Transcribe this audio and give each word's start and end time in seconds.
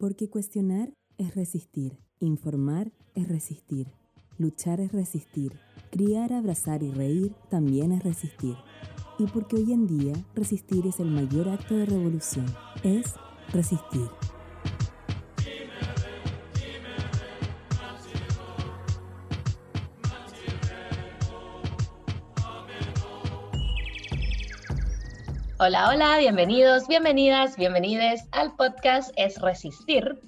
Porque 0.00 0.30
cuestionar 0.30 0.94
es 1.18 1.34
resistir, 1.34 1.98
informar 2.20 2.90
es 3.14 3.28
resistir, 3.28 3.86
luchar 4.38 4.80
es 4.80 4.92
resistir, 4.92 5.52
criar, 5.90 6.32
abrazar 6.32 6.82
y 6.82 6.90
reír 6.90 7.34
también 7.50 7.92
es 7.92 8.02
resistir. 8.02 8.56
Y 9.18 9.26
porque 9.26 9.56
hoy 9.56 9.74
en 9.74 9.86
día 9.86 10.14
resistir 10.34 10.86
es 10.86 11.00
el 11.00 11.10
mayor 11.10 11.50
acto 11.50 11.76
de 11.76 11.84
revolución, 11.84 12.46
es 12.82 13.12
resistir. 13.52 14.08
Hola, 25.62 25.90
hola, 25.90 26.16
bienvenidos, 26.16 26.88
bienvenidas, 26.88 27.58
bienvenides 27.58 28.26
al 28.32 28.56
podcast 28.56 29.12
Es 29.16 29.38
Resistir. 29.42 30.18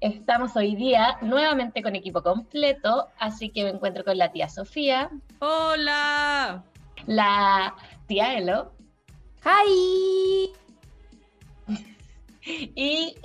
Estamos 0.00 0.56
hoy 0.56 0.76
día 0.76 1.16
nuevamente 1.22 1.82
con 1.82 1.96
equipo 1.96 2.22
completo, 2.22 3.08
así 3.18 3.48
que 3.48 3.64
me 3.64 3.70
encuentro 3.70 4.04
con 4.04 4.18
la 4.18 4.30
tía 4.30 4.46
Sofía. 4.50 5.08
Hola. 5.38 6.62
La 7.06 7.74
tía 8.08 8.36
Elo. 8.36 8.72
Hi. 9.46 10.52
Y 12.74 13.16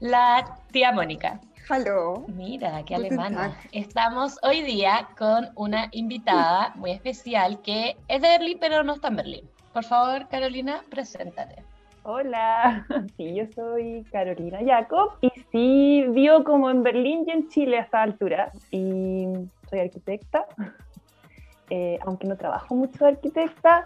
la 0.00 0.58
tía 0.72 0.92
Mónica. 0.92 1.40
Hello. 1.70 2.26
Mira, 2.28 2.82
qué 2.84 2.96
alemana. 2.96 3.58
Estamos 3.72 4.36
hoy 4.42 4.60
día 4.60 5.08
con 5.16 5.48
una 5.54 5.88
invitada 5.92 6.74
muy 6.74 6.90
especial 6.90 7.62
que 7.62 7.96
es 8.08 8.20
de 8.20 8.28
Berlín, 8.28 8.58
pero 8.60 8.84
no 8.84 8.92
está 8.92 9.08
en 9.08 9.16
Berlín. 9.16 9.52
Por 9.72 9.84
favor, 9.84 10.28
Carolina, 10.28 10.82
preséntate. 10.90 11.62
Hola, 12.02 12.84
sí, 13.16 13.34
yo 13.34 13.44
soy 13.54 14.04
Carolina 14.12 14.58
Jacob 14.64 15.12
y 15.22 15.30
sí 15.50 16.04
vivo 16.08 16.44
como 16.44 16.68
en 16.68 16.82
Berlín 16.82 17.24
y 17.26 17.30
en 17.30 17.48
Chile 17.48 17.78
a 17.78 17.82
esta 17.82 18.02
altura 18.02 18.52
y 18.70 19.24
soy 19.70 19.78
arquitecta, 19.78 20.44
eh, 21.70 21.98
aunque 22.04 22.26
no 22.26 22.36
trabajo 22.36 22.74
mucho 22.74 23.04
de 23.04 23.12
arquitecta 23.12 23.84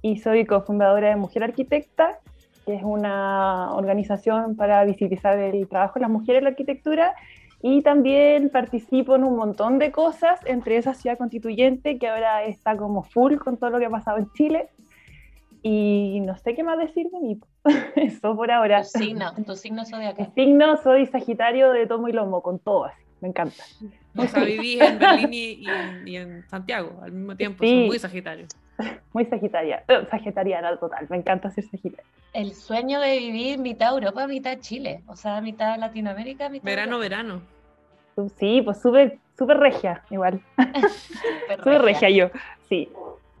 y 0.00 0.18
soy 0.18 0.46
cofundadora 0.46 1.10
de 1.10 1.16
Mujer 1.16 1.44
Arquitecta, 1.44 2.18
que 2.64 2.76
es 2.76 2.82
una 2.82 3.74
organización 3.74 4.56
para 4.56 4.84
visibilizar 4.84 5.38
el 5.38 5.68
trabajo 5.68 5.94
de 5.94 6.00
las 6.00 6.10
mujeres 6.10 6.38
en 6.38 6.44
la 6.44 6.50
arquitectura 6.50 7.14
y 7.60 7.82
también 7.82 8.48
participo 8.48 9.16
en 9.16 9.24
un 9.24 9.36
montón 9.36 9.78
de 9.78 9.90
cosas, 9.90 10.40
entre 10.46 10.76
esa 10.76 10.94
ciudad 10.94 11.18
constituyente 11.18 11.98
que 11.98 12.08
ahora 12.08 12.44
está 12.44 12.76
como 12.76 13.02
full 13.02 13.36
con 13.36 13.56
todo 13.56 13.70
lo 13.70 13.78
que 13.78 13.86
ha 13.86 13.90
pasado 13.90 14.18
en 14.18 14.30
Chile 14.32 14.68
y 15.66 16.20
no 16.20 16.36
sé 16.36 16.54
qué 16.54 16.62
más 16.62 16.78
decir 16.78 17.08
de 17.10 17.18
mí. 17.20 17.40
Eso 17.96 18.36
por 18.36 18.50
ahora. 18.50 18.82
Tu 18.82 18.98
signo, 18.98 19.34
tu 19.44 19.56
signo 19.56 19.84
zodiacal. 19.84 20.28
Mi 20.28 20.44
signo, 20.44 20.76
soy 20.76 21.06
Sagitario 21.06 21.72
de 21.72 21.86
tomo 21.86 22.08
y 22.08 22.12
lomo, 22.12 22.42
con 22.42 22.58
todo 22.58 22.84
así. 22.84 23.02
Me 23.20 23.28
encanta. 23.28 23.64
O 24.16 24.26
sea, 24.26 24.44
viví 24.44 24.78
en 24.80 24.98
Berlín 24.98 25.30
y, 25.32 26.16
en, 26.16 26.48
Santiago 26.48 27.00
al 27.02 27.12
mismo 27.12 27.36
tiempo. 27.36 27.64
Soy 27.64 27.86
muy 27.86 27.98
Sagitario. 27.98 28.46
Muy 29.14 29.24
Sagitaria. 29.24 29.82
Eh, 29.88 30.06
sagitariana 30.10 30.76
total. 30.76 31.06
Me 31.08 31.16
encanta 31.16 31.50
ser 31.50 31.64
Sagitario. 31.64 32.04
El 32.34 32.52
sueño 32.52 33.00
de 33.00 33.18
vivir 33.18 33.58
mitad 33.58 33.94
Europa, 33.94 34.26
mitad 34.26 34.58
Chile. 34.58 35.02
O 35.06 35.16
sea, 35.16 35.40
mitad 35.40 35.78
Latinoamérica, 35.78 36.50
mitad. 36.50 36.66
Verano, 36.66 36.98
verano. 36.98 37.40
Sí, 38.38 38.60
pues 38.62 38.82
súper 38.82 39.18
super 39.36 39.56
regia, 39.58 40.02
igual. 40.10 40.40
Súper 41.58 41.82
regia. 41.82 42.10
yo. 42.10 42.30
Sí. 42.68 42.90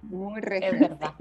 Muy 0.02 0.40
regia. 0.40 0.68
Es 0.68 0.80
verdad. 0.80 1.12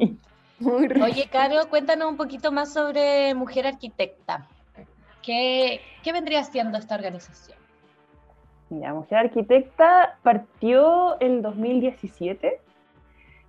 Oye, 0.61 1.27
Caro, 1.31 1.69
cuéntanos 1.69 2.09
un 2.09 2.17
poquito 2.17 2.51
más 2.51 2.73
sobre 2.73 3.33
Mujer 3.35 3.67
Arquitecta. 3.67 4.47
¿Qué, 5.21 5.81
¿Qué, 6.03 6.13
vendría 6.13 6.43
siendo 6.43 6.77
esta 6.77 6.95
organización? 6.95 7.57
Mira, 8.69 8.93
Mujer 8.93 9.17
Arquitecta 9.19 10.17
partió 10.23 11.19
el 11.19 11.41
2017 11.41 12.61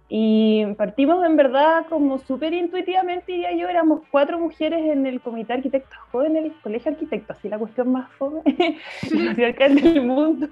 y 0.08 0.64
partimos 0.74 1.24
en 1.24 1.36
verdad 1.36 1.86
como 1.88 2.18
súper 2.18 2.52
intuitivamente, 2.54 3.32
diría 3.32 3.52
yo, 3.52 3.68
éramos 3.68 4.02
cuatro 4.10 4.38
mujeres 4.38 4.84
en 4.84 5.04
el 5.04 5.20
Comité 5.20 5.48
de 5.48 5.54
Arquitectos 5.54 5.98
Jóvenes 6.12 6.44
del 6.44 6.60
Colegio 6.60 6.92
Arquitecto, 6.92 7.32
así 7.32 7.48
la 7.48 7.58
cuestión 7.58 7.90
más 7.90 8.10
fome 8.12 8.42
del 9.10 10.02
mundo. 10.02 10.48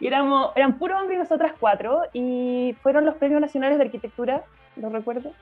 Y 0.00 0.06
éramos, 0.06 0.50
eran 0.56 0.78
puros 0.78 1.00
hombres 1.00 1.18
nosotras 1.18 1.52
cuatro 1.58 2.02
y 2.12 2.74
fueron 2.82 3.04
los 3.04 3.16
premios 3.16 3.40
nacionales 3.40 3.78
de 3.78 3.84
arquitectura 3.84 4.42
lo 4.76 4.88
recuerdo. 4.88 5.32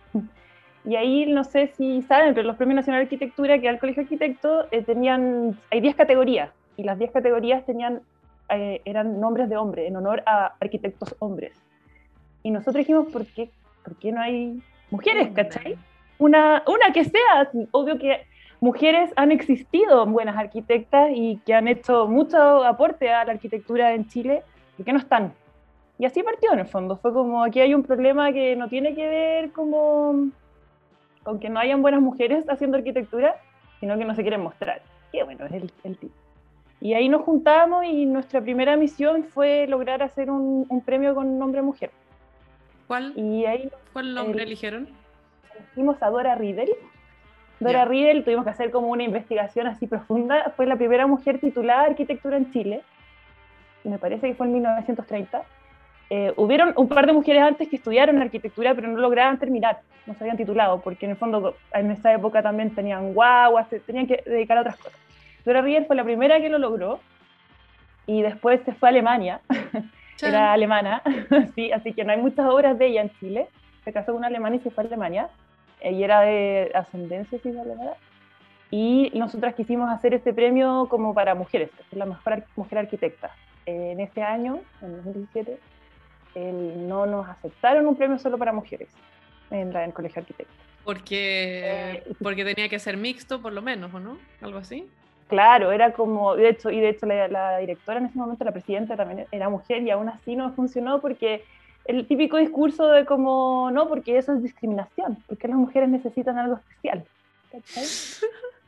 Y 0.85 0.97
ahí, 0.97 1.27
no 1.27 1.45
sé 1.45 1.69
si 1.77 2.03
saben, 2.03 2.35
pero 2.35 2.47
los 2.47 2.57
Premios 2.57 2.77
Nacionales 2.77 3.09
de 3.09 3.17
Arquitectura 3.17 3.59
que 3.59 3.67
da 3.67 3.73
el 3.73 3.79
Colegio 3.79 4.03
Arquitecto 4.03 4.67
eh, 4.71 4.83
tenían, 4.83 5.59
hay 5.71 5.81
10 5.81 5.95
categorías, 5.95 6.51
y 6.77 6.85
las 6.85 6.99
10 6.99 7.11
categorías 7.11 7.67
tenían, 7.67 8.01
eh, 8.49 8.81
eran 8.85 9.21
nombres 9.21 9.49
de 9.51 9.57
hombre, 9.57 9.87
en 9.87 9.97
honor 9.97 10.23
a 10.25 10.55
arquitectos 10.59 11.15
hombres. 11.19 11.53
Y 12.43 12.51
nosotros 12.51 12.77
dijimos, 12.77 13.13
¿por 13.13 13.27
qué, 13.27 13.51
¿por 13.85 13.97
qué 13.97 14.13
no 14.13 14.23
hay 14.23 14.63
mujeres, 14.91 15.31
cachai? 15.35 15.77
Una, 16.19 16.63
una 16.67 16.93
que 16.93 17.05
sea, 17.05 17.51
obvio 17.73 17.99
que 17.99 18.27
mujeres 18.61 19.13
han 19.17 19.33
existido 19.33 20.07
buenas 20.07 20.37
arquitectas 20.37 21.11
y 21.15 21.39
que 21.45 21.55
han 21.55 21.69
hecho 21.69 22.07
mucho 22.07 22.65
aporte 22.65 23.11
a 23.11 23.25
la 23.25 23.33
arquitectura 23.33 23.93
en 23.93 24.09
Chile, 24.09 24.43
¿por 24.77 24.87
qué 24.87 24.93
no 24.93 24.99
están? 24.99 25.35
Y 26.01 26.07
así 26.07 26.23
partió 26.23 26.55
en 26.55 26.61
el 26.61 26.67
fondo. 26.67 26.97
Fue 26.97 27.13
como 27.13 27.45
aquí 27.45 27.61
hay 27.61 27.75
un 27.75 27.83
problema 27.83 28.33
que 28.33 28.57
no 28.57 28.71
tiene 28.71 28.95
que 28.95 29.07
ver 29.07 29.53
como 29.53 30.31
con 31.23 31.39
que 31.39 31.51
no 31.51 31.61
hayan 31.61 31.83
buenas 31.83 32.01
mujeres 32.01 32.49
haciendo 32.49 32.79
arquitectura, 32.79 33.37
sino 33.81 33.99
que 33.99 34.07
no 34.07 34.15
se 34.15 34.23
quieren 34.23 34.41
mostrar. 34.41 34.81
Y 35.13 35.23
bueno, 35.23 35.45
es 35.45 35.53
el, 35.53 35.71
el 35.85 35.99
tipo. 35.99 36.15
Y 36.81 36.95
ahí 36.95 37.11
nos 37.11 37.21
juntamos 37.21 37.85
y 37.85 38.07
nuestra 38.07 38.41
primera 38.41 38.79
misión 38.79 39.25
fue 39.25 39.67
lograr 39.67 40.03
hacer 40.03 40.31
un, 40.31 40.67
premio 40.87 41.15
con 41.15 41.39
nombre 41.39 41.61
mujer. 41.61 41.91
¿Cuál? 42.87 43.13
Y 43.15 43.45
ahí, 43.45 43.71
¿Cuál 43.93 44.15
nombre 44.15 44.45
eligieron? 44.45 44.89
Elegimos 45.55 46.03
a 46.03 46.09
Dora 46.09 46.35
Riedel. 46.35 46.71
Dora 47.61 47.85
Riedel 47.85 48.25
tuvimos 48.25 48.45
que 48.45 48.51
hacer 48.53 48.71
como 48.71 48.89
una 48.89 49.03
investigación 49.03 49.67
así 49.67 49.87
profunda. 49.87 50.51
Fue 50.57 50.65
la 50.65 50.77
primera 50.77 51.07
mujer 51.07 51.41
titulada 51.41 51.83
arquitectura 51.83 52.39
en 52.39 52.51
Chile. 52.53 52.81
Y 53.85 53.91
me 53.91 53.99
parece 53.99 54.29
que 54.29 54.35
fue 54.35 54.47
en 54.47 54.55
1930 54.55 55.43
eh, 56.13 56.33
hubieron 56.37 56.75
un 56.77 56.89
par 56.89 57.07
de 57.07 57.13
mujeres 57.13 57.41
antes 57.41 57.69
que 57.69 57.77
estudiaron 57.77 58.21
arquitectura, 58.21 58.75
pero 58.75 58.89
no 58.89 58.99
lograban 58.99 59.39
terminar, 59.39 59.79
no 60.07 60.15
se 60.15 60.25
habían 60.25 60.37
titulado, 60.37 60.81
porque 60.81 61.07
en 61.07 61.13
el 61.13 61.17
fondo 61.17 61.57
en 61.73 61.93
esa 61.93 62.13
época 62.13 62.43
también 62.43 62.75
tenían 62.75 63.15
guaguas, 63.15 63.69
tenían 63.87 64.09
que 64.09 64.21
dedicar 64.27 64.59
a 64.59 64.63
otras 64.63 64.77
cosas. 64.77 64.99
Dora 65.45 65.63
Riel 65.63 65.87
fue 65.87 65.95
la 65.95 66.03
primera 66.03 66.41
que 66.41 66.49
lo 66.49 66.59
logró 66.59 66.99
y 68.07 68.23
después 68.23 68.61
se 68.65 68.73
fue 68.73 68.89
a 68.89 68.91
Alemania, 68.91 69.41
era 70.21 70.53
alemana, 70.53 71.01
sí, 71.55 71.71
así 71.71 71.93
que 71.93 72.05
no 72.05 72.11
hay 72.11 72.19
muchas 72.19 72.45
obras 72.47 72.77
de 72.77 72.87
ella 72.87 73.03
en 73.03 73.11
Chile. 73.21 73.47
Se 73.85 73.93
casó 73.93 74.13
con 74.13 74.17
una 74.17 74.27
alemana 74.27 74.57
y 74.57 74.59
se 74.59 74.71
fue 74.71 74.83
a 74.83 74.87
Alemania, 74.89 75.29
ella 75.81 76.05
era 76.05 76.21
de 76.23 76.73
ascendencia 76.75 77.39
sí, 77.41 77.51
alemana. 77.51 77.93
Y 78.73 79.13
nosotras 79.15 79.55
quisimos 79.55 79.89
hacer 79.91 80.13
este 80.15 80.33
premio 80.35 80.89
como 80.91 81.15
para 81.15 81.37
mujeres, 81.37 81.71
la 81.93 82.07
mejor 82.07 82.45
mujer 82.57 82.79
arquitecta. 82.79 83.31
En 83.65 84.01
este 84.01 84.23
año, 84.23 84.59
en 84.83 84.97
2017, 84.97 85.59
el, 86.35 86.89
no 86.89 87.07
nos 87.07 87.29
aceptaron 87.29 87.87
un 87.87 87.97
premio 87.97 88.19
solo 88.19 88.39
para 88.39 88.53
mujeres 88.53 88.89
en, 89.51 89.73
la, 89.73 89.85
el 89.85 89.93
Colegio 89.93 90.21
Arquitecto. 90.21 90.53
Porque, 90.85 91.63
eh, 91.65 92.03
porque 92.23 92.45
tenía 92.45 92.69
que 92.69 92.79
ser 92.79 92.97
mixto, 92.97 93.41
por 93.43 93.53
lo 93.53 93.63
menos, 93.63 93.93
¿o 93.93 94.01
no? 94.01 94.19
Algo 94.41 94.59
así. 94.59 94.89
Claro, 95.29 95.71
era 95.71 95.93
como, 95.93 96.35
de 96.35 96.49
hecho, 96.49 96.71
y 96.71 96.81
de 96.81 96.89
hecho 96.89 97.07
la, 97.07 97.59
directora 97.59 98.01
en 98.01 98.07
ese 98.07 98.19
momento, 98.19 98.45
la 98.45 98.51
presidenta 98.51 98.97
también 98.97 99.27
era 99.31 99.49
mujer 99.49 99.83
y 99.83 99.91
aún 99.91 100.09
así 100.09 100.35
no 100.35 100.53
funcionó 100.55 101.01
porque 101.01 101.45
el 101.85 102.07
típico 102.09 102.37
discurso 102.37 102.89
de 102.89 103.05
como, 103.05 103.71
no, 103.71 103.89
porque 103.89 104.19
eso 104.19 104.33
es 104.33 104.43
discriminación, 104.43 105.19
porque 105.29 105.47
las 105.47 105.57
mujeres 105.57 105.89
necesitan 105.89 106.37
algo 106.37 106.57
especial. 106.57 107.05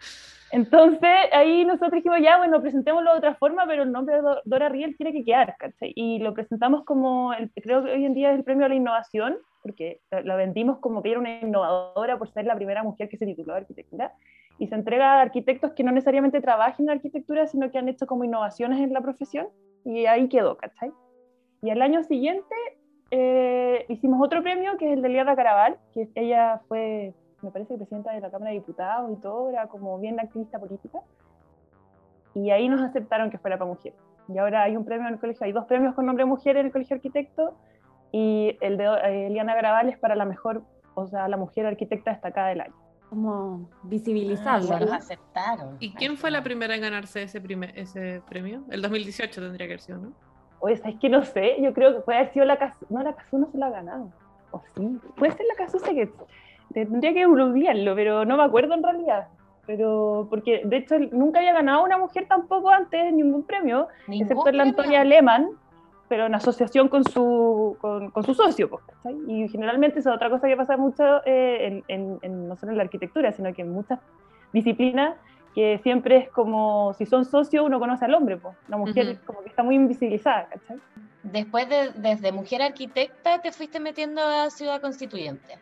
Entonces 0.53 1.11
ahí 1.33 1.65
nosotros 1.65 1.93
dijimos, 1.93 2.19
ya, 2.23 2.37
bueno, 2.37 2.61
presentémoslo 2.61 3.13
de 3.13 3.19
otra 3.19 3.35
forma, 3.37 3.65
pero 3.67 3.85
el 3.85 3.91
nombre 3.91 4.17
de 4.17 4.23
Dora 4.45 4.69
Riel 4.69 4.95
tiene 4.99 5.13
que 5.13 5.25
quedar, 5.25 5.57
¿cachai? 5.59 5.95
Y 5.97 6.19
lo 6.19 6.35
presentamos 6.35 6.85
como, 6.85 7.33
el, 7.33 7.51
creo 7.53 7.83
que 7.83 7.93
hoy 7.93 8.05
en 8.05 8.13
día 8.13 8.31
es 8.33 8.39
el 8.39 8.45
premio 8.45 8.67
a 8.67 8.69
la 8.69 8.75
innovación, 8.75 9.39
porque 9.63 10.01
la 10.11 10.37
vendimos 10.37 10.79
como 10.79 11.03
que 11.03 11.11
era 11.11 11.21
una 11.21 11.41
innovadora 11.41 12.19
por 12.19 12.31
ser 12.31 12.45
la 12.45 12.55
primera 12.55 12.83
mujer 12.83 13.09
que 13.09 13.17
se 13.17 13.25
tituló 13.25 13.55
de 13.55 13.61
arquitectura, 13.61 14.13
y 14.59 14.67
se 14.67 14.75
entrega 14.75 15.15
a 15.15 15.23
arquitectos 15.23 15.73
que 15.73 15.85
no 15.85 15.91
necesariamente 15.91 16.43
trabajen 16.43 16.85
en 16.85 16.97
arquitectura, 16.97 17.47
sino 17.47 17.71
que 17.71 17.79
han 17.79 17.89
hecho 17.89 18.07
como 18.07 18.25
innovaciones 18.25 18.79
en 18.81 18.93
la 18.93 19.01
profesión, 19.01 19.49
y 19.87 20.05
ahí 20.05 20.29
quedó, 20.29 20.59
¿cachai? 20.59 20.93
Y 21.63 21.71
al 21.71 21.81
año 21.81 22.03
siguiente 22.03 22.55
eh, 23.11 23.87
hicimos 23.89 24.21
otro 24.23 24.43
premio, 24.43 24.77
que 24.77 24.91
es 24.91 24.93
el 24.99 25.03
de 25.03 25.09
Liara 25.09 25.35
Caraval, 25.35 25.79
que 25.95 26.09
ella 26.15 26.61
fue 26.69 27.15
me 27.43 27.51
parece 27.51 27.75
que 27.75 27.79
presidenta 27.79 28.13
de 28.13 28.21
la 28.21 28.31
Cámara 28.31 28.51
de 28.51 28.59
Diputados 28.59 29.11
y 29.13 29.17
todo, 29.21 29.51
era 29.51 29.67
como 29.67 29.99
bien 29.99 30.19
activista 30.21 30.59
política. 30.59 31.01
Y 32.35 32.51
ahí 32.51 32.69
nos 32.69 32.81
aceptaron 32.81 33.31
que 33.31 33.39
fuera 33.39 33.59
para 33.59 33.69
mujeres. 33.71 33.99
Y 34.29 34.39
ahora 34.39 34.63
hay 34.63 34.77
un 34.77 34.85
premio 34.85 35.07
en 35.09 35.15
el 35.15 35.21
colegio, 35.21 35.45
hay 35.45 35.53
dos 35.53 35.67
premios 35.67 35.95
con 35.95 36.07
nombre 36.07 36.25
mujer 36.25 36.57
en 36.57 36.67
el 36.67 36.73
colegio 36.73 36.97
arquitecto 36.97 37.55
y 38.13 38.57
el 38.61 38.77
de 38.77 38.85
eh, 38.85 39.27
Eliana 39.27 39.55
Graval 39.55 39.89
es 39.89 39.99
para 39.99 40.15
la 40.15 40.25
mejor, 40.25 40.63
o 40.95 41.07
sea, 41.09 41.29
la 41.29 41.37
mujer 41.37 41.67
arquitecta 41.67 42.13
destacada 42.13 42.49
del 42.49 42.61
año. 42.63 42.75
como 43.11 43.69
visibilizarlo, 43.83 44.75
Ah, 44.91 44.97
aceptaron. 44.97 45.77
¿Y 45.81 45.93
quién 45.93 46.17
fue 46.17 46.31
la 46.31 46.43
primera 46.43 46.75
en 46.75 46.81
ganarse 46.81 47.23
ese, 47.25 47.41
primer, 47.41 47.77
ese 47.79 48.23
premio? 48.29 48.63
El 48.71 48.81
2018 48.81 49.41
tendría 49.41 49.67
que 49.67 49.73
haber 49.75 49.81
sido, 49.81 49.99
¿no? 49.99 50.13
Oye, 50.61 50.77
¿sabes 50.77 50.97
que 51.01 51.09
No 51.11 51.23
sé, 51.23 51.57
yo 51.61 51.75
creo 51.75 51.95
que 51.95 52.01
puede 52.01 52.21
haber 52.21 52.33
sido 52.33 52.47
la 52.47 52.57
Casu. 52.57 52.87
No, 52.89 53.03
la 53.03 53.15
Casu 53.15 53.37
no 53.37 53.51
se 53.51 53.59
la 53.59 53.67
ha 53.67 53.71
ganado. 53.71 54.13
O 54.53 54.63
sí, 54.75 54.99
puede 55.17 55.33
ser 55.33 55.45
la 55.47 55.57
Casu, 55.57 55.79
que 55.83 56.11
tendría 56.73 57.13
que 57.15 57.27
googlearlo, 57.27 57.95
pero 57.95 58.25
no 58.25 58.37
me 58.37 58.43
acuerdo 58.45 58.75
en 58.75 58.83
realidad. 58.83 59.29
Pero, 59.67 60.27
porque 60.29 60.63
de 60.65 60.77
hecho 60.79 60.99
nunca 61.13 61.39
había 61.39 61.53
ganado 61.53 61.85
una 61.85 61.97
mujer 61.97 62.27
tampoco 62.29 62.71
antes 62.71 63.13
ningún 63.13 63.45
premio, 63.45 63.87
Ningún 64.09 64.23
excepto 64.27 64.45
la 64.47 64.51
premio. 64.51 64.63
Antonia 64.71 65.05
Lehmann, 65.05 65.51
pero 66.09 66.27
en 66.27 66.35
asociación 66.35 66.89
con 66.89 67.05
su, 67.05 67.77
con, 67.81 68.11
con 68.11 68.25
su 68.25 68.35
socio. 68.35 68.69
¿cachai? 68.69 69.17
Y 69.29 69.49
generalmente 69.49 70.01
esa 70.01 70.11
es 70.11 70.17
otra 70.17 70.31
cosa 70.31 70.49
que 70.49 70.57
pasa 70.57 70.77
mucho, 70.77 71.25
eh, 71.25 71.67
en, 71.67 71.85
en- 71.89 72.19
en- 72.23 72.49
no 72.49 72.57
solo 72.57 72.73
en 72.73 72.79
la 72.79 72.85
arquitectura, 72.85 73.31
sino 73.33 73.53
que 73.55 73.63
en 73.63 73.71
muchas 73.71 74.01
disciplinas, 74.53 75.15
que 75.55 75.79
siempre 75.83 76.17
es 76.17 76.29
como, 76.31 76.93
si 76.95 77.07
son 77.07 77.25
socios, 77.25 77.65
uno 77.65 77.79
conoce 77.79 78.05
al 78.05 78.15
hombre, 78.15 78.39
pues. 78.39 78.57
la 78.69 78.77
mujer 78.79 79.21
como 79.25 79.43
que 79.43 79.51
está 79.51 79.63
muy 79.63 79.77
invisibilizada. 79.77 80.49
¿cachai? 80.49 80.79
Después 81.23 81.69
de 81.69 81.93
desde 81.95 82.33
mujer 82.33 82.63
arquitecta 82.63 83.41
te 83.41 83.53
fuiste 83.53 83.79
metiendo 83.79 84.23
a 84.23 84.51
ciudad 84.51 84.81
constituyente. 84.81 85.55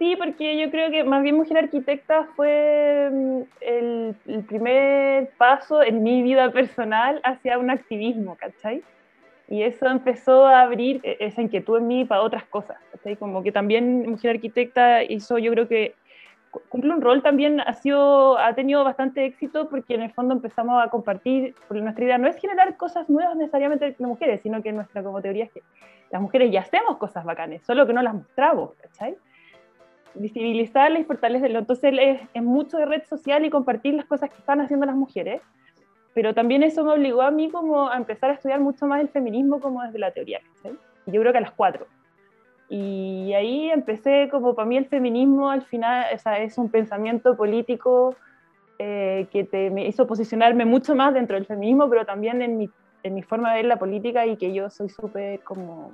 Sí, 0.00 0.16
porque 0.16 0.58
yo 0.58 0.70
creo 0.70 0.90
que 0.90 1.04
más 1.04 1.22
bien 1.22 1.36
Mujer 1.36 1.58
Arquitecta 1.58 2.26
fue 2.34 3.10
mm, 3.12 3.40
el, 3.60 4.14
el 4.28 4.44
primer 4.46 5.28
paso 5.36 5.82
en 5.82 6.02
mi 6.02 6.22
vida 6.22 6.50
personal 6.50 7.20
hacia 7.22 7.58
un 7.58 7.68
activismo, 7.68 8.34
¿cachai? 8.36 8.82
Y 9.50 9.62
eso 9.62 9.86
empezó 9.88 10.46
a 10.46 10.62
abrir 10.62 11.00
e- 11.02 11.18
esa 11.20 11.42
inquietud 11.42 11.76
en 11.76 11.86
mí 11.86 12.06
para 12.06 12.22
otras 12.22 12.44
cosas, 12.44 12.78
¿cachai? 12.92 13.16
Como 13.16 13.42
que 13.42 13.52
también 13.52 14.08
Mujer 14.08 14.36
Arquitecta 14.36 15.02
hizo, 15.04 15.36
yo 15.36 15.52
creo 15.52 15.68
que 15.68 15.94
cu- 16.50 16.62
cumple 16.70 16.94
un 16.94 17.02
rol 17.02 17.22
también, 17.22 17.60
ha, 17.60 17.74
sido, 17.74 18.38
ha 18.38 18.54
tenido 18.54 18.82
bastante 18.84 19.26
éxito 19.26 19.68
porque 19.68 19.96
en 19.96 20.02
el 20.02 20.12
fondo 20.14 20.32
empezamos 20.32 20.82
a 20.82 20.88
compartir, 20.88 21.54
porque 21.68 21.82
nuestra 21.82 22.04
idea 22.06 22.16
no 22.16 22.26
es 22.26 22.36
generar 22.40 22.74
cosas 22.78 23.10
nuevas 23.10 23.36
necesariamente 23.36 23.84
de 23.98 24.06
mujeres, 24.06 24.40
sino 24.40 24.62
que 24.62 24.72
nuestra 24.72 25.02
como 25.02 25.20
teoría 25.20 25.44
es 25.44 25.52
que 25.52 25.62
las 26.10 26.22
mujeres 26.22 26.50
ya 26.50 26.60
hacemos 26.60 26.96
cosas 26.96 27.22
bacanes, 27.24 27.62
solo 27.66 27.86
que 27.86 27.92
no 27.92 28.00
las 28.02 28.14
mostramos, 28.14 28.74
¿cachai? 28.76 29.14
Visibilizarlas 30.14 31.02
y 31.02 31.04
fortalecerlo. 31.04 31.58
Entonces 31.58 31.94
es, 31.98 32.20
es 32.32 32.42
mucho 32.42 32.76
de 32.78 32.86
red 32.86 33.02
social 33.04 33.44
y 33.44 33.50
compartir 33.50 33.94
las 33.94 34.06
cosas 34.06 34.30
que 34.30 34.38
están 34.38 34.60
haciendo 34.60 34.86
las 34.86 34.96
mujeres, 34.96 35.40
pero 36.14 36.34
también 36.34 36.62
eso 36.62 36.84
me 36.84 36.92
obligó 36.92 37.22
a 37.22 37.30
mí 37.30 37.50
como 37.50 37.88
a 37.88 37.96
empezar 37.96 38.30
a 38.30 38.34
estudiar 38.34 38.60
mucho 38.60 38.86
más 38.86 39.00
el 39.00 39.08
feminismo 39.08 39.60
como 39.60 39.82
desde 39.82 39.98
la 39.98 40.10
teoría. 40.10 40.40
Y 41.06 41.12
yo 41.12 41.20
creo 41.20 41.32
que 41.32 41.38
a 41.38 41.42
las 41.42 41.52
cuatro. 41.52 41.86
Y 42.68 43.32
ahí 43.34 43.70
empecé 43.70 44.28
como 44.30 44.54
para 44.54 44.66
mí 44.66 44.76
el 44.76 44.86
feminismo 44.86 45.50
al 45.50 45.62
final 45.62 46.06
o 46.14 46.18
sea, 46.18 46.38
es 46.38 46.56
un 46.56 46.70
pensamiento 46.70 47.36
político 47.36 48.14
eh, 48.78 49.26
que 49.32 49.44
te, 49.44 49.70
me 49.70 49.86
hizo 49.86 50.06
posicionarme 50.06 50.64
mucho 50.64 50.94
más 50.94 51.12
dentro 51.12 51.36
del 51.36 51.46
feminismo, 51.46 51.88
pero 51.90 52.06
también 52.06 52.42
en 52.42 52.56
mi, 52.56 52.70
en 53.02 53.14
mi 53.14 53.22
forma 53.22 53.50
de 53.50 53.56
ver 53.56 53.64
la 53.66 53.78
política 53.78 54.24
y 54.26 54.36
que 54.36 54.52
yo 54.54 54.70
soy 54.70 54.88
súper 54.88 55.40
como 55.40 55.92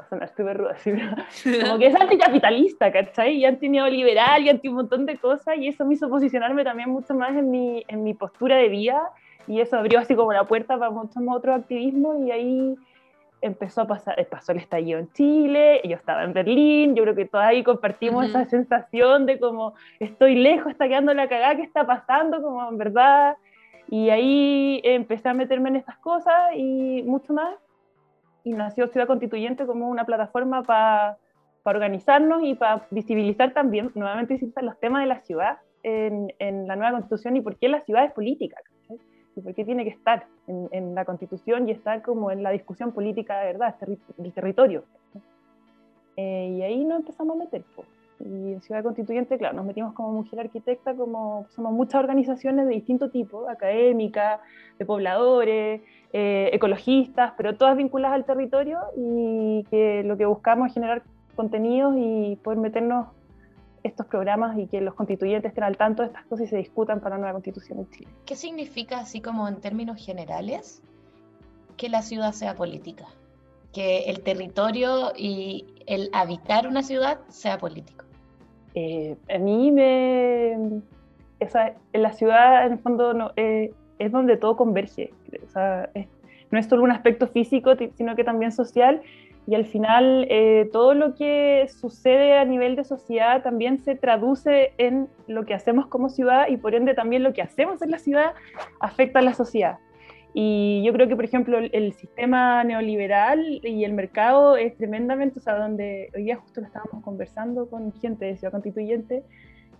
a 0.00 0.08
sonar 0.08 0.28
súper 0.28 0.58
ruda, 0.58 0.72
así, 0.72 0.90
pero 0.92 1.14
como 1.62 1.78
que 1.78 1.86
es 1.86 1.94
anticapitalista, 1.94 2.92
¿cachai? 2.92 3.36
Y 3.36 3.44
antineoliberal 3.44 4.42
y 4.44 4.50
anti 4.50 4.68
un 4.68 4.76
montón 4.76 5.06
de 5.06 5.18
cosas, 5.18 5.56
y 5.58 5.68
eso 5.68 5.84
me 5.84 5.94
hizo 5.94 6.08
posicionarme 6.08 6.64
también 6.64 6.90
mucho 6.90 7.14
más 7.14 7.30
en 7.36 7.50
mi, 7.50 7.84
en 7.88 8.02
mi 8.02 8.14
postura 8.14 8.56
de 8.56 8.68
vida, 8.68 9.00
y 9.46 9.60
eso 9.60 9.76
abrió 9.76 9.98
así 9.98 10.14
como 10.14 10.32
la 10.32 10.44
puerta 10.44 10.78
para 10.78 10.90
muchos 10.90 11.22
otros 11.28 11.56
activismos, 11.56 12.20
y 12.26 12.30
ahí 12.30 12.74
empezó 13.40 13.82
a 13.82 13.86
pasar, 13.86 14.18
eh, 14.18 14.24
pasó 14.24 14.52
el 14.52 14.58
estallido 14.58 14.98
en 14.98 15.12
Chile, 15.12 15.82
yo 15.84 15.96
estaba 15.96 16.24
en 16.24 16.32
Berlín, 16.32 16.94
yo 16.94 17.02
creo 17.02 17.14
que 17.14 17.26
todos 17.26 17.44
ahí 17.44 17.62
compartimos 17.62 18.24
Ujú. 18.24 18.30
esa 18.30 18.48
sensación 18.48 19.26
de 19.26 19.38
como 19.38 19.74
estoy 20.00 20.34
lejos, 20.34 20.72
está 20.72 20.88
quedando 20.88 21.12
la 21.12 21.28
cagada, 21.28 21.56
¿qué 21.56 21.62
está 21.62 21.86
pasando? 21.86 22.40
Como 22.40 22.66
en 22.66 22.78
verdad, 22.78 23.36
y 23.88 24.08
ahí 24.08 24.80
empecé 24.82 25.28
a 25.28 25.34
meterme 25.34 25.68
en 25.68 25.76
estas 25.76 25.98
cosas 25.98 26.34
y 26.56 27.02
mucho 27.02 27.34
más, 27.34 27.54
y 28.44 28.52
nació 28.52 28.88
Ciudad 28.88 29.06
Constituyente 29.06 29.66
como 29.66 29.88
una 29.88 30.04
plataforma 30.04 30.62
para 30.62 31.18
organizarnos 31.64 32.42
y 32.44 32.54
para 32.54 32.86
visibilizar 32.90 33.52
también, 33.52 33.90
nuevamente 33.94 34.34
visibilizar 34.34 34.62
los 34.62 34.78
temas 34.78 35.02
de 35.02 35.08
la 35.08 35.20
ciudad 35.20 35.58
en, 35.82 36.32
en 36.38 36.66
la 36.66 36.76
nueva 36.76 36.92
constitución 36.92 37.36
y 37.36 37.40
por 37.40 37.56
qué 37.56 37.68
la 37.68 37.80
ciudad 37.80 38.04
es 38.04 38.12
política, 38.12 38.56
¿cachai? 38.62 38.98
y 39.36 39.40
por 39.40 39.54
qué 39.54 39.64
tiene 39.64 39.84
que 39.84 39.90
estar 39.90 40.26
en, 40.46 40.68
en 40.72 40.94
la 40.94 41.04
constitución 41.04 41.68
y 41.68 41.72
estar 41.72 42.02
como 42.02 42.30
en 42.30 42.42
la 42.42 42.50
discusión 42.50 42.92
política 42.92 43.40
de 43.40 43.46
verdad, 43.46 43.74
del 44.18 44.32
territorio. 44.32 44.84
¿cachai? 45.12 45.22
Eh, 46.16 46.54
y 46.58 46.62
ahí 46.62 46.84
nos 46.84 47.00
empezamos 47.00 47.36
a 47.36 47.38
meter. 47.38 47.62
po. 47.74 47.84
Y 48.20 48.52
en 48.52 48.62
Ciudad 48.62 48.82
Constituyente, 48.82 49.36
claro, 49.38 49.56
nos 49.56 49.66
metimos 49.66 49.92
como 49.94 50.12
mujer 50.12 50.40
arquitecta, 50.40 50.94
como 50.94 51.46
somos 51.50 51.72
muchas 51.72 52.00
organizaciones 52.00 52.66
de 52.66 52.74
distinto 52.74 53.10
tipo, 53.10 53.48
académicas, 53.48 54.40
de 54.78 54.86
pobladores, 54.86 55.82
eh, 56.16 56.50
ecologistas, 56.52 57.32
pero 57.36 57.56
todas 57.56 57.76
vinculadas 57.76 58.14
al 58.14 58.24
territorio 58.24 58.78
y 58.96 59.64
que 59.68 60.04
lo 60.04 60.16
que 60.16 60.24
buscamos 60.26 60.68
es 60.68 60.74
generar 60.74 61.02
contenidos 61.34 61.96
y 61.98 62.36
poder 62.36 62.60
meternos 62.60 63.08
estos 63.82 64.06
programas 64.06 64.56
y 64.56 64.68
que 64.68 64.80
los 64.80 64.94
constituyentes 64.94 65.48
estén 65.48 65.64
al 65.64 65.76
tanto 65.76 66.02
de 66.02 66.06
estas 66.06 66.24
cosas 66.26 66.46
y 66.46 66.50
se 66.50 66.56
discutan 66.56 67.00
para 67.00 67.16
una 67.16 67.22
nueva 67.22 67.32
constitución 67.32 67.80
en 67.80 67.90
Chile. 67.90 68.08
¿Qué 68.26 68.36
significa, 68.36 69.00
así 69.00 69.20
como 69.20 69.48
en 69.48 69.56
términos 69.56 70.06
generales, 70.06 70.84
que 71.76 71.88
la 71.88 72.00
ciudad 72.00 72.30
sea 72.30 72.54
política? 72.54 73.06
Que 73.72 74.04
el 74.04 74.20
territorio 74.20 75.12
y 75.16 75.66
el 75.86 76.10
habitar 76.12 76.68
una 76.68 76.84
ciudad 76.84 77.18
sea 77.26 77.58
político. 77.58 78.04
Eh, 78.76 79.16
a 79.34 79.38
mí 79.38 79.72
me... 79.72 80.80
Esa, 81.40 81.74
en 81.92 82.02
la 82.02 82.12
ciudad, 82.12 82.66
en 82.66 82.74
el 82.74 82.78
fondo, 82.78 83.12
no, 83.14 83.32
eh, 83.34 83.74
es 83.98 84.12
donde 84.12 84.36
todo 84.36 84.56
converge. 84.56 85.12
O 85.44 85.48
sea, 85.50 85.90
es- 85.94 86.08
no 86.50 86.58
es 86.58 86.66
solo 86.66 86.82
un 86.82 86.92
aspecto 86.92 87.26
físico, 87.26 87.72
sino 87.94 88.14
que 88.14 88.24
también 88.24 88.52
social. 88.52 89.02
Y 89.46 89.54
al 89.54 89.66
final, 89.66 90.26
eh, 90.30 90.70
todo 90.72 90.94
lo 90.94 91.14
que 91.14 91.66
sucede 91.68 92.38
a 92.38 92.44
nivel 92.44 92.76
de 92.76 92.84
sociedad 92.84 93.42
también 93.42 93.78
se 93.78 93.94
traduce 93.94 94.72
en 94.78 95.08
lo 95.26 95.44
que 95.44 95.52
hacemos 95.52 95.86
como 95.86 96.08
ciudad 96.08 96.48
y 96.48 96.56
por 96.56 96.74
ende 96.74 96.94
también 96.94 97.22
lo 97.22 97.32
que 97.34 97.42
hacemos 97.42 97.82
en 97.82 97.90
la 97.90 97.98
ciudad 97.98 98.32
afecta 98.80 99.18
a 99.18 99.22
la 99.22 99.34
sociedad. 99.34 99.78
Y 100.32 100.82
yo 100.84 100.92
creo 100.92 101.06
que, 101.08 101.14
por 101.14 101.24
ejemplo, 101.24 101.58
el 101.58 101.92
sistema 101.92 102.64
neoliberal 102.64 103.60
y 103.62 103.84
el 103.84 103.92
mercado 103.92 104.56
es 104.56 104.76
tremendamente, 104.76 105.38
o 105.38 105.42
sea, 105.42 105.56
donde 105.56 106.10
hoy 106.14 106.24
día 106.24 106.36
justo 106.36 106.60
lo 106.60 106.66
estábamos 106.66 107.04
conversando 107.04 107.68
con 107.68 107.92
gente 108.00 108.24
de 108.24 108.36
Ciudad 108.36 108.50
Constituyente, 108.50 109.22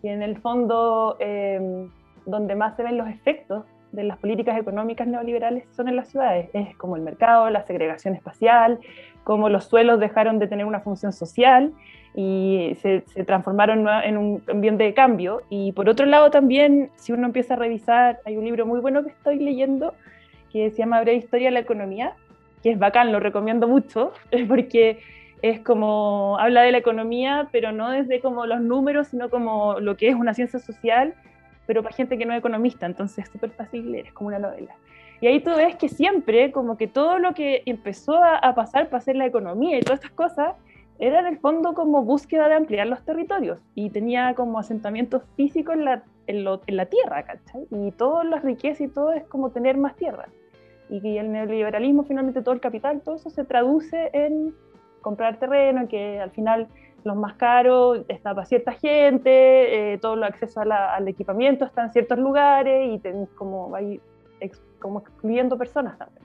y 0.03 0.09
en 0.09 0.23
el 0.23 0.37
fondo 0.37 1.17
eh, 1.19 1.89
donde 2.27 2.55
más 2.55 2.77
se 2.77 2.83
ven 2.83 2.99
los 2.99 3.09
efectos 3.09 3.65
de 3.95 4.05
las 4.05 4.19
políticas 4.19 4.59
económicas 4.59 5.07
neoliberales 5.07 5.65
son 5.71 5.89
en 5.89 5.97
las 5.97 6.09
ciudades. 6.09 6.51
Es 6.53 6.77
como 6.77 6.97
el 6.97 7.03
mercado, 7.03 7.51
la 7.51 7.63
segregación 7.63 8.15
espacial, 8.15 8.79
como 9.23 9.49
los 9.49 9.65
suelos 9.65 10.01
dejaron 10.01 10.39
de 10.39 10.47
tener 10.47 10.67
una 10.67 10.81
función 10.81 11.13
social 11.13 11.73
y 12.15 12.77
se, 12.81 13.01
transformaron 13.27 13.87
en 14.05 14.17
un 14.19 14.43
ambiente 14.49 14.85
de 14.85 14.95
cambio. 14.95 15.43
Y 15.49 15.73
por 15.73 15.89
otro 15.89 16.07
lado 16.07 16.31
también, 16.31 16.91
si 16.95 17.13
uno 17.13 17.27
empieza 17.27 17.55
a 17.55 17.57
revisar, 17.57 18.19
hay 18.25 18.37
un 18.37 18.45
libro 18.45 18.67
muy 18.67 18.81
bueno 18.81 19.03
que 19.03 19.11
estoy 19.11 19.39
leyendo 19.39 19.95
que 20.53 20.71
se 20.71 20.79
llama 20.79 21.01
Breve 21.01 21.19
Historia 21.19 21.49
de 21.49 21.53
la 21.53 21.61
Economía, 21.61 22.15
que 22.63 22.71
es 22.71 22.79
bacán, 22.79 23.11
lo 23.11 23.19
recomiendo 23.19 23.67
mucho, 23.67 24.13
porque 24.49 25.01
es 25.43 25.61
como, 25.61 26.39
habla 26.39 26.63
de 26.63 26.73
la 26.73 26.79
economía, 26.79 27.49
pero 27.53 27.73
no 27.73 27.91
desde 27.91 28.21
como 28.21 28.47
los 28.47 28.61
números, 28.61 29.09
sino 29.09 29.29
como 29.29 29.81
lo 29.81 29.97
que 29.97 30.09
es 30.09 30.15
una 30.15 30.33
ciencia 30.33 30.61
social, 30.61 31.15
pero 31.67 31.83
para 31.83 31.95
gente 31.95 32.17
que 32.19 32.27
no 32.27 32.33
es 32.33 32.39
economista, 32.39 32.87
entonces 32.87 33.25
es 33.25 33.31
súper 33.31 33.51
fácil 33.51 33.91
leer, 33.93 34.07
es 34.07 34.13
como 34.13 34.29
una 34.29 34.39
novela. 34.39 34.75
Y 35.21 35.27
ahí 35.27 35.41
tú 35.41 35.51
ves 35.57 35.77
que 35.77 35.89
siempre, 35.89 36.51
como 36.53 36.77
que 36.77 36.87
todo 36.87 37.19
lo 37.19 37.35
que 37.35 37.63
empezó 37.67 38.23
a, 38.23 38.37
a 38.37 38.55
pasar 38.55 38.87
para 38.87 38.99
hacer 38.99 39.17
la 39.17 39.27
economía 39.27 39.79
y 39.79 39.81
todas 39.83 40.01
estas 40.01 40.13
cosas, 40.13 40.55
era 40.99 41.21
en 41.21 41.27
el 41.27 41.39
fondo 41.39 41.75
como 41.75 42.05
búsqueda 42.05 42.49
de 42.49 42.55
ampliar 42.55 42.87
los 42.87 43.05
territorios 43.05 43.59
y 43.75 43.91
tenía 43.91 44.35
como 44.35 44.59
asentamientos 44.59 45.23
físicos 45.37 45.75
en 45.75 45.85
la, 45.85 46.03
en 46.27 46.45
lo- 46.45 46.61
en 46.67 46.77
la 46.77 46.87
tierra, 46.87 47.25
¿cachai? 47.25 47.67
Y 47.71 47.91
todas 47.93 48.25
las 48.27 48.43
riquezas 48.45 48.83
y 48.83 48.89
todo 48.89 49.13
es 49.13 49.25
como 49.25 49.51
tener 49.51 49.77
más 49.77 49.97
tierra. 49.97 50.29
Y 50.91 51.17
el 51.17 51.33
neoliberalismo, 51.33 52.05
finalmente 52.05 52.43
todo 52.43 52.55
el 52.55 52.61
capital, 52.61 53.01
todo 53.01 53.17
eso 53.17 53.31
se 53.31 53.45
traduce 53.45 54.11
en 54.13 54.55
comprar 55.01 55.39
terreno, 55.39 55.89
que 55.89 56.21
al 56.21 56.31
final 56.31 56.69
los 57.05 57.17
más 57.17 57.35
caros 57.35 58.01
está 58.09 58.35
para 58.35 58.47
cierta 58.47 58.73
gente, 58.73 59.93
eh, 59.95 59.99
todo 59.99 60.15
el 60.15 60.25
acceso 60.25 60.61
a 60.61 60.65
la- 60.65 60.95
al 60.95 61.07
equipamiento 61.09 61.65
está 61.65 61.85
en 61.85 61.93
ciertos 61.93 62.19
lugares 62.19 62.93
y 62.95 62.99
tenés 62.99 63.29
como, 63.31 63.75
ahí, 63.75 64.01
ex- 64.41 64.63
como 64.81 65.01
excluyendo 65.01 65.57
personas 65.59 65.97
también. 65.99 66.25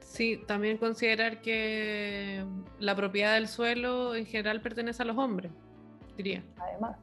Sí, 0.00 0.40
también 0.46 0.78
considerar 0.78 1.40
que 1.42 2.44
la 2.80 2.94
propiedad 2.96 3.34
del 3.34 3.46
suelo 3.46 4.14
en 4.14 4.26
general 4.26 4.60
pertenece 4.60 5.02
a 5.02 5.06
los 5.06 5.16
hombres, 5.18 5.52
diría. 6.16 6.42
Además. 6.58 6.96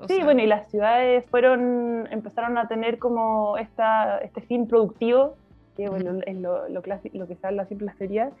O 0.00 0.08
Sí, 0.08 0.14
sea, 0.16 0.24
bueno, 0.24 0.42
y 0.42 0.46
las 0.46 0.70
ciudades 0.70 1.26
fueron, 1.26 2.08
empezaron 2.10 2.56
a 2.56 2.68
tener 2.68 2.98
como 2.98 3.56
esta, 3.58 4.18
este 4.18 4.40
fin 4.40 4.66
productivo, 4.66 5.36
que 5.76 5.88
bueno, 5.88 6.18
es 6.26 6.36
lo, 6.36 6.68
lo, 6.68 6.82
lo 7.12 7.26
que 7.28 7.36
se 7.36 7.46
habla 7.46 7.66
siempre 7.66 7.84
en 7.84 7.86
las 7.86 7.96
teorías, 7.96 8.32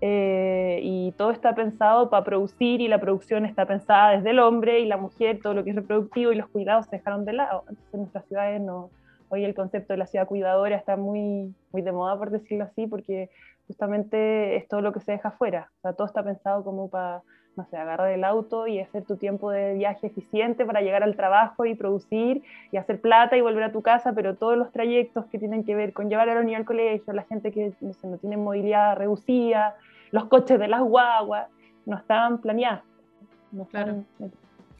eh, 0.00 0.80
y 0.82 1.12
todo 1.12 1.30
está 1.30 1.54
pensado 1.54 2.10
para 2.10 2.24
producir 2.24 2.80
y 2.80 2.88
la 2.88 3.00
producción 3.00 3.46
está 3.46 3.66
pensada 3.66 4.16
desde 4.16 4.30
el 4.30 4.38
hombre 4.38 4.80
y 4.80 4.86
la 4.86 4.96
mujer, 4.96 5.40
todo 5.42 5.54
lo 5.54 5.64
que 5.64 5.70
es 5.70 5.76
reproductivo 5.76 6.32
y 6.32 6.36
los 6.36 6.48
cuidados 6.48 6.86
se 6.86 6.96
dejaron 6.96 7.24
de 7.24 7.34
lado. 7.34 7.64
Entonces 7.68 7.94
en 7.94 8.00
nuestras 8.00 8.24
ciudades 8.26 8.60
no, 8.60 8.90
hoy 9.28 9.44
el 9.44 9.54
concepto 9.54 9.92
de 9.92 9.98
la 9.98 10.06
ciudad 10.06 10.26
cuidadora 10.26 10.76
está 10.76 10.96
muy, 10.96 11.54
muy 11.72 11.82
de 11.82 11.92
moda, 11.92 12.18
por 12.18 12.30
decirlo 12.30 12.64
así, 12.64 12.86
porque 12.86 13.30
justamente 13.66 14.56
es 14.56 14.68
todo 14.68 14.80
lo 14.80 14.92
que 14.92 15.00
se 15.00 15.12
deja 15.12 15.28
afuera. 15.28 15.70
O 15.78 15.80
sea, 15.80 15.92
todo 15.92 16.06
está 16.06 16.22
pensado 16.22 16.64
como 16.64 16.88
para, 16.88 17.22
no 17.56 17.66
sé, 17.66 17.76
agarrar 17.76 18.10
el 18.10 18.24
auto 18.24 18.66
y 18.66 18.80
hacer 18.80 19.04
tu 19.04 19.16
tiempo 19.16 19.50
de 19.50 19.74
viaje 19.74 20.08
eficiente 20.08 20.64
para 20.64 20.80
llegar 20.80 21.02
al 21.02 21.16
trabajo 21.16 21.64
y 21.66 21.74
producir 21.74 22.42
y 22.72 22.76
hacer 22.76 23.00
plata 23.00 23.36
y 23.36 23.40
volver 23.40 23.64
a 23.64 23.72
tu 23.72 23.82
casa, 23.82 24.12
pero 24.12 24.36
todos 24.36 24.56
los 24.56 24.72
trayectos 24.72 25.26
que 25.26 25.38
tienen 25.38 25.64
que 25.64 25.74
ver 25.74 25.92
con 25.92 26.08
llevar 26.08 26.28
a 26.28 26.34
la 26.34 26.42
niña 26.42 26.58
al 26.58 26.64
colegio, 26.64 27.12
la 27.12 27.24
gente 27.24 27.52
que 27.52 27.72
no, 27.80 27.92
sé, 27.92 28.06
no 28.06 28.18
tiene 28.18 28.36
movilidad 28.36 28.96
reducida, 28.96 29.76
los 30.10 30.26
coches 30.26 30.58
de 30.58 30.68
las 30.68 30.82
guaguas, 30.82 31.48
no 31.86 31.96
estaban 31.96 32.38
planeados. 32.40 32.84
No 33.52 33.66
claro. 33.66 34.04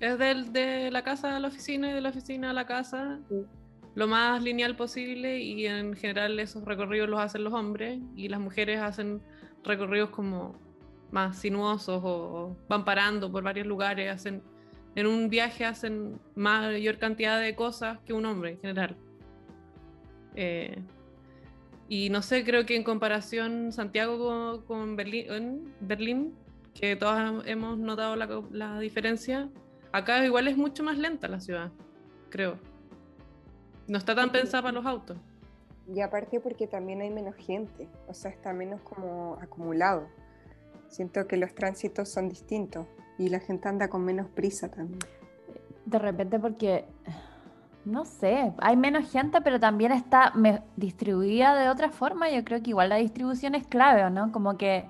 Es 0.01 0.19
del, 0.19 0.53
de 0.53 0.91
la 0.91 1.03
casa 1.03 1.37
a 1.37 1.41
la 1.41 1.49
oficina 1.49 1.91
y 1.91 1.93
de 1.93 2.01
la 2.01 2.09
oficina 2.09 2.51
a 2.51 2.53
la 2.53 2.67
casa. 2.67 3.19
Sí 3.29 3.47
lo 3.95 4.09
más 4.09 4.43
lineal 4.43 4.77
posible 4.77 5.41
y 5.41 5.67
en 5.67 5.95
general 5.95 6.39
esos 6.41 6.65
recorridos 6.65 7.09
los 7.09 7.21
hacen 7.21 7.45
los 7.45 7.53
hombres 7.53 8.01
y 8.17 8.29
las 8.29 8.41
mujeres 8.41 8.81
hacen 8.81 9.23
recorridos 9.63 10.11
como 10.11 10.55
más 11.15 11.39
sinuosos 11.39 12.03
o, 12.05 12.57
van 12.69 12.85
parando 12.85 13.31
por 13.31 13.45
varios 13.45 13.67
lugares, 13.67 14.13
hacen 14.13 14.43
en 14.97 15.07
un 15.07 15.29
viaje 15.29 15.65
hacen 15.65 16.21
mayor 16.35 16.99
cantidad 16.99 17.41
de 17.41 17.55
cosas 17.57 17.99
que 18.05 18.13
un 18.13 18.27
hombre 18.27 18.51
en 18.53 18.61
general. 18.61 18.97
Eh, 20.35 20.77
y 21.89 22.11
no 22.11 22.23
sé, 22.23 22.45
creo 22.45 22.67
que 22.67 22.77
en 22.77 22.85
comparación 22.85 23.73
Santiago 23.73 24.65
con, 24.67 24.97
Berlín, 24.97 25.73
Berlín, 25.81 26.35
que 26.75 26.97
todos 26.97 27.45
hemos 27.47 27.79
notado 27.79 28.17
la, 28.17 28.43
la 28.51 28.79
diferencia, 28.81 29.49
acá 29.93 30.25
igual 30.25 30.49
es 30.49 30.57
mucho 30.57 30.83
más 30.83 30.99
lenta 30.99 31.29
la 31.29 31.41
ciudad, 31.41 31.71
creo. 32.31 32.59
No 33.87 33.99
está 33.99 34.15
tan 34.15 34.31
pensada 34.33 34.63
para 34.63 34.75
los 34.75 34.87
autos. 34.87 35.17
Y 35.93 36.01
aparte 36.01 36.41
porque 36.41 36.67
también 36.67 37.03
hay 37.03 37.11
menos 37.11 37.37
gente, 37.37 37.89
o 38.09 38.15
sea, 38.15 38.31
está 38.31 38.53
menos 38.53 38.81
como 38.81 39.39
acumulado. 39.41 40.09
Siento 40.95 41.27
que 41.27 41.37
los 41.37 41.53
tránsitos 41.57 42.09
son 42.09 42.29
distintos 42.29 42.87
y 43.19 43.29
la 43.29 43.41
gente 43.41 43.69
anda 43.69 43.89
con 43.89 44.05
menos 44.05 44.29
prisa 44.29 44.71
también. 44.71 45.01
De 45.87 45.99
repente 45.99 46.39
porque, 46.39 46.85
no 47.85 48.05
sé, 48.05 48.53
hay 48.59 48.77
menos 48.77 49.11
gente, 49.11 49.41
pero 49.41 49.59
también 49.59 49.91
está 49.91 50.33
distribuida 50.77 51.57
de 51.57 51.69
otra 51.69 51.91
forma. 51.91 52.31
Yo 52.31 52.45
creo 52.45 52.63
que 52.63 52.71
igual 52.71 52.91
la 52.91 52.97
distribución 52.97 53.57
es 53.57 53.67
clave, 53.67 54.09
¿no? 54.09 54.31
Como 54.31 54.57
que 54.57 54.85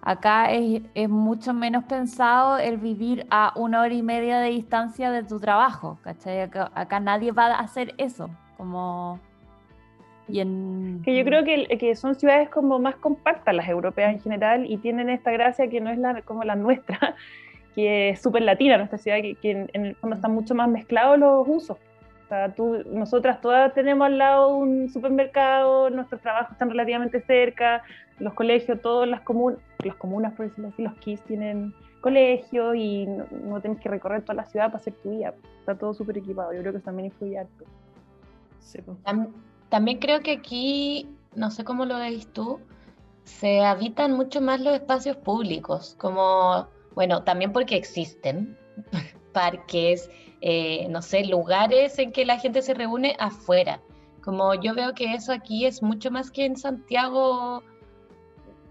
acá 0.00 0.52
es, 0.52 1.08
mucho 1.08 1.52
menos 1.54 1.82
pensado 1.82 2.58
el 2.58 2.78
vivir 2.78 3.26
a 3.28 3.52
una 3.56 3.80
hora 3.80 3.94
y 3.94 4.02
media 4.02 4.38
de 4.38 4.50
distancia 4.50 5.10
de 5.10 5.24
tu 5.24 5.40
trabajo, 5.40 5.98
¿cachai? 6.04 6.42
Acá, 6.42 7.00
nadie 7.00 7.32
va 7.32 7.46
a 7.46 7.58
hacer 7.58 7.96
eso, 7.98 8.30
como... 8.56 9.18
Y 10.28 10.40
en... 10.40 11.00
Que 11.04 11.16
yo 11.16 11.24
creo 11.24 11.44
que, 11.44 11.66
que, 11.78 11.96
son 11.96 12.14
ciudades 12.14 12.48
como 12.50 12.78
más 12.78 12.96
compactas 12.96 13.54
las 13.54 13.68
europeas 13.68 14.12
en 14.12 14.20
general 14.20 14.70
y 14.70 14.76
tienen 14.76 15.08
esta 15.08 15.30
gracia 15.30 15.68
que 15.68 15.80
no 15.80 15.90
es 15.90 15.98
la, 15.98 16.22
como 16.22 16.44
la 16.44 16.54
nuestra, 16.54 17.16
que 17.74 18.10
es 18.10 18.20
súper 18.20 18.42
latina 18.42 18.76
nuestra 18.76 18.98
ciudad, 18.98 19.18
que, 19.22 19.34
que 19.36 19.50
en, 19.72 19.84
el 19.86 19.94
fondo 19.96 20.16
están 20.16 20.32
mucho 20.32 20.54
más 20.54 20.68
mezclados 20.68 21.18
los 21.18 21.46
usos. 21.48 21.76
O 21.76 22.28
sea, 22.28 22.54
tú, 22.54 22.84
nosotras 22.92 23.40
todas 23.40 23.72
tenemos 23.72 24.04
al 24.04 24.18
lado 24.18 24.54
un 24.56 24.90
supermercado, 24.90 25.88
nuestros 25.88 26.20
trabajos 26.20 26.52
están 26.52 26.68
relativamente 26.68 27.22
cerca, 27.22 27.82
los 28.18 28.34
colegios, 28.34 28.82
todas 28.82 29.08
las 29.08 29.22
comunas, 29.22 29.58
las 29.82 29.94
comunas, 29.94 30.34
por 30.34 30.46
decirlo 30.46 30.68
así, 30.68 30.82
los 30.82 30.94
KISS 30.96 31.22
tienen 31.22 31.72
colegio 32.00 32.74
y 32.74 33.06
no, 33.06 33.60
tienes 33.60 33.80
que 33.80 33.88
recorrer 33.88 34.22
toda 34.22 34.34
la 34.34 34.44
ciudad 34.44 34.66
para 34.66 34.76
hacer 34.76 34.94
tu 34.94 35.10
vida. 35.10 35.34
Está 35.60 35.76
todo 35.76 35.94
súper 35.94 36.18
equipado. 36.18 36.52
Yo 36.52 36.60
creo 36.60 36.72
que 36.72 36.78
eso 36.78 36.84
también 36.84 37.06
influye 37.06 37.38
harto. 37.38 37.64
También 39.68 39.98
creo 39.98 40.20
que 40.20 40.32
aquí, 40.32 41.08
no 41.34 41.50
sé 41.50 41.64
cómo 41.64 41.84
lo 41.84 41.98
veis 41.98 42.26
tú, 42.32 42.60
se 43.24 43.64
habitan 43.64 44.12
mucho 44.12 44.40
más 44.40 44.60
los 44.60 44.74
espacios 44.74 45.16
públicos, 45.16 45.94
como, 45.98 46.66
bueno, 46.94 47.24
también 47.24 47.52
porque 47.52 47.76
existen 47.76 48.56
parques, 49.32 50.10
eh, 50.40 50.86
no 50.88 51.02
sé, 51.02 51.24
lugares 51.26 51.98
en 51.98 52.12
que 52.12 52.24
la 52.24 52.38
gente 52.38 52.62
se 52.62 52.74
reúne 52.74 53.16
afuera. 53.18 53.80
Como 54.22 54.54
yo 54.54 54.74
veo 54.74 54.94
que 54.94 55.14
eso 55.14 55.32
aquí 55.32 55.66
es 55.66 55.82
mucho 55.82 56.10
más 56.10 56.30
que 56.30 56.44
en 56.44 56.56
Santiago 56.56 57.62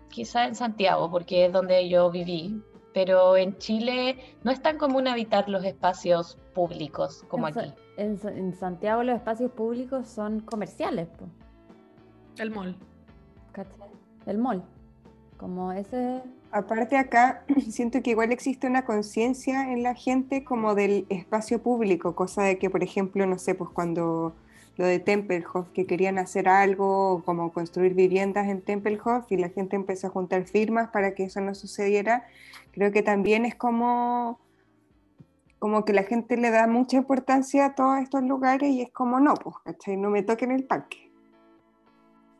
quizá 0.10 0.46
en 0.46 0.56
Santiago, 0.56 1.12
porque 1.12 1.46
es 1.46 1.54
donde 1.54 1.88
yo 1.90 2.10
viví, 2.10 2.62
pero 2.92 3.38
en 3.38 3.58
Chile 3.60 4.18
no 4.44 4.52
es 4.52 4.62
tan 4.62 4.78
común 4.80 5.08
habitar 5.08 5.48
los 5.48 5.64
espacios 5.64 6.40
públicos 6.56 7.24
como 7.28 7.46
aquí. 7.48 7.72
En, 7.98 8.54
Santiago 8.54 9.04
los 9.04 9.16
espacios 9.16 9.52
públicos 9.52 10.08
son 10.08 10.40
comerciales. 10.42 11.08
El 12.38 12.52
mall. 12.52 12.78
El 14.26 14.38
mall. 14.38 14.64
Como 15.38 15.72
ese... 15.72 16.22
Aparte 16.52 16.96
acá 16.96 17.44
siento 17.70 18.02
que 18.02 18.12
igual 18.12 18.32
existe 18.32 18.68
una 18.68 18.86
conciencia 18.86 19.74
en 19.74 19.84
la 19.84 19.96
gente 19.96 20.44
como 20.44 20.76
del 20.76 21.06
espacio 21.10 21.62
público, 21.62 22.16
cosa 22.16 22.44
de 22.44 22.58
que, 22.58 22.70
por 22.70 22.84
ejemplo, 22.84 23.26
no 23.26 23.38
sé, 23.38 23.56
pues 23.56 23.70
cuando 23.72 24.34
lo 24.78 24.86
de 24.86 25.00
Tempelhof, 25.00 25.70
que 25.72 25.86
querían 25.86 26.20
hacer 26.20 26.48
algo 26.48 27.24
como 27.26 27.52
construir 27.52 27.96
viviendas 27.96 28.48
en 28.48 28.62
Tempelhof 28.62 29.32
y 29.32 29.38
la 29.38 29.50
gente 29.50 29.76
empezó 29.76 30.08
a 30.08 30.10
juntar 30.12 30.46
firmas 30.46 30.90
para 30.90 31.16
que 31.16 31.24
eso 31.24 31.42
no 31.42 31.56
sucediera, 31.56 32.28
creo 32.72 32.92
que 32.92 33.02
también 33.02 33.46
es 33.46 33.56
como, 33.56 34.40
como 35.60 35.86
que 35.86 35.94
la 35.94 36.04
gente 36.04 36.38
le 36.38 36.52
da 36.52 36.68
mucha 36.68 36.98
importancia 36.98 37.66
a 37.66 37.76
todos 37.76 38.00
estos 38.00 38.24
lugares 38.24 38.70
y 38.70 38.82
es 38.82 38.92
como 38.92 39.20
no, 39.20 39.34
pues, 39.36 39.56
¿cachai? 39.64 39.98
No 39.98 40.10
me 40.10 40.24
toquen 40.24 40.52
el 40.52 40.64
parque. 40.66 41.08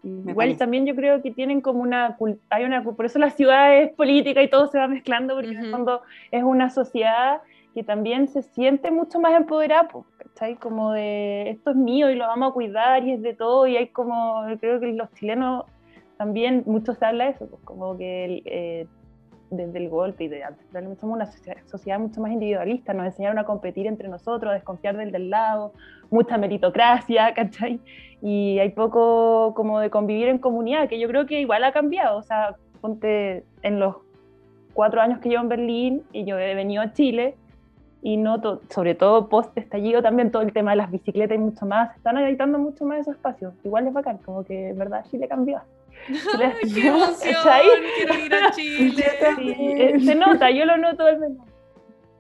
Igual 0.04 0.56
también 0.58 0.86
yo 0.86 0.96
creo 0.96 1.22
que 1.22 1.32
tienen 1.32 1.60
como 1.60 1.82
una, 1.82 2.18
hay 2.50 2.64
una, 2.64 2.84
por 2.84 3.06
eso 3.06 3.20
la 3.20 3.30
ciudad 3.32 3.78
es 3.82 3.92
política 3.94 4.42
y 4.42 4.50
todo 4.50 4.68
se 4.68 4.78
va 4.78 4.88
mezclando, 4.88 5.36
porque 5.36 5.52
en 5.52 5.66
el 5.66 5.72
fondo 5.72 6.02
es 6.32 6.44
una 6.44 6.70
sociedad 6.70 7.42
que 7.74 7.84
también 7.84 8.28
se 8.28 8.42
siente 8.42 8.90
mucho 8.90 9.20
más 9.20 9.34
empoderada, 9.34 9.90
¿cachai? 10.18 10.56
Como 10.56 10.94
de 10.94 11.50
esto 11.50 11.72
es 11.72 11.76
mío 11.76 12.10
y 12.10 12.16
lo 12.16 12.26
vamos 12.26 12.52
a 12.52 12.54
cuidar 12.54 13.04
y 13.04 13.14
es 13.14 13.22
de 13.22 13.34
todo 13.34 13.68
y 13.68 13.76
hay 13.76 13.90
como, 13.90 14.46
creo 14.60 14.80
que 14.80 14.88
los 14.94 15.12
chilenos 15.14 15.66
también, 16.18 16.64
mucho 16.66 16.94
se 16.94 17.06
habla 17.06 17.26
de 17.26 17.32
eso, 17.32 17.48
pues 17.48 17.62
como 17.64 17.98
que 17.98 18.42
eh, 18.46 18.88
desde 19.50 19.78
el 19.78 19.90
golpe 19.90 20.26
y 20.26 20.28
de 20.28 20.44
antes, 20.44 20.66
somos 21.00 21.16
una 21.16 21.26
sociedad, 21.26 22.00
mucho 22.00 22.22
más 22.22 22.32
individualista, 22.32 22.94
nos 22.94 23.06
enseñaron 23.06 23.40
a 23.40 23.46
competir 23.46 23.88
entre 23.88 24.08
nosotros, 24.10 24.52
a 24.52 24.54
desconfiar 24.54 24.98
del 24.98 25.12
del 25.12 25.30
lado, 25.30 25.74
mucha 26.10 26.38
meritocracia, 26.38 27.34
¿cachai? 27.36 27.80
Y 28.22 28.60
hay 28.60 28.70
poco 28.70 29.54
como 29.56 29.80
de 29.80 29.90
convivir 29.90 30.28
en 30.28 30.38
comunidad, 30.38 30.90
que 30.90 31.00
yo 31.00 31.08
creo 31.08 31.26
que 31.26 31.40
igual 31.40 31.64
ha 31.64 31.72
cambiado, 31.72 32.18
o 32.18 32.24
sea, 32.24 32.56
ponte 32.82 33.44
en 33.62 33.80
los 33.80 33.96
cuatro 34.74 35.02
años 35.02 35.20
que 35.20 35.30
llevo 35.30 35.44
en 35.44 35.50
Berlín 35.50 36.04
y 36.12 36.26
yo 36.26 36.38
he 36.38 36.56
venido 36.56 36.82
a 36.82 36.94
Chile, 36.94 37.36
y 38.02 38.18
noto, 38.18 38.62
sobre 38.70 38.96
todo 38.96 39.28
post 39.28 39.58
estallido 39.58 40.02
también, 40.02 40.32
todo 40.32 40.42
el 40.42 40.54
tema 40.54 40.72
de 40.72 40.78
las 40.78 40.92
bicicletas 40.92 41.36
y 41.36 41.40
mucho 41.40 41.66
más, 41.66 41.96
están 41.96 42.18
habitando 42.18 42.60
mucho 42.60 42.86
más 42.86 43.00
esos 43.00 43.16
espacios. 43.16 43.54
Igual 43.64 43.88
es 43.88 43.94
bacán, 43.94 44.20
como 44.20 44.44
que 44.44 44.70
en 44.70 44.78
verdad 44.78 45.04
Chile 45.10 45.28
cambió. 45.28 45.62
¡Qué 46.74 46.88
emoción! 46.88 47.36
Quiero 47.98 48.14
ir 48.26 48.34
a 48.34 48.52
Chile. 48.56 49.06
Eh, 49.40 50.00
se 50.00 50.16
nota, 50.16 50.50
yo 50.52 50.66
lo 50.66 50.78
noto 50.78 51.06
al 51.06 51.20
menos. 51.20 51.46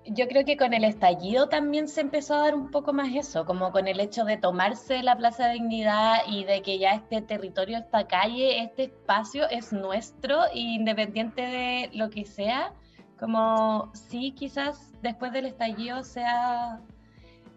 Yo 0.10 0.28
creo 0.30 0.46
que 0.46 0.56
con 0.56 0.74
el 0.74 0.86
estallido 0.86 1.50
también 1.50 1.90
se 1.90 2.00
empezó 2.00 2.36
a 2.36 2.44
dar 2.44 2.56
un 2.56 2.72
poco 2.72 2.94
más 2.94 3.14
eso, 3.14 3.46
como 3.46 3.74
con 3.74 3.90
el 3.90 4.00
hecho 4.00 4.24
de 4.24 4.38
tomarse 4.38 5.04
la 5.04 5.18
Plaza 5.18 5.48
de 5.48 5.56
Dignidad 5.56 6.20
y 6.28 6.46
de 6.46 6.62
que 6.62 6.80
ya 6.80 6.92
este 6.92 7.22
territorio, 7.22 7.78
esta 7.78 8.08
calle, 8.08 8.64
este 8.64 8.84
espacio 8.84 9.50
es 9.50 9.74
nuestro, 9.74 10.44
independiente 10.54 11.42
de 11.42 11.90
lo 11.94 12.10
que 12.10 12.24
sea 12.24 12.74
como 13.20 13.92
sí, 13.94 14.32
quizás 14.32 14.92
después 15.02 15.32
del 15.34 15.46
estallido 15.46 16.04
se 16.04 16.24
ha 16.24 16.80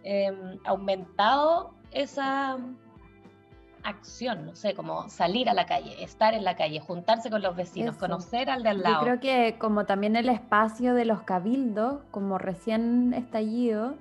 em, 0.03 0.59
aumentado 0.65 1.75
esa 1.91 2.59
acción, 3.83 4.47
no 4.47 4.55
sé, 4.55 4.75
como 4.75 5.09
salir 5.09 5.49
a 5.49 5.55
la 5.55 5.67
calle, 5.67 6.03
estar 6.03 6.35
en 6.35 6.45
la 6.45 6.57
calle, 6.57 6.81
juntarse 6.81 7.31
con 7.31 7.43
los 7.43 7.57
vecinos, 7.57 7.97
conocer 7.97 8.51
al 8.51 8.63
de 8.63 8.71
al 8.71 8.83
lado. 8.83 8.95
Yo 8.97 9.01
creo 9.01 9.21
que 9.21 9.59
como 9.59 9.87
también 9.87 10.17
el 10.17 10.29
espacio 10.29 10.95
de 10.95 11.05
los 11.05 11.23
cabildos, 11.23 12.03
como 12.11 12.39
recién 12.39 13.15
estallido, 13.15 13.95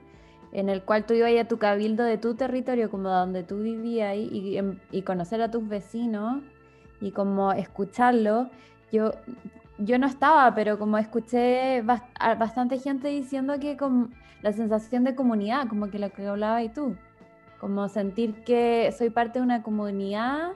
en 0.51 0.69
el 0.69 0.83
cual 0.83 1.05
tú 1.05 1.13
ibas 1.13 1.31
a 1.39 1.47
tu 1.47 1.57
cabildo 1.59 2.03
de 2.03 2.17
tu 2.17 2.35
territorio, 2.35 2.89
como 2.89 3.09
donde 3.09 3.43
tú 3.43 3.59
vivías 3.59 4.15
y, 4.15 4.57
em, 4.57 4.79
y 4.91 5.03
conocer 5.03 5.41
a 5.41 5.51
tus 5.51 5.67
vecinos 5.67 6.41
y 7.01 7.11
como 7.11 7.51
escucharlo, 7.53 8.49
yo 8.91 9.11
yo 9.79 9.97
no 9.97 10.07
estaba, 10.07 10.53
pero 10.53 10.77
como 10.77 10.97
escuché 10.97 11.81
bastante 11.81 12.77
gente 12.79 13.07
diciendo 13.07 13.59
que 13.59 13.77
con 13.77 14.13
la 14.41 14.51
sensación 14.51 15.03
de 15.03 15.15
comunidad, 15.15 15.67
como 15.67 15.89
que 15.89 15.99
lo 15.99 16.09
que 16.11 16.27
hablabas 16.27 16.63
y 16.63 16.69
tú, 16.69 16.95
como 17.59 17.87
sentir 17.89 18.43
que 18.43 18.91
soy 18.91 19.09
parte 19.09 19.39
de 19.39 19.43
una 19.43 19.63
comunidad 19.63 20.51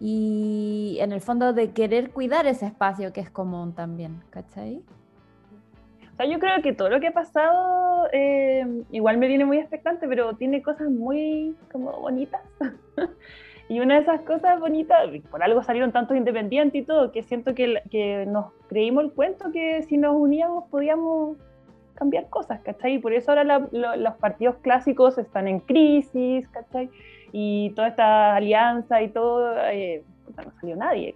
y 0.00 0.98
en 1.00 1.12
el 1.12 1.20
fondo 1.20 1.52
de 1.52 1.70
querer 1.70 2.10
cuidar 2.10 2.46
ese 2.46 2.66
espacio 2.66 3.12
que 3.12 3.20
es 3.20 3.30
común 3.30 3.74
también, 3.74 4.22
¿cachai? 4.30 4.82
O 6.12 6.16
sea, 6.16 6.26
yo 6.26 6.38
creo 6.38 6.62
que 6.62 6.72
todo 6.72 6.90
lo 6.90 7.00
que 7.00 7.08
ha 7.08 7.12
pasado 7.12 8.08
eh, 8.12 8.82
igual 8.90 9.18
me 9.18 9.26
viene 9.26 9.44
muy 9.44 9.58
expectante, 9.58 10.06
pero 10.06 10.34
tiene 10.34 10.62
cosas 10.62 10.88
muy 10.88 11.56
como 11.72 11.92
bonitas. 12.00 12.42
y 13.68 13.80
una 13.80 13.94
de 13.94 14.02
esas 14.02 14.20
cosas 14.20 14.60
bonitas, 14.60 15.08
por 15.30 15.42
algo 15.42 15.62
salieron 15.62 15.90
tantos 15.90 16.16
independientes 16.16 16.82
y 16.82 16.84
todo, 16.84 17.10
que 17.10 17.22
siento 17.22 17.54
que, 17.54 17.82
que 17.90 18.26
nos 18.26 18.52
creímos 18.68 19.04
el 19.04 19.12
cuento 19.12 19.50
que 19.52 19.82
si 19.82 19.96
nos 19.96 20.14
uníamos 20.14 20.68
podíamos 20.70 21.36
cambiar 21.94 22.28
cosas, 22.28 22.60
¿cachai? 22.62 22.94
Y 22.94 22.98
por 22.98 23.12
eso 23.12 23.32
ahora 23.32 23.44
los 23.72 24.14
partidos 24.16 24.56
clásicos 24.56 25.18
están 25.18 25.48
en 25.48 25.60
crisis, 25.60 26.48
¿cachai? 26.48 26.90
Y 27.32 27.70
toda 27.70 27.88
esta 27.88 28.36
alianza 28.36 29.02
y 29.02 29.08
todo, 29.08 29.56
eh, 29.70 30.04
no 30.36 30.52
salió 30.60 30.76
nadie. 30.76 31.14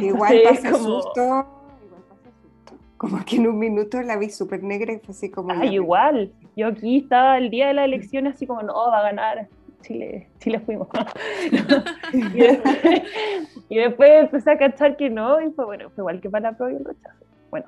Igual 0.00 0.42
pasa 0.44 0.72
como... 0.72 0.84
susto, 0.84 1.20
igual 1.20 2.02
pasa 2.08 2.30
susto. 2.42 2.76
Como 2.96 3.24
que 3.24 3.36
en 3.36 3.48
un 3.48 3.58
minuto 3.58 4.00
la 4.02 4.16
vi 4.16 4.30
súper 4.30 4.62
negra 4.62 4.92
y 4.92 4.98
fue 4.98 5.12
así 5.12 5.30
como... 5.30 5.52
Ay, 5.52 5.74
igual. 5.74 6.32
Yo 6.56 6.68
aquí 6.68 6.98
estaba 6.98 7.38
el 7.38 7.50
día 7.50 7.68
de 7.68 7.74
la 7.74 7.84
elección 7.84 8.26
así 8.26 8.46
como, 8.46 8.62
no, 8.62 8.74
va 8.74 9.00
a 9.00 9.02
ganar. 9.02 9.48
Chile, 9.82 10.28
Chile 10.38 10.60
fuimos. 10.60 10.88
y, 12.12 12.20
después, 12.20 13.02
y, 13.68 13.76
después, 13.78 14.10
empecé 14.22 14.50
a 14.52 14.58
cachar 14.58 14.96
que 14.96 15.10
no, 15.10 15.40
y 15.40 15.50
fue 15.50 15.64
bueno, 15.64 15.90
fue 15.90 16.02
igual 16.02 16.20
que 16.20 16.30
para 16.30 16.50
la 16.50 16.56
prueba 16.56 16.72
y 16.72 16.76
el 16.76 16.84
rechazo. 16.84 17.24
Bueno, 17.50 17.66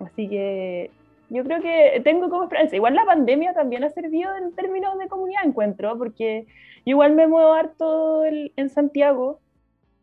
así 0.00 0.28
que 0.28 0.90
yo 1.32 1.44
creo 1.44 1.62
que 1.62 2.00
tengo 2.04 2.28
como 2.28 2.44
esperanza. 2.44 2.76
Igual 2.76 2.94
la 2.94 3.04
pandemia 3.04 3.54
también 3.54 3.84
ha 3.84 3.90
servido 3.90 4.36
en 4.36 4.54
términos 4.54 4.98
de 4.98 5.08
comunidad, 5.08 5.44
encuentro, 5.44 5.96
porque 5.96 6.46
yo 6.84 6.90
igual 6.92 7.14
me 7.14 7.26
muevo 7.26 7.52
harto 7.54 8.24
en 8.24 8.68
Santiago, 8.68 9.40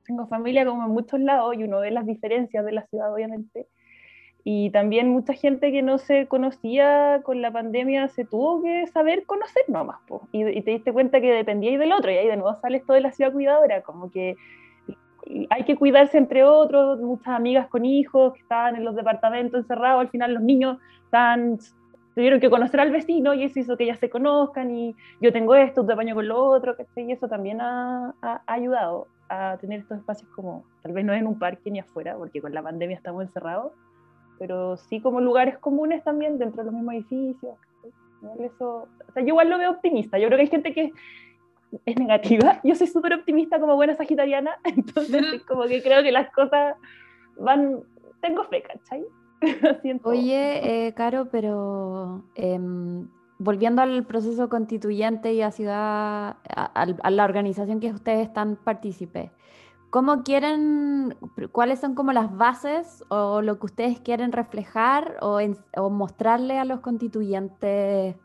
tengo 0.06 0.26
familia 0.28 0.66
como 0.66 0.86
en 0.86 0.92
muchos 0.92 1.20
lados 1.20 1.56
y 1.56 1.64
uno 1.64 1.82
ve 1.82 1.92
las 1.92 2.06
diferencias 2.06 2.66
de 2.66 2.72
la 2.72 2.82
ciudad, 2.88 3.14
obviamente. 3.14 3.68
Y 4.44 4.72
también 4.72 5.10
mucha 5.10 5.34
gente 5.34 5.72
que 5.72 5.84
no 5.84 6.00
se 6.00 6.26
conocía 6.26 7.22
con 7.24 7.44
la 7.44 7.52
pandemia 7.52 8.08
se 8.08 8.26
tuvo 8.26 8.64
que 8.64 8.88
saber 8.88 9.26
conocer 9.26 9.64
nomás, 9.68 10.00
po. 10.08 10.28
Y, 10.32 10.48
y 10.48 10.62
te 10.64 10.72
diste 10.72 10.94
cuenta 10.94 11.22
que 11.22 11.32
dependíais 11.32 11.78
del 11.78 11.92
otro, 11.92 12.10
y 12.12 12.18
ahí 12.18 12.28
de 12.28 12.38
nuevo 12.38 12.60
sales 12.60 12.84
todo 12.86 12.96
de 12.96 13.02
la 13.02 13.12
ciudad 13.12 13.32
cuidadora, 13.32 13.84
como 13.84 14.10
que 14.10 14.36
hay 15.50 15.64
que 15.64 15.76
cuidarse 15.76 16.18
entre 16.18 16.44
otros, 16.44 17.00
muchas 17.00 17.30
amigas 17.30 17.68
con 17.68 17.86
hijos 17.86 18.34
que 18.34 18.40
estaban 18.40 18.76
en 18.76 18.84
los 18.84 18.96
departamentos 18.96 19.62
encerrados, 19.62 20.02
al 20.02 20.10
final 20.10 20.34
los 20.34 20.44
niños 20.44 20.78
tuvieron 22.16 22.40
que 22.40 22.50
conocer 22.50 22.80
al 22.80 22.92
vecino 22.92 23.34
y 23.34 23.44
eso 23.44 23.60
hizo 23.60 23.78
que 23.78 23.86
ya 23.86 23.96
se 23.96 24.10
conozcan 24.10 24.72
y 24.72 24.96
yo 25.22 25.32
tengo 25.32 25.56
esto, 25.56 25.86
te 25.86 25.96
baño 25.96 26.16
con 26.16 26.28
lo 26.28 26.44
otro, 26.44 26.76
y 26.96 27.12
eso 27.12 27.28
también 27.28 27.62
ha, 27.62 28.14
ayudado 28.46 29.08
a 29.30 29.58
tener 29.62 29.82
estos 29.82 30.00
espacios 30.00 30.30
como, 30.32 30.64
tal 30.82 30.94
vez 30.94 31.06
no 31.06 31.14
en 31.14 31.28
un 31.28 31.38
parque 31.38 31.70
ni 31.70 31.80
afuera, 31.80 32.16
porque 32.18 32.42
con 32.42 32.54
la 32.54 32.64
pandemia 32.64 32.98
estamos 32.98 33.24
encerrados, 33.24 33.72
pero 34.38 34.78
sí 34.78 35.02
como 35.02 35.22
lugares 35.22 35.58
comunes 35.60 36.04
también 36.04 36.38
dentro 36.38 36.64
de 36.64 36.66
los 36.66 36.74
mismos 36.74 36.96
edificios. 36.96 37.56
Eso, 38.40 38.88
yo 39.16 39.22
igual 39.22 39.50
lo 39.50 39.58
veo 39.58 39.72
optimista, 39.72 40.18
yo 40.18 40.28
creo 40.28 40.38
que 40.38 40.44
hay 40.44 40.50
gente 40.50 40.74
que 40.74 40.92
es 41.86 41.96
negativa. 41.98 42.60
Yo 42.64 42.76
soy 42.76 42.88
súper 42.88 43.14
optimista 43.14 43.60
como 43.60 43.76
buena 43.76 43.96
sagitariana, 43.96 44.58
entonces 44.64 45.44
como 45.48 45.64
que 45.64 45.82
creo 45.82 46.04
que 46.04 46.12
las 46.12 46.32
cosas 46.32 46.76
van, 47.38 47.82
tengo 48.22 48.44
fe, 48.46 48.64
¿cachai? 48.64 49.06
Oye, 50.04 50.88
eh, 50.88 50.94
Caro, 50.94 51.30
pero 51.32 52.24
em, 52.36 53.08
volviendo 53.38 53.82
al 53.82 54.06
proceso 54.06 54.50
constituyente 54.50 55.34
y 55.34 55.42
a 55.42 55.52
ciudad, 55.52 56.38
a, 56.54 57.10
la 57.10 57.24
organización 57.24 57.80
que 57.80 57.92
ustedes 57.92 58.28
están 58.28 58.58
partícipes, 58.58 59.32
¿cómo 59.90 60.24
quieren, 60.24 61.16
cuáles 61.54 61.80
son 61.80 61.96
como 61.96 62.12
las 62.12 62.36
bases 62.36 63.06
o 63.08 63.42
lo 63.42 63.60
que 63.60 63.68
ustedes 63.68 64.00
quieren 64.02 64.34
reflejar 64.34 65.18
o, 65.22 65.40
o 65.78 65.90
mostrarle 65.90 66.60
a 66.60 66.66
los 66.66 66.82
constituyentes? 66.82 68.16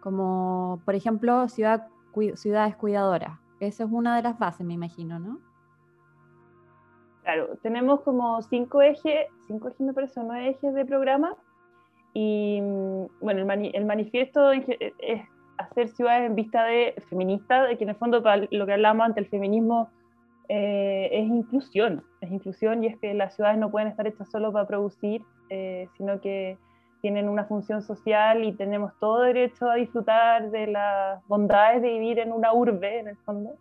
Como, 0.00 0.80
por 0.84 0.94
ejemplo, 0.94 1.48
ciudad 1.48 1.88
ciudades 2.34 2.76
cuidadoras. 2.76 3.38
Esa 3.60 3.84
es 3.84 3.90
una 3.90 4.16
de 4.16 4.22
las 4.22 4.38
bases, 4.38 4.66
me 4.66 4.74
imagino, 4.74 5.18
¿no? 5.18 5.40
Claro, 7.22 7.56
tenemos 7.62 8.02
como 8.02 8.40
cinco 8.42 8.82
ejes, 8.82 9.26
cinco 9.46 9.68
ejes 9.68 9.80
me 9.80 9.92
parece, 9.92 10.20
nueve 10.22 10.50
ejes 10.50 10.74
de 10.74 10.84
programa. 10.84 11.34
Y 12.14 12.60
mm, 12.60 13.06
bueno, 13.20 13.52
el, 13.52 13.84
manifiesto 13.84 14.52
es 14.52 14.66
hacer 15.58 15.88
ciudades 15.88 16.28
en 16.28 16.34
vista 16.34 16.64
de 16.64 16.94
feminista, 17.08 17.64
de 17.64 17.76
que 17.76 17.84
en 17.84 17.90
el 17.90 17.96
fondo 17.96 18.22
para 18.22 18.46
lo 18.50 18.66
que 18.66 18.72
hablamos 18.72 19.06
ante 19.06 19.20
el 19.20 19.26
feminismo 19.26 19.90
eh, 20.48 21.08
es 21.12 21.26
inclusión, 21.26 22.04
es 22.20 22.30
inclusión 22.30 22.84
y 22.84 22.88
es 22.88 22.98
que 22.98 23.14
las 23.14 23.34
ciudades 23.34 23.58
no 23.58 23.70
pueden 23.70 23.88
estar 23.88 24.06
hechas 24.06 24.30
solo 24.30 24.52
para 24.52 24.66
producir, 24.66 25.22
eh, 25.50 25.88
sino 25.96 26.20
que 26.20 26.58
tienen 27.00 27.28
una 27.28 27.44
función 27.44 27.82
social 27.82 28.44
y 28.44 28.52
tenemos 28.52 28.92
todo 28.98 29.22
derecho 29.22 29.70
a 29.70 29.76
disfrutar 29.76 30.50
de 30.50 30.66
las 30.68 31.26
bondades 31.28 31.82
de 31.82 31.90
vivir 31.90 32.18
en 32.18 32.32
una 32.32 32.52
urbe, 32.52 33.00
en 33.00 33.08
el 33.08 33.16
fondo. 33.18 33.54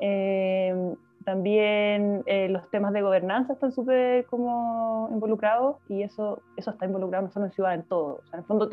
Eh, 0.00 0.94
también 1.24 2.22
eh, 2.26 2.48
los 2.48 2.68
temas 2.70 2.92
de 2.92 3.02
gobernanza 3.02 3.52
están 3.52 3.72
súper 3.72 4.26
como 4.26 5.08
involucrados 5.12 5.76
y 5.88 6.02
eso, 6.02 6.42
eso 6.56 6.70
está 6.70 6.86
involucrado 6.86 7.26
no 7.26 7.30
solo 7.30 7.46
en 7.46 7.52
ciudad, 7.52 7.74
en 7.74 7.84
todo. 7.84 8.20
O 8.22 8.26
sea, 8.26 8.38
en 8.38 8.40
el 8.40 8.46
fondo, 8.46 8.70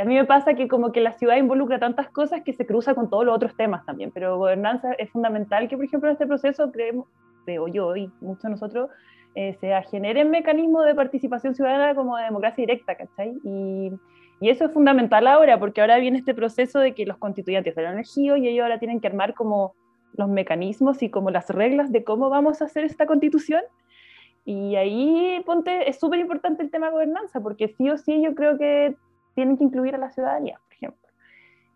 a 0.00 0.04
mí 0.04 0.14
me 0.14 0.24
pasa 0.24 0.54
que 0.54 0.68
como 0.68 0.92
que 0.92 1.00
la 1.00 1.12
ciudad 1.12 1.36
involucra 1.36 1.78
tantas 1.78 2.08
cosas 2.08 2.42
que 2.42 2.52
se 2.52 2.66
cruza 2.66 2.94
con 2.94 3.10
todos 3.10 3.24
los 3.24 3.34
otros 3.34 3.54
temas 3.56 3.84
también, 3.84 4.10
pero 4.12 4.38
gobernanza 4.38 4.92
es 4.94 5.10
fundamental 5.10 5.68
que, 5.68 5.76
por 5.76 5.84
ejemplo, 5.84 6.08
en 6.08 6.14
este 6.14 6.26
proceso 6.26 6.72
creemos, 6.72 7.06
creo 7.44 7.68
yo 7.68 7.94
y 7.96 8.10
muchos 8.20 8.42
de 8.44 8.50
nosotros, 8.50 8.90
eh, 9.34 9.56
se 9.60 9.72
generen 9.90 10.30
mecanismos 10.30 10.84
de 10.84 10.94
participación 10.94 11.54
ciudadana 11.54 11.94
como 11.94 12.16
de 12.16 12.24
democracia 12.24 12.62
directa, 12.62 12.94
¿cachai? 12.96 13.34
Y, 13.44 13.92
y, 14.40 14.50
eso 14.50 14.66
es 14.66 14.72
fundamental 14.72 15.26
ahora, 15.26 15.58
porque 15.58 15.80
ahora 15.80 15.98
viene 15.98 16.18
este 16.18 16.34
proceso 16.34 16.78
de 16.80 16.94
que 16.94 17.06
los 17.06 17.16
constituyentes 17.16 17.76
han 17.78 17.94
elegido 17.94 18.36
y 18.36 18.48
ellos 18.48 18.64
ahora 18.64 18.78
tienen 18.78 19.00
que 19.00 19.06
armar 19.06 19.34
como 19.34 19.74
los 20.14 20.28
mecanismos 20.28 21.02
y 21.02 21.10
como 21.10 21.30
las 21.30 21.48
reglas 21.48 21.90
de 21.90 22.04
cómo 22.04 22.28
vamos 22.28 22.60
a 22.60 22.66
hacer 22.66 22.84
esta 22.84 23.06
constitución. 23.06 23.62
Y 24.44 24.76
ahí, 24.76 25.40
ponte, 25.46 25.88
es 25.88 25.98
súper 25.98 26.18
importante 26.18 26.62
el 26.62 26.70
tema 26.70 26.86
de 26.86 26.92
gobernanza, 26.92 27.40
porque 27.40 27.68
sí 27.68 27.88
o 27.88 27.96
sí 27.96 28.20
yo 28.22 28.34
creo 28.34 28.58
que 28.58 28.96
tienen 29.34 29.56
que 29.56 29.64
incluir 29.64 29.94
a 29.94 29.98
la 29.98 30.10
ciudadanía. 30.10 30.60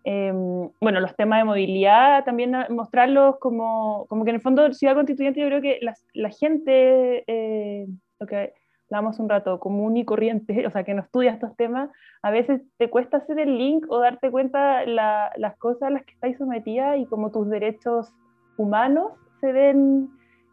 Em, 0.09 0.71
bueno, 0.81 1.01
los 1.01 1.17
temas 1.17 1.41
de 1.41 1.45
movilidad, 1.45 2.25
también 2.25 2.55
mostrarlos 2.71 3.41
como, 3.41 4.07
como 4.09 4.23
que 4.23 4.31
en 4.31 4.37
el 4.37 4.41
fondo 4.41 4.73
Ciudad 4.73 4.95
Constituyente 4.95 5.41
yo 5.41 5.49
creo 5.49 5.61
que 5.61 5.81
la, 6.15 6.31
gente, 6.31 7.25
eh, 7.27 7.89
lo 8.21 8.27
que 8.29 8.53
hablamos 8.89 9.19
un 9.19 9.29
rato, 9.29 9.59
común 9.59 9.97
y 9.97 10.05
corriente, 10.05 10.65
o 10.69 10.71
sea, 10.71 10.85
que 10.85 10.95
no 10.95 11.03
estudia 11.03 11.33
estos 11.33 11.57
temas, 11.57 11.91
a 12.23 12.31
veces 12.31 12.63
te 12.77 12.89
cuesta 12.89 13.17
hacer 13.17 13.41
el 13.41 13.59
link 13.59 13.85
o 13.89 13.99
darte 13.99 14.31
cuenta 14.31 14.87
la, 14.87 15.33
las 15.39 15.57
cosas 15.57 15.83
a 15.83 15.91
las 15.91 16.05
que 16.05 16.13
estáis 16.13 16.39
sometida 16.39 16.97
y 16.97 17.07
como 17.07 17.33
tus 17.33 17.51
derechos 17.51 18.15
humanos 18.59 19.11
se 19.41 19.51
ven 19.51 20.09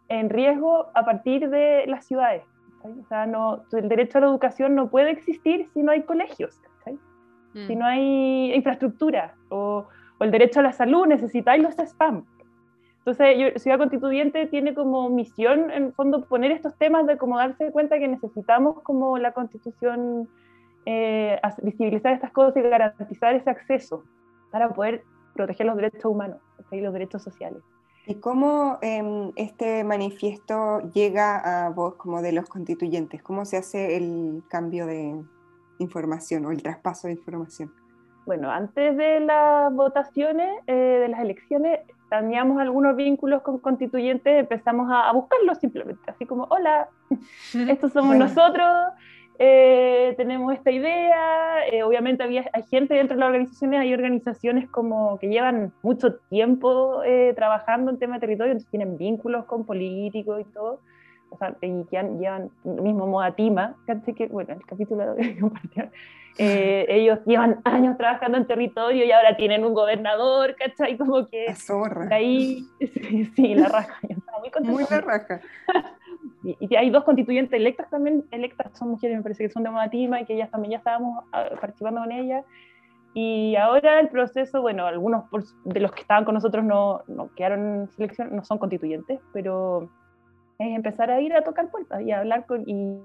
en 0.10 0.32
riesgo 0.32 0.88
a 0.96 1.06
partir 1.06 1.52
de 1.52 1.86
las 1.86 2.06
ciudades. 2.08 2.42
O 2.82 3.06
sea, 3.08 3.28
no, 3.28 3.66
el 3.72 3.88
derecho 3.88 4.18
a 4.18 4.22
la 4.22 4.28
educación 4.28 4.74
no 4.74 4.90
puede 4.90 5.12
existir 5.12 5.70
si 5.76 5.84
no 5.84 5.92
hay 5.92 6.02
colegios 6.02 6.60
si 7.54 7.76
mm. 7.76 7.80
no 7.80 7.86
hay 7.86 8.54
infraestructura, 8.54 9.36
o, 9.50 9.88
el 10.20 10.32
derecho 10.32 10.62
a 10.62 10.64
la 10.64 10.74
salud, 10.74 11.06
necesitáis 11.06 11.62
los 11.62 11.76
spam. 11.78 12.26
Entonces, 13.00 13.62
Ciudad 13.62 13.78
Constituyente 13.78 14.46
tiene 14.48 14.74
como 14.74 15.10
misión, 15.10 15.70
en 15.72 15.92
fondo, 15.94 16.24
poner 16.26 16.52
estos 16.52 16.76
temas 16.78 17.06
de 17.06 17.18
cómo 17.18 17.38
darse 17.38 17.72
cuenta 17.72 18.00
que 18.00 18.08
necesitamos 18.08 18.82
como 18.82 19.18
la 19.18 19.34
Constitución 19.34 20.30
eh, 20.86 21.40
visibilizar 21.62 22.14
estas 22.14 22.32
cosas 22.32 22.56
y 22.58 22.62
garantizar 22.62 23.36
ese 23.36 23.50
acceso 23.50 24.04
para 24.52 24.70
poder 24.70 25.04
proteger 25.34 25.66
los 25.66 25.76
derechos 25.76 26.06
humanos 26.06 26.38
y 26.72 26.80
los 26.80 26.94
derechos 26.94 27.22
sociales. 27.22 27.62
¿Y 28.06 28.16
cómo 28.16 28.80
em, 28.82 29.32
este 29.36 29.84
manifiesto 29.84 30.82
llega 30.94 31.66
a 31.66 31.70
vos 31.70 31.96
como 31.96 32.22
de 32.22 32.34
los 32.34 32.50
constituyentes? 32.50 33.24
¿Cómo 33.24 33.46
se 33.46 33.58
hace 33.58 33.96
el 33.96 34.44
cambio 34.50 34.86
de, 34.86 35.24
información 35.84 36.46
o 36.46 36.52
el 36.52 36.62
traspaso 36.64 37.08
de 37.08 37.14
información? 37.14 37.72
Bueno, 38.26 38.50
antes 38.50 38.96
de 38.96 39.20
las 39.20 39.74
votaciones, 39.74 40.50
eh, 40.68 40.74
de 40.74 41.08
las 41.10 41.20
elecciones, 41.20 41.82
teníamos 42.10 42.62
algunos 42.62 42.96
vínculos 42.96 43.42
con 43.42 43.60
constituyentes, 43.60 44.40
empezamos 44.40 44.90
a, 44.90 45.12
buscarlos 45.12 45.58
simplemente, 45.58 46.02
así 46.08 46.26
como, 46.26 46.48
hola, 46.50 46.88
estos 47.70 47.92
somos 47.92 48.16
nosotros, 48.16 48.68
eh, 49.40 50.14
tenemos 50.16 50.54
esta 50.54 50.72
idea, 50.72 51.68
eh, 51.68 51.84
obviamente 51.84 52.24
había, 52.24 52.50
hay 52.54 52.64
gente 52.64 52.94
dentro 52.94 53.16
de 53.16 53.20
las 53.20 53.28
organizaciones, 53.28 53.82
hay 53.82 53.94
organizaciones 53.94 54.70
como 54.70 55.18
que 55.20 55.28
llevan 55.28 55.74
mucho 55.82 56.16
tiempo 56.30 57.02
trabajando 57.36 57.92
en 57.92 58.00
tema 58.00 58.16
de 58.16 58.20
territorio, 58.22 58.52
entonces 58.54 58.70
tienen 58.70 58.96
vínculos 58.98 59.46
con 59.46 59.66
políticos 59.66 60.40
y 60.40 60.46
todo, 60.54 60.80
o 61.34 61.38
sea, 61.38 61.56
y 61.62 61.84
que 61.86 61.98
han, 61.98 62.20
llevan 62.20 62.52
mismo 62.64 63.08
Modatima, 63.08 63.76
que, 64.16 64.28
bueno, 64.28 64.54
el 64.54 64.66
capítulo 64.66 65.16
de 65.16 65.40
eh, 66.38 66.86
ellos 66.90 67.20
llevan 67.26 67.60
años 67.64 67.98
trabajando 67.98 68.38
en 68.38 68.46
territorio 68.46 69.04
y 69.06 69.12
ahora 69.12 69.36
tienen 69.36 69.66
un 69.66 69.74
gobernador, 69.74 70.56
¿cachai? 70.56 70.98
Como 70.98 71.28
que... 71.28 71.46
La 71.48 71.56
zorra. 71.56 72.08
Ahí, 72.12 72.66
sí, 73.36 73.56
la 73.56 73.70
raja. 73.70 74.00
muy 74.40 74.72
Muy 74.72 74.84
la 74.90 75.02
raja. 75.02 75.42
Y, 76.44 76.76
hay 76.76 76.90
dos 76.90 77.06
constituyentes 77.06 77.58
electas 77.58 77.90
también, 77.90 78.26
electas 78.32 78.78
son 78.78 78.90
mujeres, 78.90 79.16
me 79.16 79.24
parece 79.24 79.46
que 79.46 79.50
son 79.50 79.64
de 79.64 79.70
Modatima 79.70 80.20
y 80.20 80.26
que 80.26 80.34
ellas 80.34 80.52
también 80.52 80.72
ya 80.72 80.78
estábamos 80.80 81.24
ah, 81.32 81.46
participando 81.60 82.02
con 82.02 82.12
ellas. 82.12 82.44
Y 83.14 83.56
ahora 83.56 84.02
el 84.02 84.10
proceso, 84.10 84.62
bueno, 84.62 84.86
algunos 84.86 85.24
de 85.64 85.80
los 85.80 85.94
que 85.94 86.02
estaban 86.02 86.26
con 86.26 86.34
nosotros 86.34 86.66
no, 86.66 87.02
no 87.08 87.30
quedaron 87.34 87.60
en 87.60 87.88
selección, 87.92 88.36
no 88.36 88.44
son 88.44 88.58
constituyentes, 88.58 89.22
pero 89.32 89.90
es 90.60 90.76
empezar 90.76 91.12
a 91.12 91.22
ir 91.22 91.34
a 91.34 91.44
tocar 91.44 91.70
puertas 91.70 92.02
y 92.02 92.12
a 92.12 92.20
hablar 92.20 92.46
con 92.46 92.64
y 92.68 93.00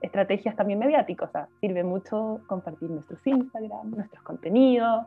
estrategias 0.00 0.56
también 0.56 0.78
mediáticas. 0.78 1.28
O 1.28 1.32
sea, 1.32 1.48
sirve 1.60 1.84
mucho 1.84 2.40
compartir 2.46 2.90
nuestros 2.90 3.20
Instagram, 3.26 3.90
nuestros 3.90 4.22
contenidos. 4.22 5.06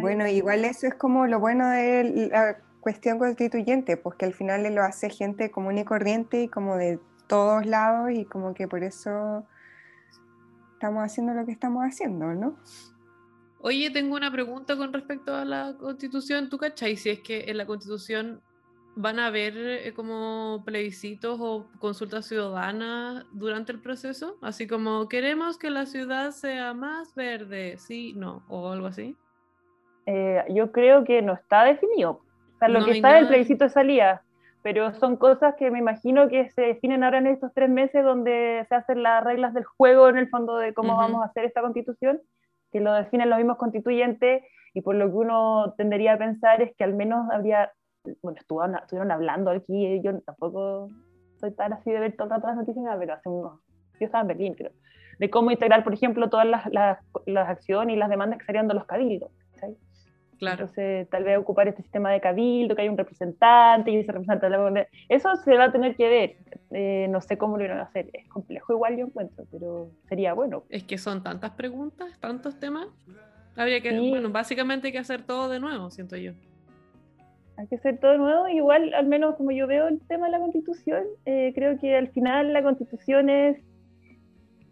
Bueno, 0.00 0.26
igual 0.26 0.64
eso 0.64 0.86
es 0.86 0.94
como 0.94 1.26
lo 1.26 1.40
bueno 1.40 1.68
de 1.68 2.28
la 2.30 2.58
cuestión 2.80 3.18
constituyente, 3.18 3.96
pues 3.96 4.16
que 4.16 4.24
al 4.24 4.34
final 4.34 4.72
lo 4.74 4.82
hace 4.82 5.10
gente 5.10 5.50
común 5.50 5.78
y 5.78 5.84
corriente 5.84 6.42
y 6.42 6.48
como 6.48 6.76
de 6.76 7.00
todos 7.26 7.66
lados 7.66 8.10
y 8.10 8.24
como 8.24 8.54
que 8.54 8.68
por 8.68 8.82
eso 8.82 9.46
estamos 10.74 11.04
haciendo 11.04 11.34
lo 11.34 11.44
que 11.44 11.52
estamos 11.52 11.84
haciendo, 11.84 12.34
¿no? 12.34 12.56
Oye, 13.62 13.90
tengo 13.90 14.16
una 14.16 14.32
pregunta 14.32 14.76
con 14.76 14.92
respecto 14.92 15.34
a 15.34 15.44
la 15.44 15.76
constitución. 15.78 16.48
¿Tú 16.48 16.56
cachai 16.56 16.96
si 16.96 17.10
es 17.10 17.20
que 17.20 17.44
en 17.50 17.58
la 17.58 17.66
constitución 17.66 18.40
van 18.96 19.18
a 19.18 19.26
haber 19.26 19.56
eh, 19.56 19.92
como 19.94 20.62
plebiscitos 20.64 21.38
o 21.40 21.66
consultas 21.78 22.26
ciudadanas 22.26 23.24
durante 23.32 23.72
el 23.72 23.80
proceso? 23.80 24.36
Así 24.42 24.66
como, 24.66 25.08
queremos 25.08 25.58
que 25.58 25.70
la 25.70 25.86
ciudad 25.86 26.30
sea 26.32 26.74
más 26.74 27.14
verde, 27.14 27.76
sí, 27.78 28.12
no, 28.16 28.42
o 28.48 28.70
algo 28.70 28.86
así. 28.86 29.16
Eh, 30.06 30.44
yo 30.50 30.72
creo 30.72 31.04
que 31.04 31.22
no 31.22 31.34
está 31.34 31.64
definido. 31.64 32.22
O 32.54 32.58
sea, 32.58 32.68
lo 32.68 32.84
que 32.84 32.92
está 32.92 33.12
en 33.12 33.24
el 33.24 33.28
plebiscito 33.28 33.64
de 33.64 33.70
salida, 33.70 34.22
pero 34.62 34.92
son 34.94 35.16
cosas 35.16 35.54
que 35.58 35.70
me 35.70 35.78
imagino 35.78 36.28
que 36.28 36.50
se 36.50 36.62
definen 36.62 37.04
ahora 37.04 37.18
en 37.18 37.28
estos 37.28 37.52
tres 37.54 37.70
meses 37.70 38.04
donde 38.04 38.66
se 38.68 38.74
hacen 38.74 39.02
las 39.02 39.24
reglas 39.24 39.54
del 39.54 39.64
juego 39.64 40.08
en 40.08 40.18
el 40.18 40.28
fondo 40.28 40.56
de 40.58 40.74
cómo 40.74 40.96
vamos 40.96 41.22
a 41.22 41.26
hacer 41.26 41.44
esta 41.44 41.62
constitución, 41.62 42.20
que 42.70 42.80
lo 42.80 42.92
definen 42.92 43.30
los 43.30 43.38
mismos 43.38 43.56
constituyentes 43.56 44.42
y 44.74 44.82
por 44.82 44.94
lo 44.94 45.06
que 45.06 45.16
uno 45.16 45.74
tendería 45.76 46.14
a 46.14 46.18
pensar 46.18 46.60
es 46.60 46.74
que 46.76 46.84
al 46.84 46.94
menos 46.94 47.30
habría 47.30 47.72
bueno, 48.22 48.38
estuvieron, 48.38 48.76
estuvieron 48.76 49.10
hablando 49.10 49.50
aquí, 49.50 50.00
yo 50.02 50.18
tampoco 50.20 50.88
soy 51.38 51.52
tan 51.52 51.72
así 51.72 51.90
de 51.90 52.00
ver 52.00 52.16
todo 52.16 52.24
el 52.24 52.30
rato 52.30 52.46
las 52.46 52.56
noticias, 52.56 52.96
pero 52.98 53.14
hace 53.14 53.28
unos, 53.28 53.60
yo 53.98 54.06
estaba 54.06 54.22
en 54.22 54.28
Berlín, 54.28 54.54
pero 54.56 54.70
de 55.18 55.30
cómo 55.30 55.50
integrar, 55.50 55.84
por 55.84 55.92
ejemplo, 55.92 56.30
todas 56.30 56.46
las, 56.46 56.66
las, 56.72 56.98
las 57.26 57.48
acciones 57.48 57.94
y 57.94 57.98
las 57.98 58.08
demandas 58.08 58.38
que 58.38 58.46
salían 58.46 58.68
de 58.68 58.74
los 58.74 58.86
cabildos. 58.86 59.30
Claro. 60.38 60.62
Entonces, 60.62 61.06
tal 61.10 61.24
vez 61.24 61.36
ocupar 61.36 61.68
este 61.68 61.82
sistema 61.82 62.10
de 62.10 62.18
cabildo, 62.18 62.74
que 62.74 62.80
hay 62.80 62.88
un 62.88 62.96
representante 62.96 63.90
y 63.90 63.96
ese 63.96 64.10
representante. 64.10 64.88
Eso 65.10 65.36
se 65.36 65.54
va 65.54 65.64
a 65.64 65.72
tener 65.72 65.94
que 65.96 66.08
ver. 66.08 66.36
Eh, 66.70 67.08
no 67.10 67.20
sé 67.20 67.36
cómo 67.36 67.58
lo 67.58 67.68
van 67.68 67.80
a 67.80 67.82
hacer. 67.82 68.08
Es 68.14 68.26
complejo, 68.26 68.72
igual 68.72 68.96
yo 68.96 69.04
encuentro, 69.04 69.44
pero 69.52 69.90
sería 70.08 70.32
bueno. 70.32 70.64
Es 70.70 70.84
que 70.84 70.96
son 70.96 71.22
tantas 71.22 71.50
preguntas, 71.50 72.18
tantos 72.20 72.58
temas. 72.58 72.88
Habría 73.54 73.82
que, 73.82 74.00
bueno, 74.08 74.30
básicamente 74.30 74.86
hay 74.86 74.92
que 74.92 74.98
hacer 74.98 75.22
todo 75.24 75.50
de 75.50 75.60
nuevo, 75.60 75.90
siento 75.90 76.16
yo 76.16 76.32
hay 77.60 77.66
que 77.66 77.76
hacer 77.76 77.98
todo 77.98 78.16
nuevo. 78.16 78.48
Igual, 78.48 78.94
al 78.94 79.06
menos 79.06 79.36
como 79.36 79.50
yo 79.50 79.66
veo 79.66 79.88
el 79.88 80.00
tema 80.06 80.26
de 80.26 80.32
la 80.32 80.40
constitución, 80.40 81.04
eh, 81.26 81.52
creo 81.54 81.78
que 81.78 81.94
al 81.96 82.08
final 82.08 82.52
la 82.52 82.62
constitución 82.62 83.28
es 83.28 83.58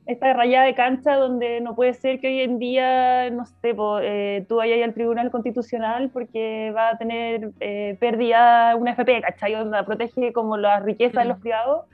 esta 0.06 0.32
rayada 0.32 0.64
de 0.64 0.74
cancha 0.74 1.16
donde 1.16 1.60
no 1.60 1.74
puede 1.74 1.92
ser 1.92 2.18
que 2.18 2.28
hoy 2.28 2.40
en 2.40 2.58
día, 2.58 3.28
no 3.28 3.44
sé, 3.44 3.76
eh, 4.02 4.46
tú 4.48 4.56
vayas 4.56 4.82
al 4.82 4.94
Tribunal 4.94 5.30
Constitucional 5.30 6.08
porque 6.10 6.72
va 6.74 6.90
a 6.90 6.98
tener 6.98 7.50
eh, 7.60 7.98
pérdida 8.00 8.74
una 8.74 8.92
FP, 8.92 9.20
¿cachai? 9.20 9.52
Donde 9.52 9.84
protege 9.84 10.32
como 10.32 10.56
las 10.56 10.82
riquezas 10.82 11.24
de 11.24 11.28
los 11.28 11.40
privados. 11.40 11.84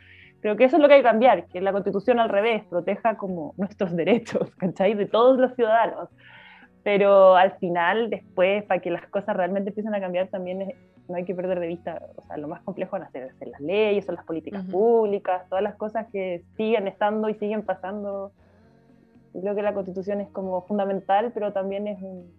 Creo 0.43 0.57
que 0.57 0.65
eso 0.65 0.77
es 0.77 0.83
lo 0.83 0.87
que 0.87 0.95
hay 0.95 1.01
que 1.01 1.09
cambiar, 1.09 1.47
que 1.49 1.61
la 1.61 1.73
constitución 1.73 2.21
al 2.21 2.29
revés 2.29 2.63
proteja 2.71 3.17
como 3.17 3.53
nuestros 3.57 3.97
derechos, 3.97 4.55
¿cachai? 4.59 4.95
De 4.95 5.07
todos 5.07 5.37
los 5.41 5.53
ciudadanos 5.57 6.09
pero 6.85 7.35
al 7.35 7.57
final, 7.57 8.11
después, 8.11 8.63
para 8.65 8.81
que 8.81 8.91
las 8.91 9.07
cosas 9.09 9.35
realmente 9.35 9.71
empiecen 9.71 9.95
a 9.95 10.01
cambiar, 10.01 10.29
también 10.29 10.75
no 11.09 11.17
hay 11.17 11.25
que 11.25 11.35
perder 11.35 11.59
de 11.59 11.67
vista, 11.67 12.01
o 12.15 12.23
sea, 12.23 12.37
lo 12.37 12.47
más 12.47 12.61
complejo 12.63 12.93
van 12.93 13.05
a 13.05 13.11
ser, 13.11 13.31
las 13.41 13.61
leyes, 13.61 14.05
son 14.05 14.17
las 14.17 14.25
políticas 14.25 14.65
públicas, 14.67 15.49
todas 15.49 15.65
las 15.65 15.77
cosas 15.77 16.07
que 16.13 16.45
siguen 16.59 16.87
estando 16.87 17.31
y 17.31 17.35
siguen 17.35 17.63
pasando. 17.63 18.33
Yo 19.33 19.41
creo 19.41 19.55
que 19.55 19.63
la 19.63 19.73
constitución 19.73 20.21
es 20.21 20.29
como 20.29 20.63
fundamental, 20.67 21.33
pero 21.33 21.55
también 21.55 21.89
es 21.89 22.01
un, 22.03 22.31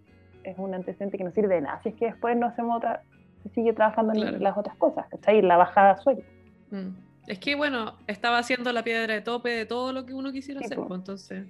es 0.44 0.56
un 0.58 0.74
antecedente 0.74 1.18
que 1.18 1.24
no 1.24 1.32
sirve 1.32 1.56
de 1.56 1.62
nada. 1.62 1.82
Si 1.82 1.88
es 1.88 1.96
que 1.96 2.06
después 2.06 2.36
no 2.36 2.46
hacemos 2.46 2.76
otra, 2.76 3.02
se 3.42 3.48
sigue 3.50 3.72
trabajando 3.72 4.12
en 4.14 4.42
las 4.42 4.56
otras 4.56 4.76
cosas, 4.76 5.08
¿cachai? 5.08 5.42
La 5.42 5.56
bajada 5.56 5.96
suelta. 5.98 6.24
Mm. 6.70 6.90
Es 7.26 7.40
que, 7.40 7.56
bueno, 7.56 7.94
estaba 8.06 8.38
haciendo 8.38 8.72
la 8.72 8.84
piedra 8.84 9.12
de 9.12 9.20
tope 9.20 9.50
de 9.50 9.66
todo 9.66 9.92
lo 9.92 10.06
que 10.06 10.14
uno 10.14 10.30
quisiera 10.30 10.60
hacer, 10.60 10.78
pues, 10.78 11.00
entonces 11.00 11.46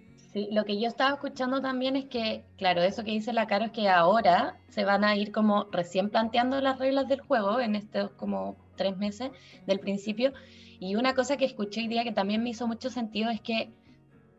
lo 0.51 0.67
que 0.67 0.79
yo 0.79 0.87
estaba 0.87 1.15
escuchando 1.15 1.63
también 1.63 1.97
es 1.97 2.05
que, 2.07 2.45
claro, 2.59 2.83
eso 2.83 3.05
que 3.05 3.13
dice 3.13 3.33
la 3.33 3.47
Caro 3.47 3.65
es 3.65 3.71
que 3.71 3.89
ahora 3.89 4.59
se 4.69 4.85
van 4.85 5.03
a 5.03 5.17
ir 5.17 5.33
como 5.33 5.65
recién 5.73 6.11
planteando 6.11 6.61
las 6.61 6.79
reglas 6.79 7.09
del 7.09 7.23
juego 7.23 7.59
en 7.59 7.75
estos 7.75 8.11
como 8.13 8.55
tres 8.77 8.99
meses 8.99 9.31
del 9.67 9.81
principio. 9.81 10.35
Y 10.79 10.95
una 10.97 11.15
cosa 11.15 11.39
que 11.39 11.47
escuché 11.47 11.81
hoy 11.81 11.89
día 11.89 12.05
que 12.05 12.13
también 12.13 12.43
me 12.43 12.51
hizo 12.51 12.67
mucho 12.67 12.91
sentido 12.91 13.31
es 13.31 13.41
que 13.41 13.73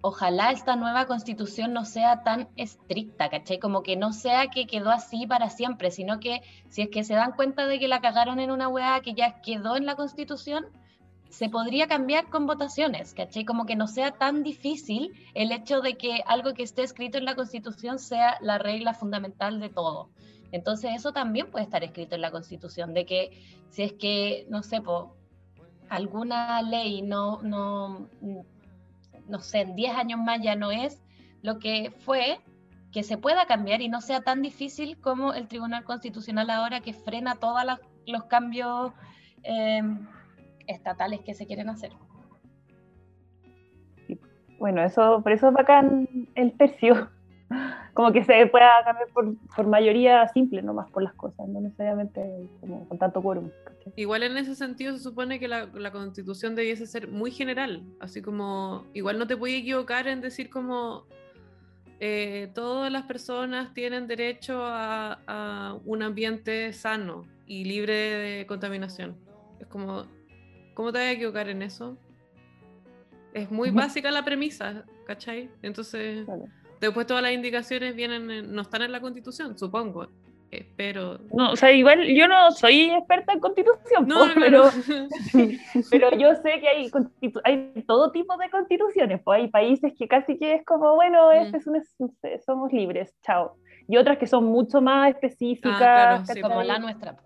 ojalá 0.02 0.52
esta 0.52 0.76
nueva 0.76 1.08
constitución 1.08 1.74
no 1.74 1.84
sea 1.84 2.22
tan 2.22 2.48
estricta, 2.58 3.30
¿cachai? 3.30 3.58
Como 3.58 3.82
que 3.82 3.96
no 3.96 4.14
sea 4.14 4.48
que 4.48 4.68
quedó 4.68 4.92
así 4.92 5.26
para 5.26 5.50
siempre, 5.50 5.90
sino 5.90 6.20
que 6.20 6.42
si 6.70 6.84
es 6.84 6.90
que 6.90 7.04
se 7.04 7.16
dan 7.16 7.32
cuenta 7.32 7.66
de 7.66 7.80
que 7.80 7.88
la 7.88 8.02
cagaron 8.02 8.40
en 8.40 8.52
una 8.52 8.68
weá 8.68 9.02
que 9.02 9.16
ya 9.16 9.42
quedó 9.42 9.76
en 9.76 9.88
la 9.88 9.96
constitución, 9.96 10.68
se 11.30 11.50
podría 11.50 11.88
cambiar 11.88 12.30
con 12.30 12.46
votaciones, 12.46 13.13
¿cachai? 13.13 13.46
Como 13.46 13.66
que 13.66 13.76
no 13.76 13.88
sea 13.88 14.12
tan 14.12 14.44
difícil 14.44 15.13
el 15.34 15.52
hecho 15.52 15.82
de 15.82 15.98
que 15.98 16.24
algo 16.26 16.54
que 16.54 16.63
esté 16.63 16.84
escrito 16.84 17.18
en 17.18 17.26
la 17.26 17.36
Constitución 17.36 18.00
sea 18.00 18.38
la 18.42 18.58
regla 18.58 18.94
fundamental 18.94 19.60
de 19.60 19.70
todo. 19.70 20.10
Entonces 20.52 20.92
eso 20.96 21.12
también 21.12 21.52
puede 21.52 21.66
estar 21.66 21.84
escrito 21.84 22.16
en 22.16 22.22
la 22.22 22.32
Constitución, 22.32 22.94
de 22.94 23.06
que 23.06 23.42
si 23.70 23.84
es 23.84 23.94
que, 23.94 24.46
no 24.50 24.63
sé, 24.63 24.82
po, 24.82 25.16
alguna 25.90 26.62
ley 26.62 27.02
no, 27.02 27.42
no, 27.42 28.08
no 29.28 29.40
sé, 29.40 29.62
en 29.62 29.76
10 29.76 29.96
años 29.96 30.20
más 30.20 30.42
ya 30.42 30.56
no 30.56 30.72
es 30.72 31.02
lo 31.42 31.60
que 31.60 31.92
fue, 32.00 32.40
que 32.92 33.04
se 33.04 33.18
pueda 33.18 33.46
cambiar 33.46 33.82
y 33.82 33.90
no 33.90 34.02
sea 34.02 34.22
tan 34.22 34.42
difícil 34.42 35.00
como 35.00 35.34
el 35.34 35.48
Tribunal 35.48 35.84
Constitucional 35.84 36.50
ahora 36.50 36.80
que 36.80 36.94
frena 36.94 37.36
todos 37.36 37.62
los 38.06 38.24
cambios. 38.26 38.94
Eh, 39.44 39.82
estatales 40.68 41.22
que 41.22 41.34
se 41.34 41.48
quieren 41.48 41.70
hacer. 41.70 41.92
Bueno, 44.60 44.84
eso, 44.84 45.22
por 45.22 45.32
eso 45.32 45.50
es 45.50 45.54
bacán 45.54 46.08
el 46.36 46.54
tercio, 46.58 47.10
como 47.94 48.12
que 48.12 48.24
se 48.24 48.48
pueda 48.48 48.70
cambiar 48.84 49.10
por, 49.10 49.68
mayoría 49.68 50.28
simple, 50.30 50.62
no 50.62 50.74
más 50.74 50.90
por 50.90 51.04
las 51.04 51.14
cosas, 51.14 51.48
no 51.48 51.62
necesariamente 51.62 52.50
como 52.60 52.88
con 52.88 52.98
tanto 52.98 53.22
quórum. 53.22 53.50
Igual 53.96 54.24
en 54.24 54.38
ese 54.38 54.56
sentido 54.56 54.94
se 54.94 55.04
supone 55.04 55.40
que 55.40 55.48
la, 55.48 55.92
constitución 55.92 56.56
debiese 56.56 56.88
ser 56.88 57.08
muy 57.08 57.32
general, 57.32 57.84
así 58.00 58.22
como 58.22 58.86
igual 58.94 59.18
no 59.20 59.28
te 59.28 59.38
puedes 59.38 59.60
equivocar 59.62 60.08
en 60.08 60.22
decir 60.22 60.50
como 60.50 61.06
eh, 62.00 62.50
todas 62.54 62.92
las 62.92 63.04
personas 63.04 63.74
tienen 63.74 64.08
derecho 64.08 64.64
a, 64.64 65.20
a, 65.28 65.78
un 65.86 66.02
ambiente 66.02 66.74
sano 66.74 67.26
y 67.46 67.64
libre 67.64 67.94
de 67.94 68.46
contaminación. 68.48 69.16
Es 69.60 69.68
como 69.68 70.06
¿Cómo 70.78 70.92
te 70.92 71.00
vas 71.00 71.08
a 71.08 71.12
equivocar 71.13 71.50
en 71.50 71.63
eso? 71.63 71.98
Es 73.34 73.50
muy 73.50 73.72
básica 73.72 74.12
la 74.12 74.24
premisa, 74.24 74.86
¿cachai? 75.08 75.50
Entonces, 75.63 76.28
después 76.80 77.08
todas 77.08 77.24
las 77.24 77.32
indicaciones 77.32 77.96
vienen, 77.96 78.54
no 78.54 78.62
están 78.62 78.84
en 78.84 78.92
la 78.92 79.02
constitución, 79.02 79.58
supongo. 79.58 80.08
Pero. 80.76 81.18
No, 81.34 81.54
o 81.54 81.56
sea, 81.56 81.72
igual 81.72 82.06
yo 82.06 82.28
no 82.28 82.52
soy 82.52 82.92
experta 82.92 83.34
en 83.34 83.40
constitución, 83.40 84.08
no, 84.08 84.26
pero, 84.36 84.66
pero 85.90 86.16
yo 86.16 86.36
sé 86.36 86.60
que 86.62 86.68
hay, 86.68 86.92
hay 87.44 87.84
todo 87.88 88.12
tipo 88.12 88.38
de 88.38 88.48
constituciones. 88.52 89.20
Pues 89.24 89.40
hay 89.40 89.48
países 89.48 89.94
que 89.98 90.08
casi 90.08 90.38
que 90.38 90.54
es 90.54 90.63
como, 90.63 90.94
bueno, 90.94 91.30
mm. 91.30 91.38
este 91.38 91.58
es 91.58 91.66
un, 91.66 91.84
somos 92.46 92.72
libres, 92.72 93.16
chao. 93.24 93.56
Y 93.88 93.98
otras 93.98 94.20
que 94.20 94.28
son 94.28 94.46
mucho 94.46 94.80
más 94.80 95.10
específicas. 95.10 96.30
Ah, 96.30 96.34
como 96.40 96.62
la 96.62 96.78
nuestra. 96.78 97.18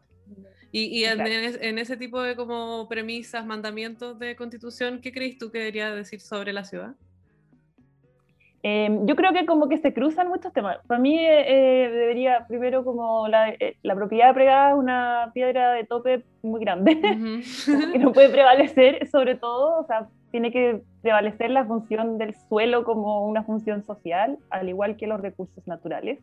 Y, 0.74 1.04
en, 1.04 1.78
ese 1.80 1.98
tipo 1.98 2.22
de 2.22 2.36
como 2.36 2.88
premisas, 2.88 3.46
mandamientos 3.46 4.18
de 4.20 4.36
constitución, 4.38 5.02
¿qué 5.02 5.12
crees 5.12 5.38
tú 5.38 5.52
que 5.52 5.60
debería 5.60 5.94
decir 5.94 6.22
sobre 6.22 6.54
la 6.54 6.64
ciudad? 6.64 6.96
Em, 8.64 9.06
yo 9.08 9.16
creo 9.16 9.34
que 9.34 9.46
como 9.46 9.68
que 9.68 9.78
se 9.78 9.94
cruzan 9.94 10.30
muchos 10.30 10.54
temas. 10.54 10.78
Para 10.86 11.00
mí 11.00 11.18
eh, 11.20 11.90
debería 11.92 12.46
primero 12.48 12.86
como 12.86 13.28
la, 13.28 13.50
eh, 13.50 13.76
la 13.82 13.96
propiedad 13.96 14.34
pregada 14.34 14.70
es 14.70 14.76
una 14.76 15.32
piedra 15.34 15.74
de 15.74 15.84
tope 15.84 16.24
muy 16.44 16.62
grande, 16.62 16.96
que 17.92 18.00
no 18.00 18.14
puede 18.14 18.30
prevalecer 18.30 19.08
sobre 19.08 19.36
todo, 19.36 19.80
o 19.80 19.86
sea, 19.88 20.08
tiene 20.30 20.52
que 20.52 20.82
prevalecer 21.02 21.50
la 21.50 21.66
función 21.66 22.18
del 22.18 22.36
suelo 22.48 22.84
como 22.84 23.28
una 23.28 23.44
función 23.44 23.84
social, 23.84 24.38
al 24.50 24.70
igual 24.70 24.96
que 24.96 25.08
los 25.08 25.20
recursos 25.20 25.66
naturales. 25.68 26.20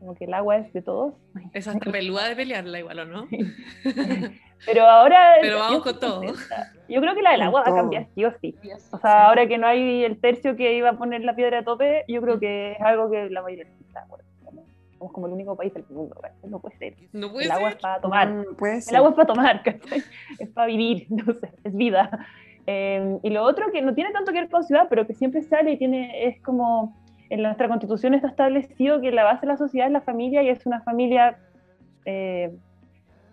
Como 0.00 0.14
que 0.14 0.24
el 0.24 0.32
agua 0.32 0.56
es 0.56 0.72
de 0.72 0.80
todos. 0.80 1.12
Esa 1.52 1.78
peluda 1.78 2.26
de 2.26 2.34
pelearla 2.34 2.78
igual, 2.78 3.00
¿o 3.00 3.04
no? 3.04 3.28
Pero 4.66 4.84
ahora... 4.84 5.34
Pero 5.42 5.58
vamos 5.58 5.82
con 5.82 6.00
todo. 6.00 6.22
Yo 6.88 7.00
creo 7.02 7.14
que 7.14 7.20
la 7.20 7.32
del 7.32 7.42
agua 7.42 7.62
va 7.62 7.70
a 7.70 7.74
cambiar 7.74 8.06
sí 8.14 8.24
o 8.24 8.32
sí. 8.40 8.56
O 8.92 8.98
sea, 8.98 9.26
ahora 9.26 9.46
que 9.46 9.58
no 9.58 9.66
hay 9.66 10.04
el 10.04 10.18
tercio 10.18 10.56
que 10.56 10.74
iba 10.74 10.88
a 10.88 10.98
poner 10.98 11.22
la 11.22 11.36
piedra 11.36 11.58
de 11.58 11.64
tope, 11.64 12.04
yo 12.08 12.22
creo 12.22 12.40
que 12.40 12.72
es 12.72 12.80
algo 12.80 13.10
que 13.10 13.28
la 13.28 13.42
mayoría 13.42 13.64
está 13.64 14.06
Somos 14.98 15.12
como 15.12 15.26
el 15.26 15.34
único 15.34 15.54
país 15.54 15.72
del 15.74 15.84
mundo, 15.90 16.16
no 16.44 16.60
puede 16.60 16.76
ser. 16.78 16.94
No 17.12 17.30
puede 17.30 17.44
el 17.44 17.50
agua 17.50 17.68
ser. 17.68 17.76
es 17.76 17.82
para 17.82 18.00
tomar. 18.00 18.28
Mm, 18.30 18.56
puede 18.56 18.80
El 18.88 18.96
agua 18.96 19.10
es 19.10 19.16
para 19.16 19.26
tomar, 19.26 19.62
¿cachai? 19.62 20.02
Es 20.38 20.48
para 20.48 20.66
vivir, 20.66 21.06
no 21.10 21.34
sé, 21.34 21.52
es 21.62 21.76
vida. 21.76 22.26
Eh, 22.66 23.18
y 23.22 23.30
lo 23.30 23.42
otro 23.42 23.70
que 23.70 23.82
no 23.82 23.94
tiene 23.94 24.12
tanto 24.12 24.32
que 24.32 24.40
ver 24.40 24.48
con 24.48 24.64
ciudad, 24.64 24.86
pero 24.88 25.06
que 25.06 25.12
siempre 25.12 25.42
sale 25.42 25.72
y 25.72 25.76
tiene, 25.76 26.26
es 26.26 26.40
como, 26.42 26.96
en 27.30 27.42
nuestra 27.42 27.68
constitución 27.68 28.12
está 28.14 28.28
establecido 28.28 29.00
que 29.00 29.12
la 29.12 29.24
base 29.24 29.42
de 29.42 29.52
la 29.52 29.56
sociedad 29.56 29.86
es 29.86 29.92
la 29.92 30.00
familia 30.00 30.42
y 30.42 30.48
es 30.48 30.66
una 30.66 30.82
familia 30.82 31.38
eh, 32.04 32.52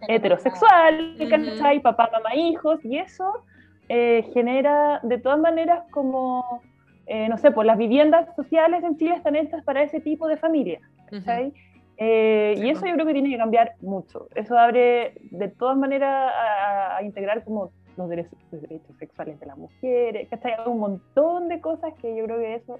heterosexual, 0.07 1.17
Ujú. 1.19 1.29
¿cachai? 1.29 1.81
Papá, 1.81 2.09
mamá, 2.13 2.35
hijos, 2.35 2.79
y 2.85 2.99
eso 2.99 3.43
eh, 3.89 4.29
genera 4.33 4.99
de 5.01 5.17
todas 5.17 5.39
maneras 5.39 5.83
como, 5.89 6.61
eh, 7.07 7.27
no 7.27 7.37
sé, 7.37 7.49
pues 7.49 7.65
las 7.65 7.77
viviendas 7.77 8.33
sociales 8.35 8.83
en 8.83 8.97
Chile 8.97 9.15
están 9.15 9.35
hechas 9.35 9.63
para 9.63 9.81
ese 9.81 9.99
tipo 9.99 10.27
de 10.27 10.37
familia, 10.37 10.79
Ujú. 11.11 11.17
¿cachai? 11.17 11.53
Eh, 11.97 12.53
y 12.55 12.69
eso 12.69 12.81
pues. 12.81 12.91
yo 12.91 12.95
creo 12.95 13.07
que 13.07 13.13
tiene 13.13 13.31
que 13.31 13.37
cambiar 13.37 13.73
mucho. 13.81 14.27
Eso 14.35 14.55
abre 14.55 15.13
de 15.31 15.47
todas 15.47 15.75
maneras 15.75 16.31
a, 16.35 16.97
a 16.97 17.03
integrar 17.03 17.43
como 17.43 17.71
los 17.95 18.07
derechos, 18.07 18.37
los 18.51 18.61
derechos 18.61 18.95
sexuales 18.99 19.39
de 19.39 19.47
las 19.47 19.57
mujeres, 19.57 20.29
¿cachai? 20.29 20.53
Un 20.67 20.77
montón 20.77 21.47
de 21.47 21.59
cosas 21.59 21.95
que 21.99 22.15
yo 22.15 22.25
creo 22.25 22.37
que 22.37 22.53
eso 22.53 22.79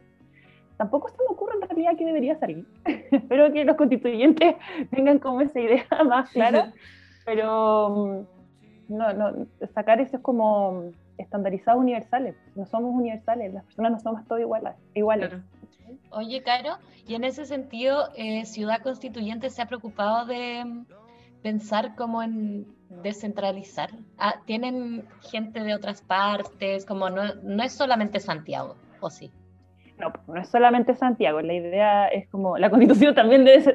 tampoco 0.77 1.09
se 1.09 1.17
me 1.17 1.29
ocurre 1.29 1.55
en 1.55 1.61
realidad 1.67 1.97
que 1.97 2.05
debería 2.05 2.37
salir. 2.39 2.65
Espero 3.11 3.51
que 3.51 3.65
los 3.65 3.75
constituyentes 3.75 4.55
tengan 4.91 5.19
como 5.19 5.41
esa 5.41 5.59
idea 5.59 5.85
más 6.05 6.29
clara, 6.29 6.73
pero 7.25 8.25
mm, 8.89 8.95
no, 8.95 9.13
no, 9.13 9.47
sacar 9.73 9.99
eso 9.99 10.17
es 10.17 10.23
como 10.23 10.91
estandarizados 11.17 11.81
universales. 11.81 12.35
No 12.55 12.65
somos 12.65 12.93
universales, 12.93 13.53
las 13.53 13.63
personas 13.65 13.91
no 13.91 13.99
somos 13.99 14.27
todos 14.27 14.41
iguales. 14.41 14.73
iguales. 14.93 15.29
Claro. 15.29 15.43
Oye, 16.11 16.43
Caro, 16.43 16.77
y 17.07 17.15
en 17.15 17.23
ese 17.23 17.45
sentido, 17.45 18.09
eh, 18.15 18.45
Ciudad 18.45 18.81
Constituyente 18.81 19.49
se 19.49 19.61
ha 19.61 19.65
preocupado 19.65 20.25
de 20.25 20.63
mm, 20.63 20.85
pensar 21.41 21.95
como 21.95 22.21
en 22.21 22.67
descentralizar. 23.01 23.91
Ah, 24.17 24.35
¿Tienen 24.45 25.05
gente 25.21 25.61
de 25.61 25.75
otras 25.75 26.01
partes? 26.01 26.85
Como 26.85 27.09
no, 27.09 27.35
no 27.43 27.63
es 27.63 27.73
solamente 27.73 28.19
Santiago, 28.19 28.75
¿o 28.99 29.09
sí? 29.09 29.31
No, 29.99 30.13
no 30.27 30.39
es 30.39 30.47
solamente 30.49 30.93
Santiago, 30.95 31.41
la 31.41 31.53
idea 31.53 32.07
es 32.07 32.27
como, 32.29 32.57
la 32.57 32.69
constitución 32.69 33.15
también 33.15 33.45
debe 33.45 33.73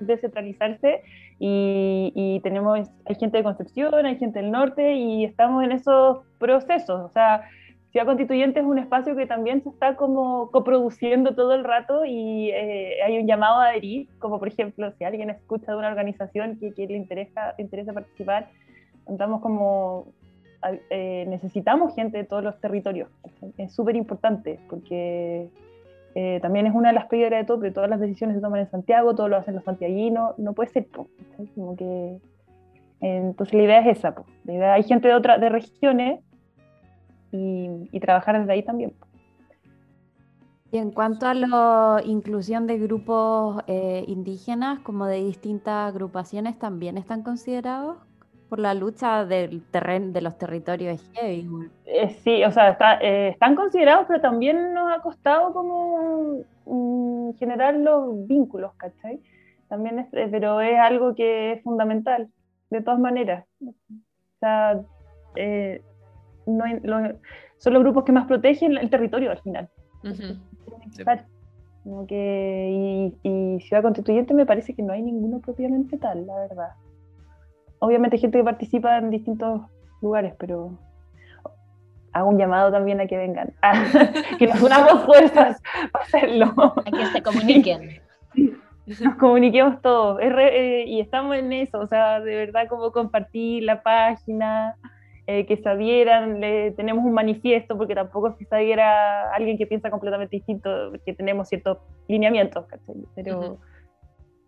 descentralizarse 0.00 1.02
y, 1.38 2.40
tenemos, 2.42 2.90
hay 3.06 3.14
gente 3.14 3.36
de 3.36 3.44
Concepción, 3.44 4.04
hay 4.04 4.16
gente 4.16 4.40
del 4.40 4.50
norte 4.50 4.94
y 4.94 5.24
estamos 5.24 5.62
en 5.62 5.70
esos 5.70 6.18
procesos, 6.38 7.00
o 7.00 7.08
sea, 7.10 7.48
Ciudad 7.92 8.06
Constituyente 8.06 8.58
es 8.58 8.66
un 8.66 8.78
espacio 8.78 9.14
que 9.14 9.24
también 9.24 9.62
se 9.62 9.68
está 9.68 9.94
como 9.94 10.50
coproduciendo 10.50 11.36
todo 11.36 11.54
el 11.54 11.62
rato 11.62 12.04
y 12.04 12.50
eh, 12.50 13.00
hay 13.06 13.18
un 13.18 13.28
llamado 13.28 13.60
a 13.60 13.66
adherir, 13.66 14.08
como 14.18 14.40
por 14.40 14.48
ejemplo, 14.48 14.90
si 14.98 15.04
alguien 15.04 15.30
escucha 15.30 15.70
de 15.70 15.78
una 15.78 15.86
organización 15.86 16.58
que, 16.58 16.72
le 16.88 16.96
interesa, 16.96 17.54
interesa 17.56 17.92
participar, 17.92 18.48
estamos 19.08 19.40
como 19.40 20.08
eh, 20.90 21.26
necesitamos 21.28 21.94
gente 21.94 22.18
de 22.18 22.24
todos 22.24 22.42
los 22.42 22.60
territorios. 22.60 23.08
Es 23.58 23.72
súper 23.72 23.96
importante 23.96 24.58
porque 24.68 25.48
eh, 26.14 26.38
también 26.40 26.66
es 26.66 26.74
una 26.74 26.88
de 26.90 26.94
las 26.94 27.06
piedras 27.06 27.40
de 27.40 27.44
tope. 27.46 27.70
Todas 27.70 27.90
las 27.90 28.00
decisiones 28.00 28.36
se 28.36 28.42
toman 28.42 28.60
en 28.60 28.70
Santiago, 28.70 29.14
todo 29.14 29.28
lo 29.28 29.36
hacen 29.36 29.54
los 29.54 29.64
santiaguinos. 29.64 30.38
No 30.38 30.52
puede 30.52 30.70
ser, 30.70 30.86
po, 30.86 31.08
como 31.54 31.76
que. 31.76 31.84
eh, 31.84 32.18
entonces 33.00 33.54
la 33.54 33.62
idea 33.62 33.80
es 33.80 33.98
esa. 33.98 34.14
po. 34.14 34.24
La 34.44 34.54
idea, 34.54 34.74
hay 34.74 34.82
gente 34.84 35.08
de 35.08 35.14
otras 35.14 35.40
de 35.40 35.48
regiones 35.48 36.20
y, 37.32 37.88
y 37.90 38.00
trabajar 38.00 38.38
desde 38.38 38.52
ahí 38.52 38.62
también. 38.62 38.90
po. 38.90 39.06
Y 40.74 40.78
en 40.78 40.90
cuanto 40.90 41.26
a 41.26 41.34
la 41.34 42.02
inclusión 42.04 42.66
de 42.66 42.78
grupos 42.78 43.62
eh, 43.68 44.04
indígenas, 44.08 44.80
como 44.80 45.06
de 45.06 45.22
distintas 45.22 45.88
agrupaciones, 45.88 46.58
también 46.58 46.98
están 46.98 47.22
considerados 47.22 47.98
por 48.54 48.60
la 48.60 48.72
lucha 48.72 49.24
del 49.24 49.64
terreno 49.72 50.12
de 50.12 50.20
los 50.22 50.38
territorios 50.38 50.94
es 50.94 51.10
heavy. 51.14 51.48
Eh, 51.86 52.10
sí, 52.22 52.44
o 52.44 52.52
sea, 52.52 52.68
está- 52.68 53.00
eh, 53.00 53.30
están 53.30 53.56
considerados, 53.56 54.04
pero 54.06 54.20
también 54.20 54.72
nos 54.72 54.92
ha 54.96 55.00
costado 55.02 55.52
como 55.52 56.38
mm, 56.64 57.32
generar 57.36 57.74
los 57.74 58.28
vínculos, 58.28 58.72
¿cachai? 58.76 59.20
También 59.68 59.98
es, 59.98 60.06
eh, 60.14 60.28
pero 60.30 60.60
es 60.60 60.78
algo 60.78 61.16
que 61.16 61.50
es 61.54 61.62
fundamental, 61.64 62.28
de 62.70 62.80
todas 62.80 63.00
maneras. 63.00 63.44
O 63.66 63.74
sea, 64.38 64.80
eh, 65.34 65.82
no 66.46 66.62
hay- 66.64 66.78
lo- 66.84 67.18
son 67.58 67.72
los 67.72 67.82
grupos 67.82 68.04
que 68.04 68.12
más 68.12 68.28
protegen 68.28 68.76
el 68.78 68.88
territorio 68.88 69.32
al 69.32 69.38
final. 69.40 69.68
Sí. 70.92 71.02
Como 71.82 72.06
que, 72.06 72.70
y, 73.24 73.28
y 73.28 73.60
Ciudad 73.62 73.82
Constituyente 73.82 74.32
me 74.32 74.46
parece 74.46 74.74
que 74.76 74.82
no 74.84 74.92
hay 74.92 75.02
ninguno 75.02 75.40
propiamente 75.40 75.98
tal, 75.98 76.24
la 76.24 76.36
verdad. 76.36 76.68
Obviamente 77.84 78.16
gente 78.18 78.38
que 78.38 78.44
participa 78.44 78.96
en 78.96 79.10
distintos 79.10 79.60
lugares, 80.00 80.34
pero 80.38 80.70
hago 82.12 82.28
un 82.30 82.38
llamado 82.38 82.70
también 82.72 82.98
a 83.00 83.06
que 83.06 83.16
vengan, 83.18 83.52
que 84.38 84.46
nos 84.46 84.62
unamos 84.62 85.04
fuerzas 85.04 85.60
para 85.92 86.04
hacerlo, 86.04 86.54
A 86.56 86.90
que 86.90 87.06
se 87.06 87.22
comuniquen. 87.22 88.00
nos 89.00 89.14
comuniquemos 89.16 89.82
todos. 89.82 90.18
Es 90.22 90.32
re- 90.32 90.82
eh, 90.82 90.84
y 90.86 91.00
estamos 91.00 91.36
en 91.36 91.52
eso, 91.52 91.78
o 91.80 91.86
sea, 91.86 92.20
de 92.20 92.36
verdad 92.36 92.68
como 92.68 92.90
compartir 92.92 93.64
la 93.64 93.82
página, 93.82 94.76
eh, 95.26 95.44
que 95.46 95.56
se 95.56 95.68
adhieran, 95.68 96.40
le- 96.40 96.70
tenemos 96.72 97.04
un 97.04 97.12
manifiesto, 97.12 97.76
porque 97.76 97.94
tampoco 97.94 98.28
es 98.28 98.36
que 98.36 98.44
se 98.46 98.54
alguien 99.34 99.58
que 99.58 99.66
piensa 99.66 99.90
completamente 99.90 100.36
distinto, 100.36 100.92
que 101.04 101.12
tenemos 101.12 101.48
ciertos 101.48 101.78
lineamientos, 102.08 102.64
¿cachai? 102.66 102.94
Pero. 103.14 103.58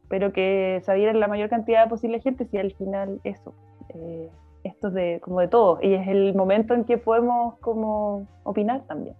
Pero 0.08 0.32
que 0.32 0.80
se 0.84 0.92
adhiera 0.92 1.12
la 1.12 1.28
mayor 1.28 1.48
cantidad 1.48 1.88
posible 1.88 2.18
de 2.18 2.22
gente, 2.22 2.46
si 2.46 2.58
al 2.58 2.72
final 2.74 3.20
eso, 3.24 3.54
eh, 3.90 4.30
esto 4.64 4.88
es 4.88 4.94
de, 4.94 5.20
como 5.20 5.40
de 5.40 5.48
todo, 5.48 5.78
y 5.82 5.94
es 5.94 6.06
el 6.08 6.34
momento 6.34 6.74
en 6.74 6.84
que 6.84 6.98
podemos 6.98 7.58
como 7.58 8.26
opinar 8.44 8.82
también, 8.86 9.16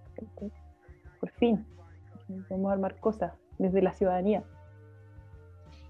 por 1.20 1.30
fin, 1.32 1.66
podemos 2.48 2.72
armar 2.72 2.96
cosas 3.00 3.32
desde 3.58 3.82
la 3.82 3.92
ciudadanía. 3.92 4.44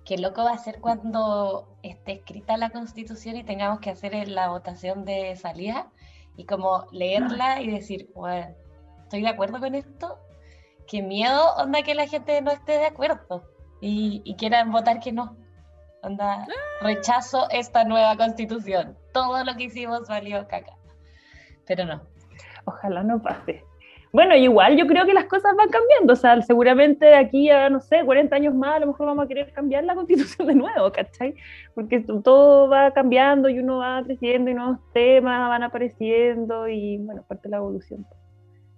Qué 0.04 0.18
loco 0.18 0.44
va 0.44 0.52
a 0.52 0.58
ser 0.58 0.80
cuando 0.80 1.66
esté 1.82 2.12
escrita 2.12 2.56
la 2.56 2.70
constitución 2.70 3.36
y 3.36 3.42
tengamos 3.42 3.80
que 3.80 3.90
hacer 3.90 4.28
la 4.28 4.48
votación 4.50 5.04
de 5.04 5.34
salida 5.34 5.88
y 6.36 6.44
como 6.44 6.86
leerla 6.92 7.60
y 7.60 7.70
decir, 7.70 8.08
bueno, 8.14 8.54
estoy 9.02 9.22
de 9.22 9.28
acuerdo 9.28 9.58
con 9.58 9.74
esto. 9.74 10.18
Qué 10.86 11.02
miedo, 11.02 11.56
onda, 11.56 11.82
que 11.82 11.96
la 11.96 12.06
gente 12.06 12.40
no 12.40 12.52
esté 12.52 12.78
de 12.78 12.86
acuerdo 12.86 13.42
y, 13.80 14.22
y 14.24 14.36
quieran 14.36 14.72
votar 14.72 15.00
que 15.00 15.12
no. 15.12 15.36
Onda, 16.02 16.46
rechazo 16.80 17.48
esta 17.50 17.84
nueva 17.84 18.16
constitución. 18.16 18.96
Todo 19.12 19.44
lo 19.44 19.56
que 19.56 19.64
hicimos 19.64 20.08
valió 20.08 20.46
caca. 20.46 20.74
Pero 21.66 21.84
no. 21.84 22.02
Ojalá 22.64 23.02
no 23.02 23.20
pase. 23.22 23.64
Bueno, 24.12 24.34
igual 24.34 24.78
yo 24.78 24.86
creo 24.86 25.04
que 25.04 25.12
las 25.12 25.26
cosas 25.26 25.54
van 25.56 25.68
cambiando, 25.68 26.14
o 26.14 26.16
sea, 26.16 26.40
seguramente 26.40 27.04
de 27.04 27.16
aquí 27.16 27.50
a, 27.50 27.68
no 27.68 27.80
sé, 27.80 28.02
40 28.02 28.34
años 28.34 28.54
más, 28.54 28.76
a 28.76 28.78
lo 28.78 28.86
mejor 28.86 29.08
vamos 29.08 29.24
a 29.24 29.28
querer 29.28 29.52
cambiar 29.52 29.84
la 29.84 29.94
constitución 29.94 30.48
de 30.48 30.54
nuevo, 30.54 30.90
¿cachai? 30.90 31.34
Porque 31.74 32.00
todo 32.00 32.68
va 32.68 32.92
cambiando 32.92 33.48
y 33.48 33.58
uno 33.58 33.78
va 33.78 34.02
creciendo 34.04 34.50
y 34.50 34.54
nuevos 34.54 34.78
temas 34.94 35.48
van 35.48 35.64
apareciendo 35.64 36.66
y, 36.66 36.98
bueno, 36.98 37.24
parte 37.28 37.42
de 37.42 37.50
la 37.50 37.56
evolución, 37.58 38.06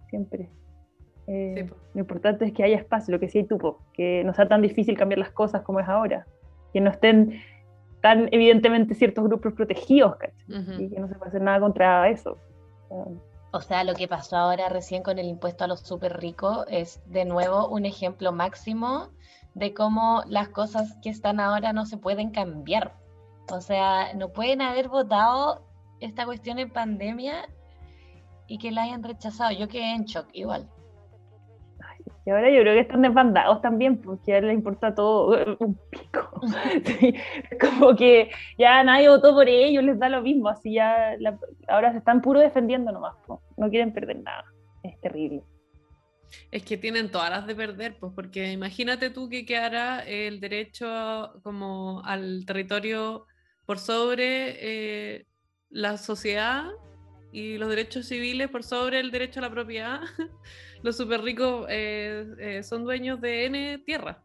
siempre. 0.08 0.50
Eh, 1.28 1.66
Sí, 1.68 1.74
lo 1.94 2.00
importante 2.00 2.46
es 2.46 2.52
que 2.52 2.64
haya 2.64 2.76
espacio, 2.76 3.12
lo 3.12 3.20
que 3.20 3.28
sí 3.28 3.38
hay 3.38 3.44
tupo, 3.44 3.82
que 3.92 4.24
no 4.24 4.32
sea 4.32 4.48
tan 4.48 4.62
difícil 4.62 4.96
cambiar 4.96 5.18
las 5.18 5.30
cosas 5.30 5.62
como 5.62 5.78
es 5.78 5.88
ahora, 5.88 6.26
que 6.72 6.80
no 6.80 6.90
estén 6.90 7.40
tan 8.00 8.28
evidentemente 8.32 8.94
ciertos 8.94 9.24
grupos 9.24 9.52
protegidos, 9.52 10.16
¿cachai? 10.16 10.60
Ujú. 10.60 10.82
Y 10.82 10.88
que 10.88 11.00
no 11.00 11.08
se 11.08 11.14
puede 11.16 11.28
hacer 11.28 11.42
nada 11.42 11.60
contra 11.60 12.08
eso. 12.08 12.38
O 12.88 13.04
sea, 13.04 13.12
O 13.50 13.60
sea, 13.60 13.84
lo 13.84 13.94
que 13.94 14.08
pasó 14.08 14.36
ahora 14.36 14.68
recién 14.68 15.02
con 15.02 15.18
el 15.18 15.26
impuesto 15.26 15.64
a 15.64 15.66
los 15.66 15.80
súper 15.80 16.18
ricos 16.18 16.64
es 16.68 17.02
de 17.06 17.24
nuevo 17.24 17.68
un 17.68 17.84
ejemplo 17.86 18.32
máximo 18.32 19.10
de 19.54 19.74
cómo 19.74 20.22
las 20.26 20.48
cosas 20.48 20.96
que 21.02 21.10
están 21.10 21.40
ahora 21.40 21.72
no 21.72 21.84
se 21.84 21.98
pueden 21.98 22.30
cambiar. 22.30 22.94
O 23.50 23.60
sea, 23.60 24.14
no 24.14 24.28
pueden 24.28 24.60
haber 24.60 24.88
votado 24.88 25.62
esta 26.00 26.24
cuestión 26.24 26.58
en 26.58 26.70
pandemia 26.70 27.48
y 28.46 28.58
que 28.58 28.70
la 28.70 28.82
hayan 28.82 29.02
rechazado. 29.02 29.50
Yo 29.52 29.68
quedé 29.68 29.94
en 29.94 30.04
shock 30.04 30.28
igual. 30.32 30.68
Y 32.28 32.30
ahora 32.30 32.50
yo 32.50 32.60
creo 32.60 32.74
que 32.74 32.80
están 32.80 33.00
desbandados 33.00 33.62
también, 33.62 34.02
porque 34.02 34.34
a 34.34 34.38
él 34.38 34.48
le 34.48 34.52
importa 34.52 34.94
todo 34.94 35.56
un 35.60 35.78
pico. 35.88 36.42
como 37.58 37.96
que 37.96 38.30
ya 38.58 38.84
nadie 38.84 39.08
votó 39.08 39.32
por 39.32 39.48
ellos, 39.48 39.82
les 39.82 39.98
da 39.98 40.10
lo 40.10 40.20
mismo, 40.20 40.50
así 40.50 40.74
ya 40.74 41.16
ahora 41.68 41.92
se 41.92 41.98
están 41.98 42.20
puro 42.20 42.40
defendiendo 42.40 42.92
nomás, 42.92 43.14
no 43.56 43.70
quieren 43.70 43.94
perder 43.94 44.18
nada. 44.20 44.44
Es 44.82 45.00
terrible. 45.00 45.42
Es 46.50 46.64
que 46.64 46.76
tienen 46.76 47.10
todas 47.10 47.30
las 47.30 47.46
de 47.46 47.54
perder, 47.54 47.96
pues, 47.98 48.12
porque 48.14 48.52
imagínate 48.52 49.08
tú 49.08 49.30
que 49.30 49.46
quedara 49.46 50.00
el 50.00 50.38
derecho 50.38 51.40
como 51.42 52.02
al 52.04 52.44
territorio 52.44 53.24
por 53.64 53.78
sobre 53.78 55.14
eh, 55.16 55.26
la 55.70 55.96
sociedad 55.96 56.66
y 57.32 57.56
los 57.56 57.70
derechos 57.70 58.06
civiles 58.06 58.50
por 58.50 58.64
sobre 58.64 59.00
el 59.00 59.10
derecho 59.10 59.40
a 59.40 59.44
la 59.44 59.50
propiedad. 59.50 60.00
los 60.82 60.96
súper 60.96 61.22
ricos 61.22 61.66
eh, 61.68 62.26
eh, 62.38 62.62
son 62.62 62.84
dueños 62.84 63.20
de 63.20 63.46
N 63.46 63.78
tierra. 63.78 64.22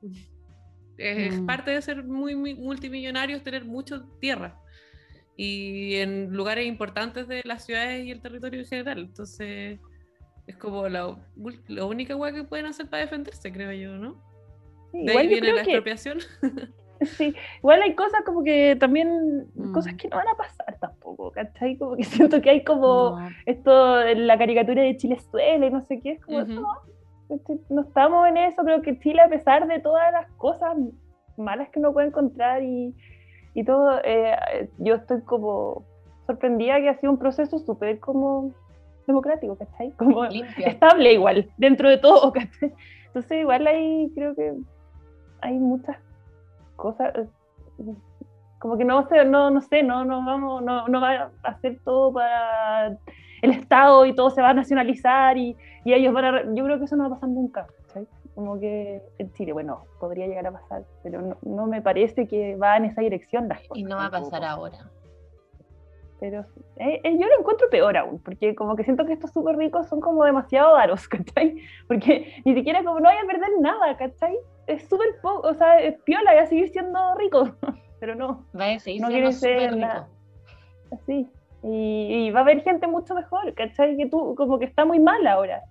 Es 0.97 1.39
mm. 1.39 1.45
parte 1.45 1.71
de 1.71 1.81
ser 1.81 2.03
muy, 2.03 2.35
muy 2.35 2.53
multimillonarios 2.53 3.43
tener 3.43 3.65
mucha 3.65 4.05
tierra 4.19 4.59
y 5.35 5.95
en 5.95 6.31
lugares 6.31 6.67
importantes 6.67 7.27
de 7.27 7.41
las 7.45 7.65
ciudades 7.65 8.05
y 8.05 8.11
el 8.11 8.21
territorio 8.21 8.59
en 8.59 8.67
general. 8.67 8.99
Entonces 8.99 9.79
es 10.45 10.57
como 10.57 10.87
la, 10.89 11.17
única 11.83 12.15
hueá 12.15 12.33
que 12.33 12.43
pueden 12.43 12.67
hacer 12.67 12.87
para 12.89 13.03
defenderse, 13.03 13.51
creo 13.51 13.71
yo, 13.71 13.97
¿no? 13.97 14.21
de 14.93 15.17
ahí 15.17 15.27
viene 15.27 15.53
la 15.53 15.61
expropiación. 15.61 16.19
Sí, 17.05 17.35
igual 17.59 17.81
hay 17.81 17.95
cosas 17.95 18.21
como 18.25 18.43
que 18.43 18.75
también, 18.79 19.47
cosas 19.73 19.93
mm. 19.93 19.97
que 19.97 20.07
no 20.09 20.17
van 20.17 20.27
a 20.27 20.35
pasar 20.35 20.77
tampoco, 20.79 21.31
¿cachai? 21.31 21.77
Como 21.77 21.95
que 21.95 22.03
siento 22.03 22.41
que 22.41 22.49
hay 22.49 22.63
como 22.63 23.19
esto, 23.45 24.03
la 24.03 24.37
caricatura 24.37 24.81
de 24.81 24.97
Chile 24.97 25.19
suele 25.31 25.67
y 25.67 25.71
no 25.71 25.81
sé 25.81 25.99
qué, 26.01 26.13
es 26.13 26.25
como, 26.25 26.41
no, 26.41 26.67
este, 27.29 27.59
no 27.69 27.81
estamos 27.81 28.27
en 28.27 28.37
eso, 28.37 28.63
creo 28.63 28.81
que 28.81 28.99
Chile 28.99 29.21
a 29.21 29.29
pesar 29.29 29.67
de 29.67 29.79
todas 29.79 30.11
las 30.11 30.29
cosas 30.33 30.75
malas 31.37 31.69
que 31.69 31.79
uno 31.79 31.93
puede 31.93 32.07
encontrar 32.07 32.63
y, 32.63 32.95
y 33.53 33.63
todo, 33.63 33.99
eh, 34.03 34.69
yo 34.77 34.95
estoy 34.95 35.21
como 35.21 35.85
sorprendida 36.25 36.79
que 36.79 36.89
ha 36.89 36.99
sido 36.99 37.11
un 37.11 37.19
proceso 37.19 37.59
súper 37.59 37.99
como 37.99 38.51
democrático, 39.07 39.57
¿cachai? 39.57 39.91
Como 39.97 40.23
estable 40.25 41.13
igual, 41.13 41.49
dentro 41.57 41.89
de 41.89 41.97
todo, 41.97 42.31
¿cachai? 42.31 42.73
Entonces 43.07 43.41
igual 43.41 43.67
ahí 43.67 44.11
creo 44.15 44.33
que 44.33 44.53
hay 45.41 45.53
muchas 45.53 45.97
cosas, 46.75 47.13
como 48.59 48.77
que 48.77 48.85
no 48.85 49.07
sé, 49.07 49.25
no, 49.25 49.49
no 49.49 49.61
sé, 49.61 49.83
no, 49.83 50.05
no 50.05 50.25
vamos, 50.25 50.63
no, 50.63 50.87
no 50.87 51.01
va 51.01 51.31
a 51.43 51.49
hacer 51.49 51.79
todo 51.83 52.13
para 52.13 52.97
el 53.41 53.51
Estado 53.51 54.05
y 54.05 54.15
todo 54.15 54.29
se 54.29 54.41
va 54.41 54.51
a 54.51 54.53
nacionalizar 54.53 55.37
y, 55.37 55.55
y 55.83 55.93
ellos 55.93 56.13
van 56.13 56.25
a, 56.25 56.43
yo 56.53 56.63
creo 56.63 56.79
que 56.79 56.85
eso 56.85 56.95
no 56.95 57.03
va 57.03 57.15
a 57.15 57.19
pasar 57.19 57.29
nunca. 57.29 57.67
Como 58.35 58.59
que 58.59 58.99
en 59.19 59.31
Chile, 59.33 59.53
bueno, 59.53 59.83
podría 59.99 60.25
llegar 60.25 60.47
a 60.47 60.51
pasar, 60.51 60.83
pero 61.03 61.21
no, 61.21 61.37
no 61.43 61.67
me 61.67 61.83
parece 61.83 62.27
que 62.27 62.55
va 62.55 62.77
en 62.77 62.85
esa 62.85 63.01
dirección 63.01 63.47
las 63.47 63.59
cosas. 63.59 63.77
Y 63.77 63.83
no 63.83 63.97
va 63.97 64.07
a 64.07 64.11
pasar 64.11 64.43
ahora 64.43 64.89
pero 66.23 66.45
eh, 66.77 67.01
eh, 67.03 67.17
yo 67.19 67.27
lo 67.27 67.39
encuentro 67.39 67.69
peor 67.69 67.97
aún, 67.97 68.17
porque 68.19 68.55
como 68.55 68.77
que 68.77 68.85
siento 68.85 69.05
que 69.05 69.11
estos 69.11 69.33
súper 69.33 69.57
ricos 69.57 69.89
son 69.89 69.99
como 69.99 70.23
demasiado 70.23 70.73
daros, 70.73 71.05
¿cachai? 71.09 71.57
Porque 71.85 72.41
ni 72.45 72.55
siquiera 72.55 72.81
como 72.81 73.01
no 73.01 73.09
vayan 73.09 73.25
a 73.25 73.27
perder 73.27 73.49
nada, 73.59 73.97
¿cachai? 73.97 74.33
Es 74.65 74.87
súper 74.87 75.19
poco, 75.21 75.45
o 75.49 75.53
sea, 75.53 75.81
es 75.81 75.99
piola, 76.03 76.33
va 76.33 76.43
a 76.43 76.45
seguir 76.45 76.69
siendo 76.69 76.97
rico, 77.15 77.53
pero 77.99 78.15
no. 78.15 78.45
Va 78.57 78.71
a 78.71 78.79
seguir 78.79 79.01
no 79.01 79.09
siendo 79.09 79.33
súper 79.33 79.73
rico. 79.73 80.07
Así. 80.93 81.29
Y, 81.61 82.27
y, 82.27 82.31
va 82.31 82.39
a 82.39 82.43
haber 82.43 82.61
gente 82.61 82.87
mucho 82.87 83.15
mejor, 83.15 83.53
¿cachai? 83.53 83.97
Que 83.97 84.05
tú, 84.05 84.33
como 84.35 84.59
que 84.59 84.65
está 84.65 84.85
muy 84.85 84.99
mal 84.99 85.27
ahora. 85.27 85.61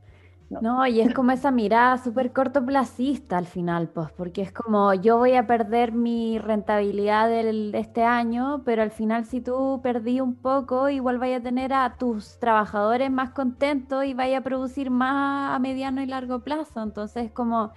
No. 0.61 0.87
y 0.87 1.01
es 1.01 1.15
como 1.15 1.33
esa 1.33 1.51
mirada 1.51 1.99
súper 1.99 2.33
cortoplacista 2.33 3.38
al 3.38 3.47
final, 3.47 3.88
pues, 3.88 4.11
porque 4.12 4.43
es 4.43 4.53
como 4.53 4.93
yo 4.95 5.19
voy 5.19 5.35
a 5.35 5.47
perder 5.47 5.93
mi 5.93 6.38
rentabilidad 6.38 7.29
de 7.29 7.71
este 7.75 8.05
año, 8.05 8.62
pero 8.65 8.83
al 8.83 8.91
final 8.91 9.25
si 9.25 9.41
tú 9.41 9.81
perdí 9.83 10.21
un 10.21 10.35
poco, 10.35 10.88
igual 10.88 11.19
vaya 11.19 11.38
a 11.38 11.43
tener 11.43 11.73
a 11.73 11.97
tus 11.99 12.38
trabajadores 12.38 13.11
más 13.11 13.31
contentos 13.31 14.05
y 14.05 14.15
vaya 14.15 14.38
a 14.38 14.43
producir 14.43 14.91
más 14.91 15.57
a 15.57 15.59
mediano 15.59 16.03
y 16.03 16.07
largo 16.07 16.41
plazo. 16.41 16.83
Entonces, 16.83 17.31
como 17.33 17.73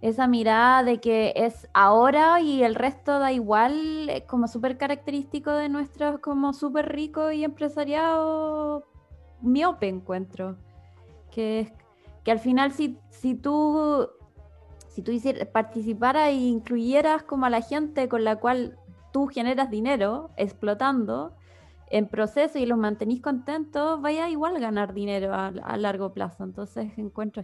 esa 0.00 0.26
mirada 0.26 0.82
de 0.82 1.00
que 1.00 1.32
es 1.34 1.68
ahora 1.72 2.40
y 2.40 2.62
el 2.62 2.74
resto 2.74 3.18
da 3.18 3.32
igual, 3.32 4.10
como 4.26 4.48
súper 4.48 4.76
característico 4.76 5.50
de 5.52 5.68
nuestros 5.70 6.18
como 6.20 6.52
súper 6.52 6.92
ricos 6.92 7.32
y 7.32 7.42
empresariado 7.42 8.84
miope 9.40 9.88
encuentro, 9.88 10.56
que 11.30 11.60
es 11.60 11.72
que 12.24 12.32
al 12.32 12.40
final 12.40 12.72
si, 12.72 12.98
si 13.10 13.34
tú, 13.34 14.08
si 14.88 15.02
tú 15.02 15.12
participaras 15.52 16.30
e 16.30 16.34
incluyeras 16.34 17.22
como 17.22 17.46
a 17.46 17.50
la 17.50 17.60
gente 17.60 18.08
con 18.08 18.24
la 18.24 18.36
cual 18.36 18.78
tú 19.12 19.26
generas 19.26 19.70
dinero 19.70 20.30
explotando 20.36 21.36
en 21.90 22.08
proceso 22.08 22.58
y 22.58 22.66
los 22.66 22.78
mantenís 22.78 23.20
contentos, 23.20 24.00
vaya 24.00 24.28
igual 24.28 24.56
a 24.56 24.60
ganar 24.60 24.94
dinero 24.94 25.32
a, 25.34 25.76
largo 25.76 26.12
plazo. 26.12 26.42
Entonces 26.42 26.90
encuentro, 26.96 27.42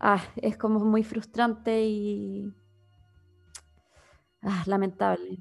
ah, 0.00 0.22
es 0.36 0.56
como 0.56 0.78
muy 0.80 1.02
frustrante 1.02 1.84
y 1.84 2.50
ah, 4.42 4.62
lamentable. 4.66 5.40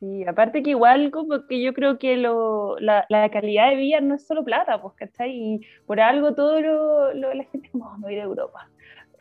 Sí, 0.00 0.24
aparte 0.26 0.62
que 0.62 0.70
igual 0.70 1.10
como 1.10 1.46
que 1.46 1.60
yo 1.60 1.74
creo 1.74 1.98
que 1.98 2.16
lo, 2.16 2.78
la, 2.80 3.04
la, 3.10 3.28
calidad 3.28 3.68
de 3.68 3.76
vida 3.76 4.00
no 4.00 4.14
es 4.14 4.26
solo 4.26 4.42
plata, 4.44 4.80
pues, 4.80 4.94
¿cachai? 4.94 5.30
Y 5.30 5.60
por 5.86 6.00
algo 6.00 6.34
todo 6.34 6.58
lo, 6.62 7.12
la 7.12 7.44
gente 7.44 7.68
como, 7.70 7.84
oh, 7.90 7.98
me 7.98 8.06
voy 8.06 8.18
a 8.18 8.22
Europa. 8.22 8.70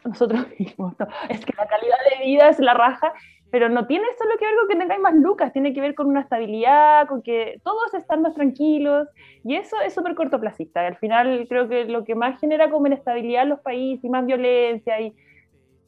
Nosotros 0.06 0.48
mismos, 0.60 0.98
no. 0.98 1.08
es 1.28 1.46
que 1.46 1.54
la 1.58 1.68
calidad 1.68 1.98
de 2.10 2.26
vida 2.26 2.48
es 2.48 2.60
la 2.60 2.74
raja, 2.74 3.12
pero 3.52 3.68
no 3.68 3.88
tiene 3.88 4.06
solo 4.18 4.38
que 4.40 4.46
ver 4.46 4.56
con 4.56 4.68
que 4.70 4.78
tengáis 4.78 5.02
más 5.02 5.16
lucas, 5.16 5.52
tiene 5.52 5.74
que 5.74 5.82
ver 5.82 5.96
con 5.96 6.08
una 6.08 6.22
estabilidad, 6.22 7.08
con 7.08 7.22
que 7.24 7.60
todos 7.66 7.94
están 7.94 8.22
más 8.22 8.34
tranquilos, 8.34 9.10
y 9.44 9.56
eso 9.56 9.76
es 9.82 9.94
súper 9.94 10.16
cortoplacista. 10.16 10.88
Al 10.88 10.96
final 10.96 11.46
creo 11.50 11.68
que 11.68 11.84
lo 11.86 12.06
que 12.06 12.16
más 12.16 12.40
genera 12.40 12.70
como 12.70 12.88
inestabilidad 12.88 13.44
en 13.44 13.50
los 13.50 13.60
países 13.60 14.06
y 14.06 14.10
más 14.10 14.26
violencia 14.26 15.02
y 15.02 15.14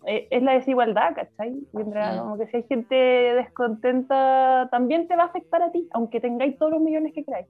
es 0.06 0.44
la 0.44 0.54
desigualdad, 0.54 1.16
¿cachai? 1.16 1.62
como 1.72 2.38
que 2.38 2.48
si 2.48 2.58
hay 2.58 2.64
gente 2.64 2.96
descontenta, 2.96 4.68
también 4.72 5.08
te 5.08 5.16
va 5.16 5.24
a 5.24 5.28
afectar 5.28 5.62
a 5.62 5.72
ti, 5.72 5.88
aunque 5.92 6.20
tengáis 6.20 6.58
todos 6.58 6.72
los 6.72 6.82
millones 6.82 7.14
que 7.14 7.24
queráis. 7.24 7.48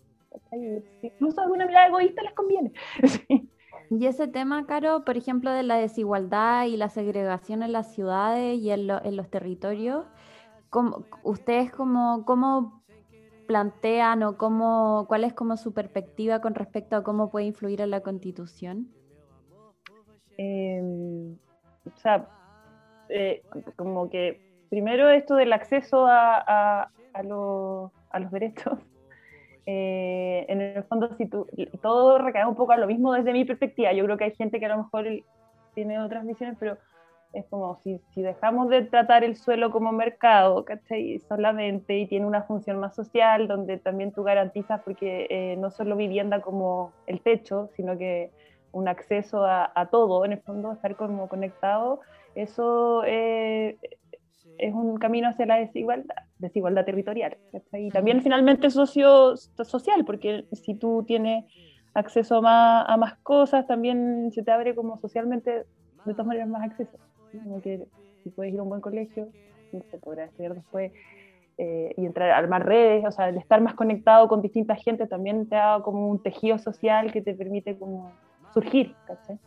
Incluso 1.02 1.42
de 1.42 1.52
una 1.52 1.66
mirada 1.66 1.88
egoísta 1.88 2.22
les 2.22 2.34
conviene. 2.34 2.72
Y 3.90 4.06
ese 4.06 4.30
tema, 4.30 4.66
Caro, 4.68 5.04
por 5.04 5.18
ejemplo, 5.18 5.52
de 5.52 5.64
la 5.64 5.76
desigualdad 5.76 6.66
y 6.66 6.78
la 6.78 6.88
segregación 6.88 7.62
en 7.62 7.74
las 7.74 7.94
ciudades 7.94 8.58
y 8.58 8.72
en, 8.72 8.88
los 8.88 9.30
territorios, 9.30 10.06
¿cómo, 10.70 11.04
¿ustedes 11.24 11.74
cómo, 11.74 12.24
cómo 12.24 12.82
plantean 13.48 14.24
o 14.24 14.38
cómo, 14.38 15.08
cuál 15.10 15.26
es 15.26 15.34
como 15.34 15.58
su 15.58 15.74
perspectiva 15.74 16.40
con 16.40 16.56
respecto 16.56 16.96
a 16.96 17.04
cómo 17.04 17.30
puede 17.30 17.48
influir 17.48 17.82
en 17.82 17.90
la 17.90 18.00
constitución? 18.00 18.88
Em, 20.38 21.34
o 21.86 21.98
sea, 21.98 22.30
eh, 23.12 23.41
como 23.76 24.10
que 24.10 24.39
primero 24.69 25.10
esto 25.10 25.36
del 25.36 25.54
acceso 25.54 26.08
a, 26.08 26.43
a, 26.47 26.91
a, 27.13 27.24
los 27.24 28.32
derechos. 28.32 28.80
Eh, 29.67 30.47
en 30.50 30.60
el 30.60 30.84
fondo, 30.86 31.15
si 31.17 31.28
tú, 31.28 31.45
todo 31.84 32.17
recae 32.17 32.45
un 32.47 32.56
poco 32.56 32.71
a 32.71 32.78
lo 32.78 32.88
mismo 32.88 33.13
desde 33.13 33.32
mi 33.32 33.45
perspectiva. 33.45 33.93
Yo 33.93 34.04
creo 34.04 34.17
que 34.17 34.24
hay 34.24 34.36
gente 34.36 34.60
que 34.60 34.65
a 34.65 34.69
lo 34.69 34.80
mejor 34.80 35.06
tiene 35.76 36.00
otras 36.00 36.26
visiones, 36.26 36.58
pero 36.60 36.80
es 37.32 37.45
como 37.45 37.78
si, 37.84 38.00
si 38.13 38.21
dejamos 38.21 38.69
de 38.69 38.82
tratar 38.84 39.24
el 39.24 39.36
suelo 39.36 39.71
como 39.71 39.91
mercado, 39.91 40.65
¿cachai? 40.65 41.19
Solamente 41.19 41.97
y 41.97 42.08
tiene 42.08 42.26
una 42.26 42.41
función 42.41 42.80
más 42.80 42.95
social, 42.95 43.47
donde 43.47 43.78
también 43.78 44.12
tú 44.12 44.24
garantizas, 44.24 44.82
porque 44.82 45.28
eh, 45.30 45.56
no 45.58 45.71
solo 45.71 45.95
vivienda 45.95 46.41
como 46.41 46.91
el 47.06 47.21
techo, 47.21 47.69
sino 47.76 47.97
que 47.97 48.32
un 48.71 48.88
acceso 48.88 49.45
a, 49.45 49.71
a 49.75 49.88
todo, 49.88 50.25
en 50.25 50.34
el 50.34 50.41
fondo, 50.41 50.71
estar 50.71 50.95
como 50.95 51.27
conectado 51.27 52.01
eso 52.36 53.03
eh, 53.05 53.77
es 54.57 54.73
un 54.73 54.97
camino 54.97 55.29
hacia 55.29 55.45
la 55.45 55.55
desigualdad, 55.55 56.15
desigualdad 56.38 56.86
territorial. 56.86 57.38
Y 57.73 57.89
también 57.89 58.21
finalmente 58.21 58.69
socio, 58.69 59.36
social, 59.36 60.05
porque 60.05 60.45
si 60.51 60.75
tú 60.75 61.03
tienes 61.05 61.45
acceso 61.93 62.38
a 62.38 62.41
más, 62.41 62.86
a 62.88 62.97
más 62.97 63.15
cosas, 63.17 63.67
también 63.67 64.31
se 64.31 64.43
te 64.43 64.51
abre 64.51 64.75
como 64.75 64.97
socialmente, 64.97 65.65
de 66.05 66.13
todas 66.13 66.27
maneras, 66.27 66.47
más 66.47 66.63
acceso. 66.63 66.97
Como 67.31 67.62
que 67.62 67.86
si 68.23 68.29
puedes 68.29 68.53
ir 68.53 68.60
a 68.60 68.63
un 68.63 68.69
buen 68.69 68.81
colegio, 68.81 69.29
se 69.71 69.97
podrá 69.97 70.25
estudiar 70.25 70.55
después. 70.55 70.91
Eh, 71.57 71.93
y 71.97 72.05
entrar 72.05 72.31
a 72.31 72.38
armar 72.38 72.65
redes, 72.65 73.05
o 73.05 73.12
sea, 73.12 73.29
el 73.29 73.38
estar 73.38 73.62
más 73.62 73.75
conectado 73.75 74.27
con 74.27 74.41
distintas 74.41 74.81
gente 74.84 75.05
también 75.05 75.47
te 75.47 75.55
da 75.55 75.81
como 75.84 76.07
un 76.07 76.23
tejido 76.23 76.57
social 76.57 77.12
que 77.12 77.21
te 77.21 77.36
permite 77.36 77.77
como 77.77 78.13
surgir, 78.54 78.96
¿cachai? 79.08 79.40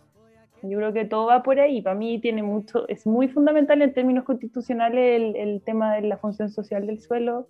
Yo 0.62 0.78
creo 0.78 0.92
que 0.94 1.04
todo 1.04 1.26
va 1.26 1.42
por 1.42 1.60
ahí. 1.60 1.82
Para 1.82 1.94
mí 1.94 2.20
tiene 2.20 2.42
mucho, 2.42 2.88
es 2.88 3.06
muy 3.06 3.28
fundamental 3.28 3.82
en 3.82 3.92
términos 3.92 4.24
constitucionales 4.24 5.20
el, 5.20 5.36
el 5.36 5.62
tema 5.62 5.94
de 5.94 6.02
la 6.02 6.16
función 6.16 6.48
social 6.48 6.86
del 6.86 7.00
suelo 7.00 7.48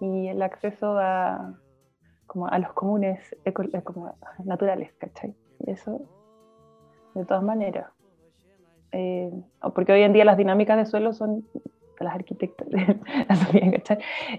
y 0.00 0.28
el 0.28 0.40
acceso 0.42 0.98
a, 0.98 1.58
como 2.26 2.46
a 2.46 2.58
los 2.58 2.72
comunes 2.74 3.36
como 3.84 4.14
naturales, 4.44 4.92
¿cachai? 4.98 5.34
Eso 5.66 6.00
de 7.14 7.24
todas 7.24 7.42
maneras. 7.42 7.90
Eh, 8.92 9.30
porque 9.74 9.92
hoy 9.92 10.02
en 10.02 10.12
día 10.12 10.24
las 10.24 10.36
dinámicas 10.36 10.76
de 10.76 10.86
suelo 10.86 11.12
son 11.12 11.44
las 12.04 12.14
arquitectas, 12.14 12.66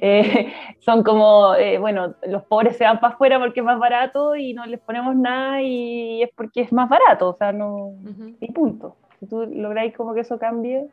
eh, 0.01 0.53
son 0.79 1.03
como, 1.03 1.55
eh, 1.55 1.77
bueno, 1.77 2.15
los 2.27 2.43
pobres 2.43 2.77
se 2.77 2.83
van 2.83 2.99
para 2.99 3.13
afuera 3.13 3.39
porque 3.39 3.59
es 3.59 3.65
más 3.65 3.79
barato 3.79 4.35
y 4.35 4.53
no 4.53 4.65
les 4.65 4.79
ponemos 4.79 5.15
nada 5.15 5.61
y 5.61 6.23
es 6.23 6.29
porque 6.35 6.61
es 6.61 6.73
más 6.73 6.89
barato, 6.89 7.29
o 7.29 7.37
sea, 7.37 7.51
no, 7.51 7.93
y 8.39 8.51
punto. 8.51 8.95
Si 9.19 9.27
tú 9.27 9.45
lográis 9.45 9.95
como 9.95 10.13
que 10.13 10.21
eso 10.21 10.39
cambie, 10.39 10.87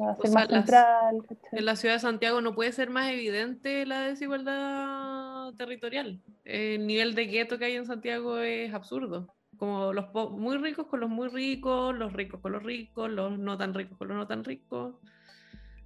va 0.00 0.10
a 0.10 0.16
ser 0.16 0.30
más 0.32 0.48
central. 0.48 1.22
en 1.52 1.64
la 1.64 1.76
ciudad 1.76 1.94
de 1.94 2.00
Santiago 2.00 2.40
no 2.40 2.54
puede 2.54 2.72
ser 2.72 2.90
más 2.90 3.08
evidente 3.10 3.86
la 3.86 4.00
desigualdad 4.00 5.52
territorial. 5.56 6.20
El 6.44 6.86
nivel 6.86 7.14
de 7.14 7.26
gueto 7.26 7.58
que 7.58 7.66
hay 7.66 7.76
en 7.76 7.86
Santiago 7.86 8.38
es 8.38 8.74
absurdo 8.74 9.28
como 9.56 9.92
los 9.92 10.06
muy 10.32 10.58
ricos 10.58 10.86
con 10.86 11.00
los 11.00 11.10
muy 11.10 11.28
ricos, 11.28 11.94
los 11.94 12.12
ricos 12.12 12.40
con 12.40 12.52
los 12.52 12.62
ricos, 12.62 13.10
los 13.10 13.38
no 13.38 13.56
tan 13.56 13.74
ricos 13.74 13.96
con 13.98 14.08
los 14.08 14.16
no 14.16 14.26
tan 14.26 14.44
ricos. 14.44 14.94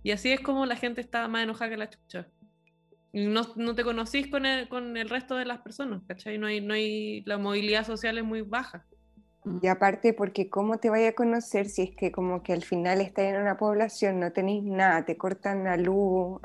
Y 0.02 0.12
así 0.12 0.32
es 0.32 0.40
como 0.40 0.66
la 0.66 0.76
gente 0.76 1.00
está 1.00 1.28
más 1.28 1.42
enojada 1.42 1.70
que 1.70 1.76
la 1.76 1.90
chucha. 1.90 2.28
No, 3.12 3.42
no 3.56 3.74
te 3.74 3.82
conocís 3.82 4.28
con 4.28 4.46
el, 4.46 4.68
con 4.68 4.96
el 4.96 5.08
resto 5.08 5.36
de 5.36 5.44
las 5.44 5.60
personas, 5.60 6.02
¿cachai? 6.06 6.38
No 6.38 6.46
hay, 6.46 6.60
no 6.60 6.74
hay, 6.74 7.22
la 7.22 7.38
movilidad 7.38 7.84
social 7.84 8.18
es 8.18 8.24
muy 8.24 8.42
baja. 8.42 8.84
Y 9.62 9.66
aparte, 9.66 10.12
porque 10.12 10.48
cómo 10.48 10.78
te 10.78 10.90
vaya 10.90 11.08
a 11.08 11.12
conocer 11.12 11.68
si 11.68 11.82
es 11.82 11.96
que 11.96 12.12
como 12.12 12.42
que 12.42 12.52
al 12.52 12.62
final 12.62 13.00
estás 13.00 13.24
en 13.24 13.40
una 13.40 13.56
población, 13.56 14.20
no 14.20 14.32
tenéis 14.32 14.62
nada, 14.62 15.04
te 15.04 15.16
cortan 15.16 15.64
la 15.64 15.76
luz, 15.76 16.40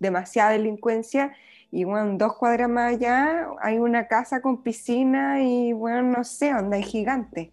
demasiada 0.00 0.50
delincuencia 0.50 1.34
y 1.70 1.84
bueno, 1.84 2.16
dos 2.16 2.36
cuadras 2.36 2.68
más 2.68 2.94
allá 2.94 3.48
hay 3.60 3.78
una 3.78 4.06
casa 4.06 4.40
con 4.40 4.62
piscina 4.62 5.42
y 5.42 5.72
bueno, 5.72 6.02
no 6.02 6.24
sé, 6.24 6.54
onda 6.54 6.78
es 6.78 6.86
gigante. 6.86 7.52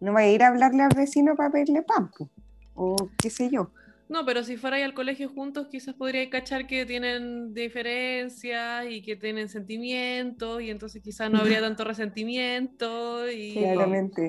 No 0.00 0.12
va 0.12 0.20
a 0.20 0.26
ir 0.26 0.42
a 0.42 0.48
hablarle 0.48 0.82
al 0.82 0.94
vecino 0.94 1.36
para 1.36 1.50
pedirle 1.50 1.82
pampo 1.82 2.28
o 2.74 2.96
qué 3.18 3.30
sé 3.30 3.50
yo. 3.50 3.70
No, 4.10 4.26
pero 4.26 4.42
si 4.42 4.56
fuera 4.56 4.84
al 4.84 4.92
colegio 4.92 5.28
juntos, 5.28 5.68
quizás 5.70 5.94
podría 5.94 6.28
cachar 6.28 6.66
que 6.66 6.84
tienen 6.84 7.54
diferencias 7.54 8.86
y 8.90 9.02
que 9.02 9.14
tienen 9.14 9.48
sentimientos, 9.48 10.60
y 10.60 10.70
entonces 10.70 11.00
quizás 11.00 11.30
no 11.30 11.38
habría 11.38 11.60
tanto 11.60 11.84
resentimiento 11.84 13.30
y 13.30 13.56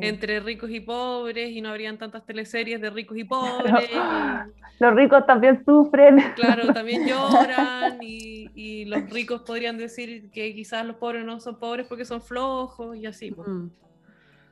entre 0.01 0.39
ricos 0.39 0.69
y 0.69 0.81
pobres, 0.81 1.49
y 1.49 1.61
no 1.61 1.69
habrían 1.69 1.97
tantas 1.97 2.23
teleseries 2.27 2.79
de 2.79 2.91
ricos 2.91 3.17
y 3.17 3.23
pobres. 3.23 3.89
Los 4.79 4.95
ricos 4.95 5.25
también 5.25 5.63
sufren. 5.65 6.17
Claro, 6.35 6.71
también 6.73 7.07
lloran, 7.07 7.97
y, 8.01 8.51
y, 8.53 8.85
los 8.85 9.09
ricos 9.09 9.41
podrían 9.41 9.77
decir 9.77 10.29
que 10.31 10.53
quizás 10.53 10.85
los 10.85 10.95
pobres 10.97 11.23
no 11.23 11.39
son 11.39 11.59
pobres 11.59 11.87
porque 11.87 12.05
son 12.05 12.21
flojos, 12.21 12.95
y 12.95 13.07
así. 13.07 13.31
Pues. 13.31 13.47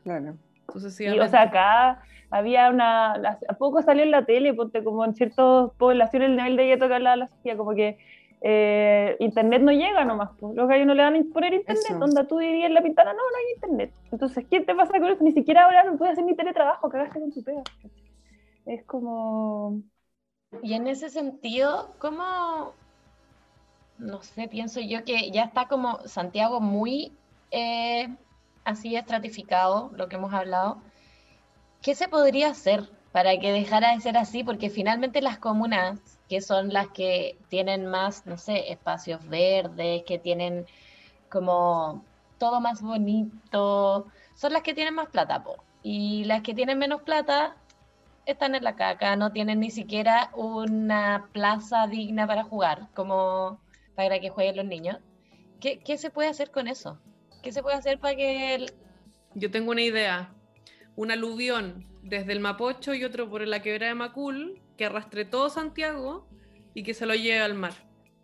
Claro. 0.04 0.38
Entonces, 0.70 0.96
sí, 0.96 1.06
y, 1.06 1.20
o 1.20 1.28
sea, 1.28 1.44
acá 1.44 2.02
había 2.32 2.70
una, 2.70 3.14
a 3.14 3.54
poco 3.58 3.82
salió 3.82 4.04
en 4.04 4.12
la 4.12 4.26
tele, 4.26 4.54
ponte 4.54 4.84
como 4.84 5.04
en 5.04 5.16
ciertas 5.16 5.72
poblaciones 5.78 6.30
el 6.30 6.38
nivel 6.38 6.58
de 6.58 6.66
gueto 6.68 6.88
que 6.88 6.96
hablaba 6.96 7.16
la 7.16 7.28
Sofía, 7.28 7.58
como 7.58 7.74
que 7.74 7.98
eh, 8.42 9.18
internet 9.20 9.62
no 9.62 9.72
llega 9.72 10.06
nomás, 10.06 10.30
pues. 10.40 10.56
los 10.56 10.68
gallos 10.68 10.88
no 10.88 10.94
le 10.94 11.04
van 11.04 11.16
a 11.16 11.34
poner 11.34 11.54
internet, 11.54 11.98
donde 11.98 12.24
tú 12.26 12.38
dirías 12.38 12.68
en 12.68 12.74
la 12.74 12.82
pintana, 12.82 13.12
no, 13.12 13.20
no 13.20 13.38
hay 13.38 13.54
internet. 13.56 13.94
Entonces, 14.12 14.46
¿qué 14.50 14.62
te 14.62 14.76
pasa 14.76 14.98
con 15.00 15.10
eso? 15.10 15.24
Ni 15.24 15.32
siquiera 15.32 15.66
ahora 15.66 15.84
no 15.84 15.98
puedes 15.98 16.14
hacer 16.14 16.24
mi 16.24 16.36
teletrabajo, 16.36 16.90
cagaste 16.90 17.20
con 17.20 17.32
tu 17.32 17.44
pega. 17.44 17.64
Es 18.66 18.84
como... 18.86 19.82
Y 20.64 20.74
en 20.74 20.88
ese 20.88 21.10
sentido, 21.10 21.94
¿cómo, 22.00 22.74
no 24.00 24.22
sé, 24.24 24.48
pienso 24.48 24.80
yo 24.80 25.04
que 25.04 25.30
ya 25.32 25.44
está 25.44 25.68
como 25.68 26.00
Santiago 26.08 26.60
muy 26.60 27.12
eh, 27.52 28.08
así 28.70 28.96
estratificado, 28.96 29.92
lo 29.96 30.08
que 30.08 30.16
hemos 30.16 30.34
hablado, 30.34 30.82
¿qué 31.82 31.96
se 31.96 32.08
podría 32.08 32.50
hacer 32.50 32.90
para 33.12 33.38
que 33.40 33.52
dejara 33.52 33.94
de 33.94 34.02
ser 34.02 34.18
así? 34.18 34.44
Porque 34.44 34.70
finalmente 34.70 35.22
las 35.22 35.40
comunas, 35.40 36.00
que 36.30 36.42
son 36.42 36.72
las 36.74 36.88
que 36.90 37.38
tienen 37.50 37.86
más, 37.88 38.26
no 38.26 38.38
sé, 38.38 38.72
espacios 38.72 39.28
verdes, 39.28 40.04
que 40.04 40.20
tienen 40.20 40.66
como 41.30 42.04
todo 42.38 42.62
más 42.62 42.82
bonito, 42.82 44.08
son 44.36 44.54
las 44.54 44.64
que 44.64 44.74
tienen 44.74 44.96
más 44.96 45.10
plata, 45.10 45.44
po. 45.44 45.58
Y 45.84 46.26
las 46.26 46.42
que 46.42 46.54
tienen 46.54 46.78
menos 46.78 47.02
plata 47.04 47.56
están 48.26 48.56
en 48.56 48.64
la 48.64 48.76
caca, 48.76 49.16
no 49.16 49.32
tienen 49.32 49.60
ni 49.60 49.72
siquiera 49.72 50.32
una 50.36 51.30
plaza 51.34 51.88
digna 51.88 52.28
para 52.28 52.44
jugar, 52.44 52.88
como 52.96 53.60
para 53.96 54.20
que 54.20 54.30
jueguen 54.30 54.58
los 54.58 54.66
niños. 54.66 54.98
¿Qué, 55.60 55.80
qué 55.80 55.98
se 55.98 56.10
puede 56.10 56.30
hacer 56.30 56.52
con 56.52 56.68
eso? 56.68 57.00
¿Qué 57.42 57.52
se 57.52 57.62
puede 57.62 57.78
hacer 57.78 58.00
para 58.00 58.16
que... 58.16 58.56
El... 58.56 58.74
Yo 59.36 59.52
tengo 59.52 59.72
una 59.72 59.82
idea 59.82 60.34
un 61.00 61.12
aluvión 61.12 61.86
desde 62.04 62.34
el 62.34 62.42
Mapocho 62.42 62.94
y 62.94 63.06
otro 63.06 63.30
por 63.30 63.48
la 63.48 63.62
quebrada 63.62 63.94
de 63.94 63.96
Macul, 63.96 64.60
que 64.76 64.86
arrastre 64.86 65.24
todo 65.24 65.50
Santiago 65.50 66.28
y 66.74 66.84
que 66.84 66.94
se 66.94 67.06
lo 67.06 67.16
lleve 67.16 67.40
al 67.40 67.54
mar. 67.54 67.72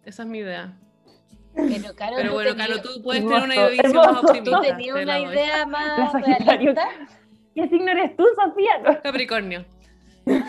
Esa 0.04 0.24
es 0.24 0.28
mi 0.28 0.40
idea. 0.40 0.78
Pero, 1.56 2.34
bueno, 2.34 2.54
Caro, 2.58 2.82
tú 2.82 3.02
puedes 3.02 3.26
tener 3.26 3.44
una 3.44 3.70
visión 3.70 3.96
más 3.96 4.24
optimista. 4.24 4.58
¿Tú 4.58 4.62
tenías 4.62 4.98
una 4.98 5.20
idea 5.20 5.66
más 5.66 6.12
realista? 6.46 6.86
¿Qué 7.56 7.70
signo 7.70 7.92
eres 7.92 8.18
tú, 8.18 8.26
Sofía? 8.36 9.02
Capricornio. 9.02 9.64
Eh, 10.26 10.44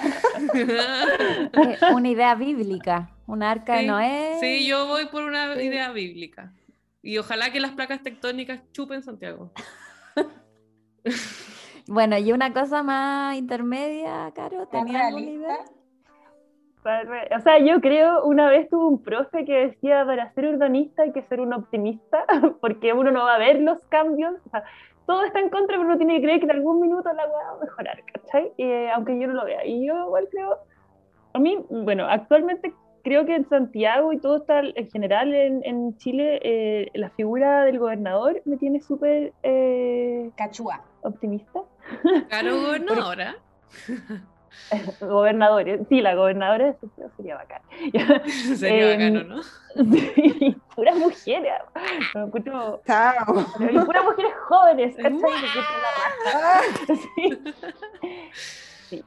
una 1.95 2.09
idea 2.09 2.35
bíblica, 2.35 3.15
un 3.27 3.45
arca 3.45 3.79
sí, 3.79 3.87
Noé. 3.87 4.39
Sí, 4.41 4.67
yo 4.67 4.89
voy 4.89 5.07
por 5.07 5.23
una 5.23 5.63
idea 5.63 5.93
bíblica. 5.93 6.53
Y 7.07 7.19
ojalá 7.19 7.53
que 7.53 7.61
las 7.61 7.71
placas 7.71 8.03
tectónicas 8.03 8.61
chupen 8.73 9.03
Santiago. 9.03 9.53
Bueno, 11.89 12.19
y 12.19 12.33
una 12.33 12.53
cosa 12.53 12.83
más 12.83 13.37
intermedia, 13.37 14.33
Caro, 14.35 14.67
¿tenías 14.67 15.05
alguna 15.05 15.31
idea? 15.31 15.59
O 17.37 17.41
sea, 17.43 17.61
yo 17.61 17.81
creo, 17.81 18.25
una 18.25 18.51
vez 18.51 18.69
tuve 18.69 18.87
un 18.87 19.01
profe 19.05 19.45
que 19.45 19.69
decía, 19.69 20.05
para 20.05 20.33
ser 20.35 20.47
urbanista 20.47 21.03
hay 21.03 21.13
que 21.13 21.23
ser 21.23 21.41
un 21.41 21.53
optimista, 21.53 22.25
porque 22.61 22.93
uno 22.93 23.13
no 23.13 23.23
va 23.23 23.37
a 23.37 23.39
ver 23.39 23.61
los 23.61 23.79
cambios, 23.89 24.35
o 24.45 24.51
sea, 24.51 24.65
todo 25.07 25.23
está 25.23 25.39
en 25.39 25.49
contra, 25.49 25.77
pero 25.77 25.89
uno 25.89 25.97
tiene 25.97 26.17
que 26.17 26.23
creer 26.23 26.41
que 26.41 26.47
en 26.47 26.51
algún 26.51 26.81
minuto 26.81 27.09
la 27.13 27.25
va 27.25 27.51
a 27.51 27.65
mejorar, 27.65 28.03
¿cachai? 28.13 28.53
Eh, 28.59 28.91
aunque 28.93 29.17
yo 29.21 29.29
no 29.29 29.35
lo 29.35 29.45
vea. 29.45 29.65
Y 29.65 29.87
yo 29.87 30.07
igual 30.07 30.27
creo, 30.29 30.59
a 31.35 31.39
mí, 31.39 31.57
bueno, 31.71 32.05
actualmente 32.05 32.75
creo 33.07 33.25
que 33.25 33.37
en 33.37 33.49
Santiago 33.49 34.13
y 34.13 34.19
todo 34.19 34.39
está 34.39 34.63
en 34.63 34.91
general 34.91 35.33
en, 35.33 35.65
en 35.65 35.97
Chile, 35.97 36.41
eh, 36.43 36.91
la 36.95 37.09
figura 37.11 37.65
del 37.65 37.79
gobernador 37.79 38.43
me 38.47 38.57
tiene 38.57 38.81
súper... 38.81 39.33
Eh, 39.45 40.33
Cachúa. 40.37 40.83
Optimista. 41.03 41.61
Claro, 42.29 42.61
gobernadora. 42.63 43.37
Gobernadores, 45.01 45.83
sí, 45.89 46.01
la 46.01 46.15
gobernadora 46.17 46.73
de 46.73 46.77
sería 47.17 47.37
bacán. 47.37 47.63
sería 48.57 48.91
eh, 48.91 48.97
bacano, 48.97 49.37
¿no? 49.37 49.43
Sí, 49.45 50.57
puras 50.75 50.97
mujeres. 50.97 51.45
Y 53.71 53.79
puras 53.85 54.05
mujeres 54.05 54.33
jóvenes, 54.49 54.97
¿cachai? 54.97 55.21
sí. 57.15 57.39
sí. 58.89 59.05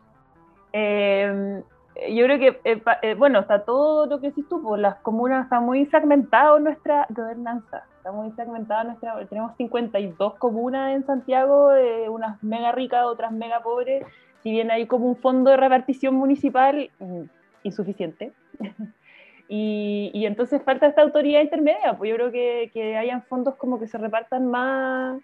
Eh, 0.71 1.63
yo 2.09 2.25
creo 2.25 2.39
que, 2.39 2.59
eh, 2.63 2.81
eh, 3.01 3.15
bueno, 3.15 3.39
está 3.39 3.63
todo 3.65 4.05
lo 4.05 4.19
que 4.19 4.27
decís 4.27 4.47
tú, 4.49 4.61
pues 4.61 4.81
las 4.81 4.95
comunas 4.97 5.43
está 5.43 5.59
muy 5.59 5.85
segmentado 5.87 6.59
nuestra 6.59 7.05
gobernanza, 7.09 7.83
está 7.97 8.11
muy 8.11 8.31
segmentada 8.31 8.83
nuestra, 8.83 9.25
tenemos 9.27 9.55
52 9.57 10.35
comunas 10.35 10.95
en 10.95 11.05
Santiago, 11.05 11.71
unas 12.09 12.41
mega 12.43 12.71
ricas, 12.71 13.05
otras 13.05 13.31
mega 13.31 13.61
pobres, 13.61 14.05
si 14.43 14.51
bien 14.51 14.71
hay 14.71 14.87
como 14.87 15.07
un 15.07 15.17
fondo 15.17 15.51
de 15.51 15.57
repartición 15.57 16.15
municipal 16.15 16.89
mm, 16.99 17.23
insuficiente. 17.63 18.31
y, 19.47 20.11
y, 20.13 20.25
entonces 20.25 20.61
falta 20.63 20.87
esta 20.87 21.01
autoridad 21.01 21.41
intermedia, 21.41 21.97
pues 21.97 22.09
yo 22.09 22.15
creo 22.15 22.31
que, 22.31 22.71
que 22.73 22.97
hayan 22.97 23.23
fondos 23.23 23.55
como 23.55 23.79
que 23.79 23.87
se 23.87 23.97
repartan 23.97 24.45
más 24.47 25.21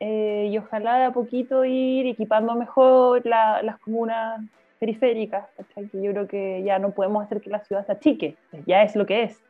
eh, 0.00 0.48
y 0.50 0.58
ojalá 0.58 0.98
de 0.98 1.04
a 1.04 1.12
poquito 1.12 1.64
ir 1.64 2.06
equipando 2.06 2.54
mejor 2.54 3.24
las 3.24 3.78
comunas 3.80 4.40
periféricas, 4.84 5.46
que 5.74 6.02
yo 6.02 6.10
creo 6.12 6.28
que 6.28 6.62
ya 6.62 6.78
no 6.78 6.90
podemos 6.90 7.24
hacer 7.24 7.40
que 7.40 7.48
la 7.48 7.64
ciudad 7.64 7.86
se 7.86 7.92
achique, 7.92 8.36
ya 8.66 8.82
es 8.82 8.94
lo 8.94 9.06
que 9.06 9.22
es, 9.22 9.40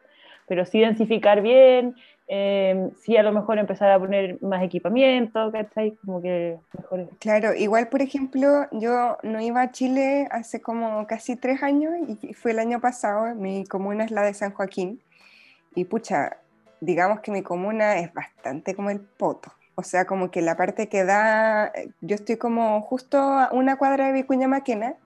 pero 0.47 0.65
sí 0.65 0.79
densificar 0.79 1.43
bien, 1.43 1.97
eh, 2.29 2.91
sí 3.03 3.17
a 3.17 3.25
lo 3.25 3.33
mejor 3.33 3.59
empezar 3.59 3.91
a 3.91 3.99
poner 3.99 4.41
más 4.43 4.63
equipamiento, 4.63 5.51
¿cachai? 5.51 5.97
Como 5.97 6.23
que 6.23 6.57
mejor. 6.79 7.09
Claro, 7.19 7.53
igual 7.53 7.89
por 7.89 8.01
ejemplo, 8.01 8.67
yo 8.71 9.19
no 9.25 9.41
iba 9.41 9.61
a 9.61 9.73
Chile 9.73 10.29
hace 10.31 10.63
como 10.63 11.05
casi 11.09 11.35
tres 11.35 11.65
años 11.65 11.95
y 12.07 12.33
fue 12.35 12.53
el 12.53 12.61
año 12.61 12.81
pasado, 12.81 13.35
mi 13.35 13.65
comuna 13.67 14.05
es 14.05 14.13
la 14.13 14.23
de 14.23 14.35
San 14.35 14.53
Joaquín, 14.53 15.03
y 15.75 15.85
pucha, 15.85 16.37
digamos 16.81 17.21
que 17.21 17.33
mi 17.33 17.43
comuna 17.43 17.99
es 17.99 18.15
bastante 18.15 18.77
como 18.77 18.91
el 18.91 19.01
poto. 19.01 19.51
O 19.77 19.83
sea, 19.83 20.07
como 20.07 20.31
que 20.31 20.41
la 20.41 20.57
parte 20.57 20.89
que 20.89 21.05
da, 21.05 21.73
yo 22.01 22.15
estoy 22.15 22.37
como 22.37 22.81
justo 22.83 23.19
a 23.19 23.51
una 23.53 23.77
cuadra 23.77 24.07
de 24.07 24.13
Vicuña 24.13 24.49
Maquena, 24.49 24.97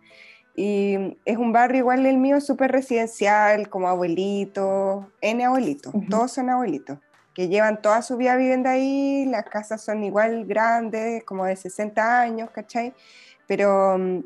y 0.55 1.17
es 1.25 1.37
un 1.37 1.53
barrio 1.53 1.79
igual 1.79 2.05
el 2.05 2.19
mío, 2.19 2.41
súper 2.41 2.73
residencial, 2.73 3.69
como 3.69 3.89
abuelitos, 3.89 5.07
N 5.21 5.45
abuelitos, 5.45 5.95
todos 6.11 6.33
son 6.33 6.51
abuelitos, 6.51 6.99
que 7.33 7.49
llevan 7.49 7.81
toda 7.81 8.03
su 8.03 8.17
vida 8.17 8.35
viviendo 8.35 8.69
ahí, 8.69 9.25
las 9.27 9.45
casas 9.45 9.83
son 9.85 10.03
igual 10.03 10.47
grandes, 10.47 11.23
como 11.23 11.45
de 11.45 11.55
60 11.55 12.21
años, 12.21 12.51
¿cachai? 12.51 12.93
Pero 13.47 13.97
mm, 13.99 14.25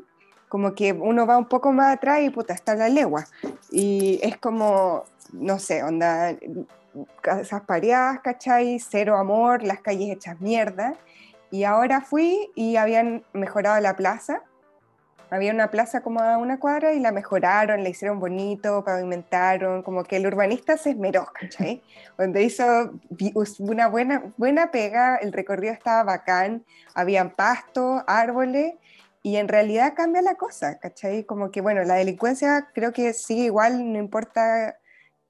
como 0.49 0.73
que 0.73 0.91
uno 0.91 1.25
va 1.25 1.37
un 1.37 1.47
poco 1.47 1.71
más 1.71 1.95
atrás 1.95 2.21
y 2.21 2.31
puta, 2.31 2.53
está 2.53 2.75
la 2.75 2.89
legua. 2.89 3.25
Y 3.71 4.19
es 4.23 4.37
como, 4.37 5.03
no 5.31 5.59
sé, 5.59 5.83
onda, 5.83 6.35
casas 7.21 7.61
pareadas, 7.61 8.19
¿cachai? 8.21 8.79
Cero 8.79 9.17
amor, 9.17 9.63
las 9.63 9.79
calles 9.81 10.11
hechas 10.11 10.39
mierda. 10.41 10.95
Y 11.51 11.63
ahora 11.65 12.01
fui 12.01 12.51
y 12.55 12.77
habían 12.77 13.23
mejorado 13.33 13.79
la 13.79 13.95
plaza. 13.95 14.41
Había 15.29 15.51
una 15.51 15.71
plaza 15.71 16.01
como 16.01 16.19
a 16.19 16.37
una 16.37 16.59
cuadra 16.59 16.93
y 16.93 16.99
la 16.99 17.11
mejoraron, 17.11 17.83
la 17.83 17.89
hicieron 17.89 18.19
bonito, 18.19 18.83
pavimentaron, 18.83 19.81
como 19.81 20.03
que 20.03 20.17
el 20.17 20.27
urbanista 20.27 20.77
se 20.77 20.91
esmeró, 20.91 21.27
¿cachai? 21.33 21.81
Donde 22.17 22.43
hizo 22.43 22.93
una 23.59 23.87
buena, 23.87 24.31
buena 24.37 24.71
pega, 24.71 25.15
el 25.17 25.33
recorrido 25.33 25.73
estaba 25.73 26.03
bacán, 26.03 26.65
habían 26.93 27.31
pasto, 27.31 28.03
árboles, 28.05 28.75
y 29.23 29.37
en 29.37 29.47
realidad 29.47 29.93
cambia 29.95 30.21
la 30.21 30.35
cosa, 30.35 30.77
¿cachai? 30.79 31.23
Como 31.23 31.49
que, 31.49 31.61
bueno, 31.61 31.83
la 31.83 31.95
delincuencia 31.95 32.69
creo 32.73 32.91
que 32.93 33.13
sigue 33.13 33.45
igual, 33.45 33.93
no 33.93 33.97
importa 33.97 34.77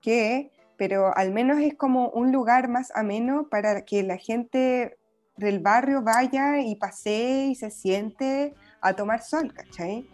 qué, 0.02 0.53
pero 0.86 1.16
al 1.16 1.32
menos 1.32 1.62
es 1.62 1.76
como 1.76 2.10
un 2.10 2.34
lugar 2.34 2.68
más 2.68 2.92
ameno 2.94 3.48
para 3.50 3.86
que 3.86 4.04
la 4.04 4.18
gente 4.18 4.98
del 5.38 5.62
barrio 5.62 6.02
vaya 6.02 6.60
y 6.60 6.76
pase 6.76 7.46
y 7.52 7.56
se 7.56 7.72
siente 7.72 8.54
a 8.82 8.94
tomar 8.94 9.22
sol, 9.22 9.54
¿cachai? 9.54 10.10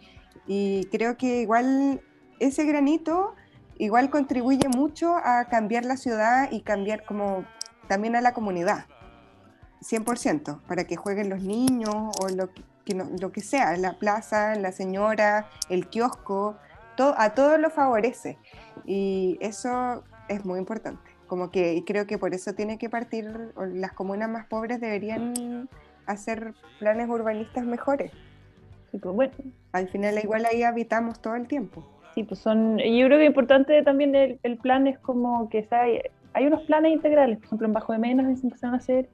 Y 0.46 0.84
creo 0.92 1.16
que 1.16 1.40
igual 1.40 2.02
ese 2.38 2.66
granito 2.66 3.34
igual 3.78 4.10
contribuye 4.10 4.68
mucho 4.68 5.16
a 5.16 5.46
cambiar 5.46 5.84
la 5.84 5.96
ciudad 5.96 6.52
y 6.52 6.60
cambiar 6.60 7.04
como 7.04 7.44
también 7.88 8.14
a 8.14 8.20
la 8.20 8.32
comunidad, 8.32 8.86
100%, 9.80 10.62
para 10.68 10.84
que 10.84 10.94
jueguen 10.94 11.30
los 11.30 11.42
niños 11.42 12.14
o 12.20 12.28
lo 12.28 12.54
que, 12.54 12.62
lo 12.94 13.32
que 13.32 13.40
sea, 13.40 13.76
la 13.76 13.98
plaza, 13.98 14.54
la 14.54 14.70
señora, 14.70 15.50
el 15.68 15.88
kiosco, 15.88 16.54
a 17.16 17.30
todos 17.34 17.58
lo 17.58 17.70
favorece. 17.70 18.38
Y 18.84 19.38
eso 19.40 20.04
es 20.30 20.46
muy 20.46 20.58
importante. 20.58 21.10
Como 21.26 21.50
que 21.50 21.74
y 21.74 21.82
creo 21.82 22.06
que 22.06 22.16
por 22.16 22.32
eso 22.32 22.54
tiene 22.54 22.78
que 22.78 22.88
partir, 22.88 23.52
las 23.56 23.92
comunas 23.92 24.30
más 24.30 24.46
pobres 24.46 24.80
deberían 24.80 25.68
hacer 26.06 26.54
planes 26.78 27.08
urbanistas 27.08 27.64
mejores. 27.64 28.12
pues 28.90 29.02
bueno. 29.02 29.32
Al 29.72 29.88
final 29.88 30.18
igual 30.22 30.46
ahí 30.46 30.62
habitamos 30.62 31.20
todo 31.20 31.34
el 31.34 31.46
tiempo. 31.46 31.84
Sí, 32.14 32.24
pues 32.24 32.40
son, 32.40 32.78
yo 32.78 33.06
creo 33.06 33.18
que 33.18 33.24
importante 33.24 33.82
también 33.82 34.14
el, 34.14 34.40
el 34.42 34.56
plan 34.56 34.86
es 34.86 34.98
como 34.98 35.48
que 35.48 35.66
hay, 35.70 36.00
hay 36.32 36.46
unos 36.46 36.62
planes 36.62 36.92
integrales, 36.92 37.38
por 37.38 37.46
ejemplo 37.46 37.66
en 37.68 37.72
Bajo 37.72 37.92
de 37.92 37.98
Menos 37.98 38.40
se 38.40 38.46
empezaron 38.46 38.74
a 38.74 38.78
hacer, 38.78 39.08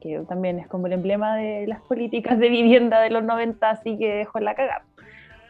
que 0.00 0.20
también 0.28 0.60
es 0.60 0.68
como 0.68 0.86
el 0.86 0.92
emblema 0.92 1.36
de 1.36 1.66
las 1.66 1.80
políticas 1.82 2.38
de 2.38 2.48
vivienda 2.48 3.00
de 3.00 3.10
los 3.10 3.24
90, 3.24 3.68
así 3.68 3.98
que 3.98 4.14
dejó 4.14 4.38
la 4.38 4.54
cagada 4.54 4.84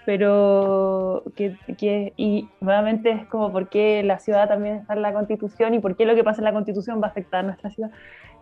pero 0.07 1.24
que, 1.34 1.57
que, 1.76 2.12
y 2.16 2.48
nuevamente 2.61 3.11
es 3.11 3.26
como 3.26 3.52
por 3.52 3.68
qué 3.68 4.02
la 4.04 4.20
ciudad 4.20 4.48
también 4.48 4.76
está 4.76 4.94
en 4.94 5.02
la 5.02 5.12
constitución 5.12 5.74
y 5.74 5.80
por 5.80 5.96
qué 5.96 6.07
lo 6.07 6.14
que 6.14 6.24
pasa 6.24 6.40
en 6.40 6.44
la 6.44 6.52
constitución 6.52 7.02
va 7.02 7.09
a 7.09 7.11
afectar 7.11 7.40
a 7.40 7.42
nuestra 7.42 7.70
ciudad, 7.70 7.90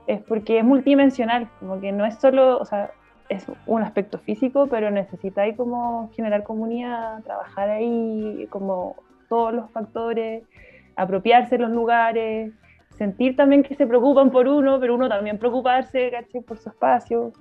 es 0.06 0.20
porque 0.22 0.58
es 0.58 0.64
multidimensional, 0.64 1.48
como 1.58 1.80
que 1.80 1.90
no 1.90 2.04
es 2.04 2.16
solo, 2.16 2.58
o 2.58 2.64
sea, 2.66 2.90
es 3.30 3.46
un 3.66 3.82
aspecto 3.82 4.18
físico, 4.18 4.66
pero 4.66 4.90
necesitáis 4.90 5.56
como 5.56 6.10
generar 6.14 6.44
comunidad, 6.44 7.22
trabajar 7.22 7.70
ahí, 7.70 8.46
como 8.50 8.96
todos 9.30 9.54
los 9.54 9.70
factores, 9.70 10.44
apropiarse 10.96 11.56
los 11.56 11.70
lugares, 11.70 12.52
sentir 12.90 13.36
también 13.36 13.62
que 13.62 13.74
se 13.74 13.86
preocupan 13.86 14.30
por 14.30 14.46
uno, 14.48 14.78
pero 14.78 14.94
uno 14.94 15.08
también 15.08 15.38
preocuparse, 15.38 16.10
¿caché? 16.10 16.42
Por 16.42 16.58
su 16.58 16.68
espacio. 16.68 17.32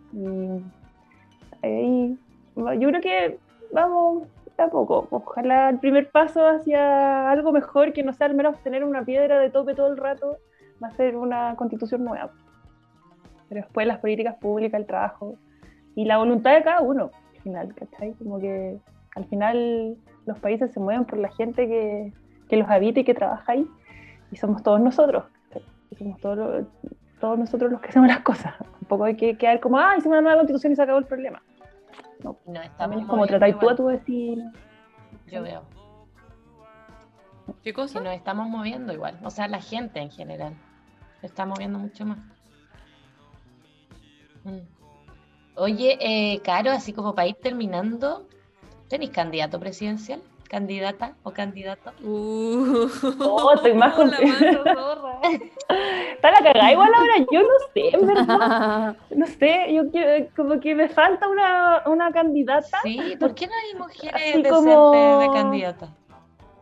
Y, 1.62 2.18
yo 2.56 2.90
creo 2.90 3.02
que 3.02 3.38
vamos 3.74 4.28
tampoco. 4.56 5.08
Ojalá 5.10 5.70
el 5.70 5.80
primer 5.80 6.10
paso 6.12 6.48
hacia 6.48 7.30
algo 7.30 7.52
mejor 7.52 7.94
que 7.94 8.04
no 8.04 8.14
sea 8.14 8.28
al 8.28 8.36
menos 8.36 8.62
tener 8.64 8.84
una 8.84 9.04
piedra 9.04 9.40
de 9.40 9.50
tope 9.50 9.74
todo 9.74 9.88
el 9.88 9.98
rato, 9.98 10.38
va 10.82 10.88
a 10.88 10.92
ser 10.92 11.16
una 11.16 11.56
constitución 11.56 12.04
nueva. 12.04 12.32
Pero 13.50 13.62
después 13.62 13.88
las 13.88 14.00
políticas 14.00 14.36
públicas, 14.38 14.80
el 14.80 14.86
trabajo 14.86 15.38
y 15.96 16.06
la 16.06 16.18
voluntad 16.18 16.54
de 16.56 16.64
cada 16.64 16.82
uno, 16.82 17.12
al 17.36 17.42
final, 17.42 17.76
¿cachai? 17.76 18.14
Como 18.14 18.40
que 18.40 18.80
al 19.16 19.26
final 19.26 19.98
los 20.26 20.40
países 20.40 20.72
se 20.72 20.80
mueven 20.80 21.06
por 21.06 21.20
la 21.20 21.32
gente 21.32 21.68
que, 21.68 22.14
que 22.48 22.58
los 22.58 22.70
habita 22.70 23.02
y 23.02 23.04
que 23.04 23.14
trabaja 23.14 23.52
ahí, 23.52 23.68
y 24.32 24.36
somos 24.38 24.64
todos 24.64 24.80
nosotros, 24.80 25.26
somos 25.98 26.20
todos, 26.20 26.66
todos 27.20 27.38
nosotros 27.38 27.72
los 27.72 27.82
que 27.82 27.90
hacemos 27.90 28.08
las 28.08 28.22
cosas. 28.22 28.56
Tampoco 28.80 29.04
hay 29.04 29.16
que 29.16 29.38
quedar 29.38 29.60
como, 29.60 29.78
ah, 29.78 29.96
hicimos 29.98 30.16
una 30.16 30.22
nueva 30.22 30.38
constitución 30.38 30.74
y 30.74 30.76
se 30.76 30.82
acabó 30.82 30.98
el 30.98 31.06
problema. 31.06 31.42
No, 32.24 32.38
no 32.46 32.62
también 32.78 33.04
es 33.04 33.08
como 33.08 33.26
tratar 33.28 33.60
tú 33.60 33.70
a 33.70 33.76
tu 33.76 33.86
vecino. 33.86 34.52
Yo 35.28 35.44
veo. 35.44 35.64
¿Qué 37.64 37.74
cosa? 37.74 38.00
Que 38.00 38.06
nos 38.06 38.16
estamos 38.16 38.48
moviendo 38.48 38.94
igual. 38.94 39.20
O 39.24 39.30
sea, 39.30 39.48
la 39.48 39.62
gente 39.62 40.00
en 40.00 40.12
general. 40.12 40.56
Se 41.22 41.28
está 41.28 41.46
moviendo 41.46 41.80
mucho 41.80 42.06
más. 42.06 42.20
Mm. 44.44 44.60
Oye, 45.56 45.98
eh, 46.02 46.42
Caro, 46.42 46.72
así 46.72 46.94
como 46.94 47.14
para 47.14 47.28
ir 47.28 47.36
terminando, 47.36 48.28
¿tenéis 48.88 49.12
candidato 49.12 49.60
presidencial? 49.60 50.22
¿Candidata 50.50 51.14
o 51.24 51.32
candidato? 51.32 51.92
Uh, 52.04 52.88
oh, 53.20 53.54
estoy 53.56 53.74
más 53.74 53.96
con... 53.96 54.14
Está 54.14 54.32
la 56.32 56.40
cagada 56.40 56.72
igual 56.72 56.94
ahora, 56.94 57.18
yo 57.32 57.42
no 57.42 57.48
sé, 57.74 57.96
en 57.96 58.08
verdad. 58.08 58.96
No 59.16 59.26
sé, 59.26 59.74
yo 59.74 59.84
como 60.36 60.60
que 60.60 60.76
me 60.76 60.90
falta 60.90 61.28
una, 61.28 61.82
una 61.86 62.12
candidata. 62.12 62.80
Sí, 62.84 63.16
¿por 63.20 63.34
qué 63.34 63.48
no 63.48 63.54
hay 63.54 63.80
mujeres 63.80 64.14
decentes 64.14 64.52
como, 64.52 65.20
de 65.20 65.32
candidata? 65.32 65.90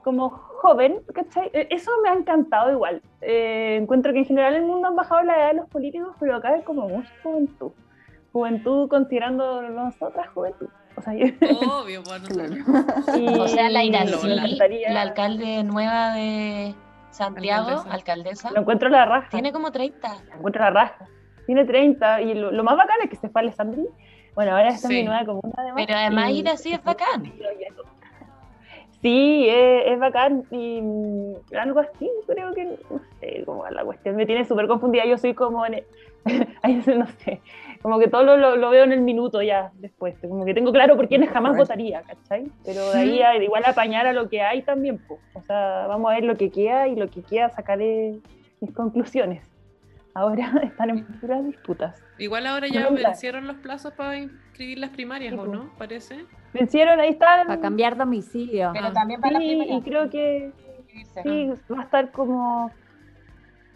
Como 0.03 0.29
joven, 0.29 1.01
¿cachai? 1.13 1.49
E, 1.53 1.67
eso 1.71 1.91
me 2.03 2.09
ha 2.09 2.13
encantado 2.13 2.71
igual. 2.71 3.01
Eh, 3.21 3.77
encuentro 3.81 4.13
que 4.13 4.19
en 4.19 4.25
general 4.25 4.55
en 4.55 4.63
el 4.63 4.67
mundo 4.67 4.87
han 4.87 4.95
bajado 4.95 5.23
la 5.23 5.37
edad 5.37 5.47
de 5.49 5.55
los 5.55 5.69
políticos, 5.69 6.15
pero 6.19 6.35
acá 6.35 6.49
hay 6.49 6.61
como 6.61 6.87
mucha 6.87 7.11
juventud. 7.23 7.71
Juventud 8.31 8.87
considerando 8.87 9.61
nosotras 9.63 10.29
juventud. 10.29 10.69
O 11.01 11.03
sea, 11.03 11.13
Obvio, 11.13 12.03
bueno. 12.03 12.27
o 13.43 13.47
sea, 13.47 13.69
la 13.69 13.83
Irací, 13.83 14.27
la 14.27 15.01
alcalde 15.01 15.63
nueva 15.63 16.13
de 16.13 16.75
Santiago, 17.09 17.83
alcaldesa. 17.89 18.51
Lo 18.51 18.61
encuentro 18.61 18.89
la 18.89 19.05
raja. 19.05 19.29
Tiene 19.29 19.51
como 19.51 19.71
30. 19.71 20.07
Lo 20.29 20.35
encuentro 20.35 20.61
la 20.61 20.69
raja. 20.69 21.07
Tiene 21.47 21.65
30. 21.65 22.21
Y 22.21 22.33
lo, 22.35 22.63
más 22.63 22.77
bacán 22.77 22.97
es 23.03 23.09
que 23.09 23.15
se 23.15 23.29
fue 23.29 23.41
a 23.41 23.43
Alessandri. 23.43 23.87
Bueno, 24.35 24.51
ahora 24.51 24.69
está 24.69 24.87
en 24.89 24.93
mi 24.93 25.03
nueva 25.03 25.25
comuna 25.25 25.53
además. 25.57 25.83
Pero 25.85 25.97
además 25.97 26.29
ir 26.31 26.47
así 26.47 26.71
es 26.71 26.83
bacán. 26.83 27.33
Sí, 29.01 29.47
es, 29.49 29.99
bacán. 29.99 30.43
Y 30.51 30.81
mm, 30.81 31.33
algo 31.59 31.79
así, 31.79 32.09
creo 32.27 32.53
que, 32.53 32.65
no 32.65 33.01
sé, 33.19 33.43
como 33.45 33.67
la 33.67 33.83
cuestión 33.83 34.15
me 34.15 34.27
tiene 34.27 34.45
súper 34.45 34.67
confundida. 34.67 35.05
Yo 35.05 35.17
soy 35.17 35.33
como, 35.33 35.65
en, 35.65 35.83
no 36.97 37.07
sé, 37.23 37.41
como 37.81 37.99
que 37.99 38.07
todo 38.07 38.23
lo, 38.23 38.55
lo, 38.55 38.69
veo 38.69 38.83
en 38.83 38.91
el 38.91 39.01
minuto 39.01 39.41
ya 39.41 39.71
después, 39.75 40.15
como 40.19 40.45
que 40.45 40.53
tengo 40.53 40.71
claro 40.71 40.95
por 40.95 41.07
quiénes 41.07 41.29
jamás 41.29 41.57
votaría, 41.57 42.01
¿cachai? 42.03 42.51
Pero 42.63 42.91
de 42.91 42.99
ahí 42.99 43.43
igual 43.43 43.63
apañar 43.65 44.05
a 44.07 44.13
lo 44.13 44.29
que 44.29 44.41
hay 44.41 44.61
también, 44.61 44.99
pues. 45.07 45.19
o 45.33 45.41
sea, 45.41 45.87
vamos 45.87 46.11
a 46.11 46.15
ver 46.15 46.23
lo 46.23 46.35
que 46.35 46.51
queda 46.51 46.87
y 46.87 46.95
lo 46.95 47.09
que 47.09 47.23
queda 47.23 47.49
sacaré 47.49 48.19
mis 48.59 48.71
conclusiones. 48.73 49.43
Ahora 50.13 50.51
están 50.63 50.89
en 50.89 51.05
puras 51.05 51.45
disputas. 51.45 52.03
Igual 52.17 52.45
ahora 52.47 52.67
ya 52.67 52.89
vencieron 52.89 53.47
los 53.47 53.57
plazos 53.57 53.93
para 53.93 54.17
inscribir 54.17 54.79
las 54.79 54.91
primarias, 54.91 55.33
¿o 55.33 55.45
no? 55.45 55.71
Parece. 55.77 56.25
Vencieron, 56.53 56.99
ahí 56.99 57.09
están. 57.09 57.47
Para 57.47 57.61
cambiar 57.61 57.97
domicilio. 57.97 58.71
Pero 58.73 58.91
también 58.91 59.21
para 59.21 59.39
sí, 59.39 59.59
y 59.67 59.81
creo 59.81 60.09
que 60.09 60.51
sí, 61.23 61.51
va 61.71 61.79
a 61.79 61.83
estar 61.83 62.11
como 62.11 62.71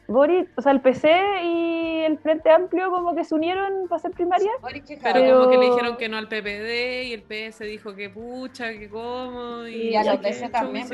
Boris, 0.08 0.48
o 0.56 0.62
sea, 0.62 0.72
el 0.72 0.82
PC 0.82 1.12
y 1.44 1.75
el 2.16 2.22
Frente 2.22 2.50
Amplio 2.50 2.90
como 2.90 3.16
que 3.16 3.24
se 3.24 3.36
unieron 3.36 3.88
para 3.88 4.00
ser 4.00 4.12
primaria. 4.12 4.52
Pero, 4.62 5.40
como 5.40 5.52
que 5.52 5.58
le 5.58 5.66
dijeron 5.66 5.98
que 5.98 6.10
no 6.10 6.18
al 6.18 6.28
PPD 6.28 7.06
y 7.06 7.14
el 7.14 7.24
PS 7.24 7.60
dijo 7.60 7.96
que 7.96 8.10
pucha, 8.10 8.72
que 8.72 8.90
cómo. 8.90 9.68
Y, 9.68 9.96
a 9.96 10.04
los 10.04 10.18
PC 10.18 10.50
también. 10.50 10.88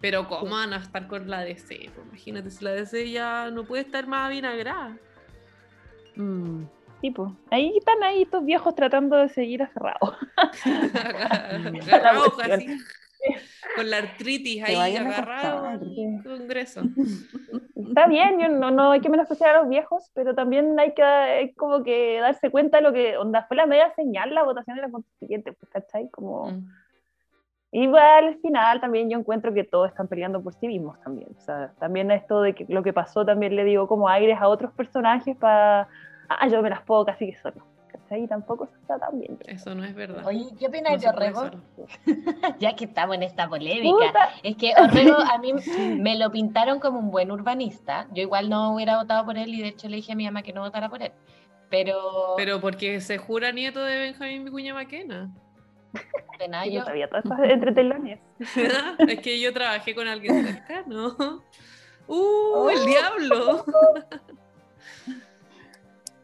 Pero 0.00 0.28
cómo 0.28 0.54
van 0.54 0.72
a 0.72 0.76
estar 0.76 1.08
con 1.08 1.28
la 1.28 1.40
DC, 1.40 1.90
pues 1.94 2.06
imagínate 2.06 2.50
si 2.50 2.64
la 2.64 2.70
DC 2.70 3.10
ya 3.10 3.50
no 3.50 3.64
puede 3.64 3.82
estar 3.82 4.06
más 4.06 4.30
vinagrada. 4.30 4.96
Mm. 6.14 6.64
Tipo, 7.00 7.36
ahí 7.50 7.76
están 7.76 8.02
ahí 8.02 8.22
estos 8.22 8.44
viejos 8.44 8.74
tratando 8.74 9.16
de 9.16 9.28
seguir 9.28 9.62
aferrados. 9.62 10.16
con 13.76 13.90
la 13.90 13.98
artritis 13.98 14.62
ahí 14.62 14.96
agarrado 14.96 15.66
en 15.96 16.22
congreso. 16.22 16.82
Está 17.88 18.06
bien, 18.06 18.38
yo 18.40 18.48
no, 18.48 18.70
no 18.70 18.92
hay 18.92 19.00
que 19.00 19.08
menospreciar 19.08 19.56
a 19.56 19.60
los 19.60 19.68
viejos, 19.68 20.10
pero 20.14 20.34
también 20.34 20.78
hay 20.78 20.94
que 20.94 21.54
como 21.56 21.82
que 21.82 22.18
darse 22.20 22.50
cuenta 22.50 22.78
de 22.78 22.82
lo 22.82 22.92
que 22.92 23.16
onda 23.16 23.44
fue 23.46 23.56
la 23.56 23.66
media 23.66 23.92
señal 23.94 24.34
la 24.34 24.42
votación 24.42 24.76
de 24.76 24.82
la 24.82 24.90
constituyente, 24.90 25.52
pues, 25.52 25.70
¿cachai? 25.70 26.10
Como, 26.10 26.50
mm. 26.50 26.68
Igual 27.70 28.28
al 28.28 28.38
final 28.40 28.80
también 28.80 29.10
yo 29.10 29.18
encuentro 29.18 29.52
que 29.52 29.62
todos 29.62 29.88
están 29.88 30.08
peleando 30.08 30.42
por 30.42 30.54
sí 30.54 30.66
mismos 30.66 30.98
también. 31.00 31.28
O 31.36 31.40
sea, 31.40 31.74
también 31.78 32.10
esto 32.10 32.40
de 32.40 32.54
que 32.54 32.64
lo 32.68 32.82
que 32.82 32.94
pasó 32.94 33.26
también 33.26 33.56
le 33.56 33.64
digo 33.64 33.86
como 33.86 34.08
aires 34.08 34.38
a 34.40 34.48
otros 34.48 34.72
personajes 34.72 35.36
para, 35.36 35.88
ah, 36.28 36.48
yo 36.48 36.62
me 36.62 36.70
las 36.70 36.82
puedo 36.82 37.04
casi 37.04 37.30
que 37.30 37.38
solo. 37.38 37.66
¿Cachai? 37.90 38.24
Y 38.24 38.28
tampoco 38.28 38.68
está 38.80 38.98
tan 38.98 39.18
bien. 39.18 39.38
Eso 39.46 39.74
no 39.74 39.84
es 39.84 39.94
verdad. 39.94 40.26
Oye, 40.26 40.46
¿qué 40.58 40.66
opinas 40.66 40.92
No 40.92 40.96
de 40.96 41.00
se 41.00 41.08
Orrego? 41.08 41.50
ya 42.58 42.74
que 42.76 42.84
estamos 42.84 43.16
en 43.16 43.22
esta 43.22 43.48
polémica. 43.48 44.06
Puta. 44.06 44.30
Es 44.42 44.56
que 44.56 44.74
Orrego 44.76 45.16
a 45.32 45.38
mí 45.38 45.52
me 45.98 46.18
lo 46.18 46.30
pintaron 46.30 46.80
como 46.80 46.98
un 46.98 47.10
buen 47.10 47.30
urbanista. 47.30 48.06
Yo 48.12 48.22
igual 48.22 48.48
no 48.48 48.74
hubiera 48.74 48.96
votado 48.98 49.24
por 49.24 49.36
él 49.38 49.54
y 49.54 49.62
de 49.62 49.68
hecho 49.68 49.88
le 49.88 49.96
dije 49.96 50.12
a 50.12 50.16
mi 50.16 50.24
mamá 50.24 50.42
que 50.42 50.52
no 50.52 50.60
votara 50.62 50.88
por 50.88 51.02
él. 51.02 51.12
Pero, 51.70 52.34
Pero 52.36 52.60
porque 52.60 53.00
se 53.00 53.18
jura 53.18 53.52
nieto 53.52 53.82
de 53.82 53.98
Benjamín 53.98 54.44
Vicuña 54.44 54.72
Maquena. 54.74 55.30
de 56.38 56.48
nada, 56.48 56.66
Yo 56.66 56.82
sabía 56.84 57.08
todas 57.08 57.24
estas 57.24 57.40
entretelones. 57.50 58.18
es 59.08 59.20
que 59.20 59.40
yo 59.40 59.52
trabajé 59.52 59.94
con 59.94 60.08
alguien 60.08 60.46
cercano. 60.46 61.42
¡Uh, 62.06 62.70
el 62.70 62.86
diablo! 62.86 63.64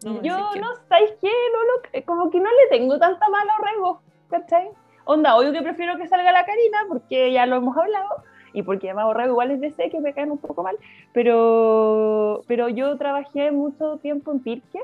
No, 0.05 0.23
yo 0.23 0.37
no, 0.61 0.67
¿sabéis 0.89 1.13
qué? 1.21 1.29
No 1.29 1.99
lo- 2.01 2.05
como 2.07 2.31
que 2.31 2.39
no 2.41 2.49
le 2.51 2.77
tengo 2.79 2.99
tanta 2.99 3.29
mala 3.29 3.53
a 3.53 3.61
Orrego, 3.61 4.01
¿cachai? 4.29 4.69
Onda, 5.05 5.37
obvio 5.37 5.53
que 5.53 5.63
prefiero 5.63 5.97
que 5.97 6.09
salga 6.09 6.33
la 6.33 6.45
Karina, 6.47 6.79
porque 6.89 7.33
ya 7.33 7.47
lo 7.47 7.57
hemos 7.57 7.77
hablado, 7.77 8.09
y 8.53 8.63
porque 8.63 8.89
además 8.91 9.07
Orrego 9.07 9.33
igual 9.33 9.51
es 9.51 9.61
de 9.61 9.71
C, 9.73 9.91
que 9.91 10.01
me 10.01 10.15
caen 10.15 10.31
un 10.31 10.39
poco 10.39 10.63
mal, 10.63 10.77
pero, 11.13 12.43
pero 12.47 12.69
yo 12.69 12.97
trabajé 12.97 13.51
mucho 13.51 13.99
tiempo 13.99 14.33
en 14.33 14.41
Pirque, 14.41 14.81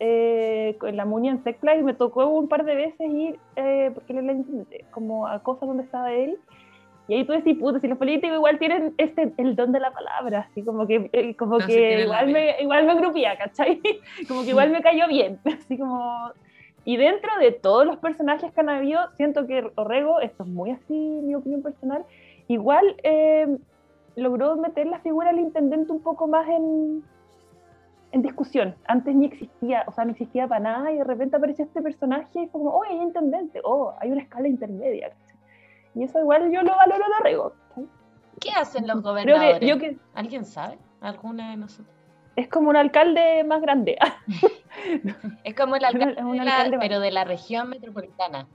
eh, 0.00 0.76
en 0.82 0.96
la 0.96 1.04
Muni 1.04 1.28
en 1.28 1.42
Secla, 1.44 1.76
y 1.76 1.82
me 1.82 1.94
tocó 1.94 2.26
un 2.26 2.48
par 2.48 2.64
de 2.64 2.74
veces 2.74 3.10
ir, 3.10 3.38
eh, 3.56 3.90
porque 3.94 4.12
intendente, 4.12 4.84
como 4.90 5.26
a 5.26 5.38
cosas 5.40 5.68
donde 5.68 5.84
estaba 5.84 6.12
él, 6.12 6.38
y 7.06 7.14
ahí 7.14 7.24
tú 7.24 7.32
decís, 7.32 7.58
puta, 7.58 7.80
si 7.80 7.88
los 7.88 7.98
políticos 7.98 8.36
igual 8.36 8.58
tienen 8.58 8.94
este, 8.96 9.32
el 9.36 9.56
don 9.56 9.72
de 9.72 9.80
la 9.80 9.92
palabra, 9.92 10.48
así 10.50 10.62
como 10.62 10.86
que, 10.86 11.10
eh, 11.12 11.36
como 11.36 11.58
No, 11.58 11.66
sí 11.66 11.72
que 11.72 12.02
igual, 12.02 12.28
me, 12.28 12.62
igual 12.62 12.86
me 12.86 12.94
grupía, 12.94 13.36
¿cachai? 13.36 13.80
Como 14.28 14.42
que 14.42 14.50
igual 14.50 14.70
me 14.70 14.82
cayó 14.82 15.06
bien, 15.08 15.38
así 15.44 15.76
como... 15.76 16.30
Y 16.86 16.98
dentro 16.98 17.30
de 17.40 17.52
todos 17.52 17.86
los 17.86 17.96
personajes 17.96 18.52
que 18.52 18.60
han 18.60 18.68
habido, 18.68 19.00
siento 19.16 19.46
que 19.46 19.70
Orrego, 19.74 20.20
esto 20.20 20.42
es 20.42 20.48
muy 20.48 20.70
así 20.70 20.92
mi 20.92 21.34
opinión 21.34 21.62
personal, 21.62 22.04
igual 22.46 22.96
eh, 23.02 23.56
logró 24.16 24.56
meter 24.56 24.86
la 24.86 25.00
figura 25.00 25.30
del 25.30 25.40
intendente 25.40 25.92
un 25.92 26.02
poco 26.02 26.26
más 26.26 26.46
en, 26.48 27.02
en 28.12 28.22
discusión. 28.22 28.74
Antes 28.86 29.14
ni 29.14 29.26
existía, 29.26 29.84
o 29.86 29.92
sea, 29.92 30.04
no 30.04 30.12
existía 30.12 30.46
para 30.46 30.60
nada 30.60 30.92
y 30.92 30.98
de 30.98 31.04
repente 31.04 31.36
apareció 31.36 31.64
este 31.64 31.80
personaje 31.80 32.42
y 32.42 32.46
fue 32.48 32.60
como, 32.60 32.70
oh, 32.70 32.82
hay 32.84 32.96
intendente, 32.96 33.60
oh, 33.64 33.94
hay 33.98 34.10
una 34.10 34.22
escala 34.22 34.46
intermedia. 34.46 35.10
Y 35.94 36.04
eso 36.04 36.18
igual 36.18 36.50
yo 36.52 36.62
lo 36.62 36.74
valoro 36.76 37.04
de. 37.22 37.36
¿cachai? 37.68 37.88
¿Qué 38.40 38.50
hacen 38.50 38.86
los 38.86 39.00
gobernadores? 39.02 39.58
que, 39.60 39.66
yo 39.66 39.78
que 39.78 39.96
¿Alguien 40.14 40.44
sabe? 40.44 40.78
¿Alguna 41.00 41.50
de 41.50 41.56
nosotros? 41.56 41.94
es 42.36 42.48
como 42.48 42.68
un 42.70 42.76
alcalde 42.76 43.44
más 43.44 43.60
grande. 43.62 43.96
Es 45.44 45.54
como 45.54 45.76
el 45.76 45.84
alcalde, 45.84 46.20
un 46.24 46.32
de 46.36 46.44
la- 46.44 46.56
alcalde 46.56 46.76
más- 46.78 46.84
pero 46.88 46.98
de 47.00 47.10
la 47.12 47.22
región 47.24 47.68
metropolitana. 47.70 48.48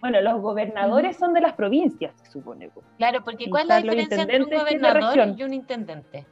bueno, 0.00 0.20
los 0.20 0.40
gobernadores 0.40 1.16
son 1.16 1.32
de 1.34 1.40
las 1.40 1.54
provincias, 1.54 2.14
se 2.22 2.30
supone. 2.30 2.68
po. 2.68 2.82
Claro, 2.96 3.24
porque 3.24 3.50
¿cuál 3.50 3.62
es 3.62 3.68
la 3.68 3.76
diferencia 3.80 4.22
entre 4.22 4.44
un 4.44 4.50
gobernador 4.50 5.34
y 5.36 5.42
un 5.42 5.52
intendente? 5.52 6.26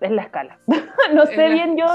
Es 0.00 0.10
la 0.10 0.22
escala. 0.22 0.58
no 1.14 1.24
sé 1.26 1.36
la- 1.48 1.54
bien 1.54 1.76
yo, 1.76 1.86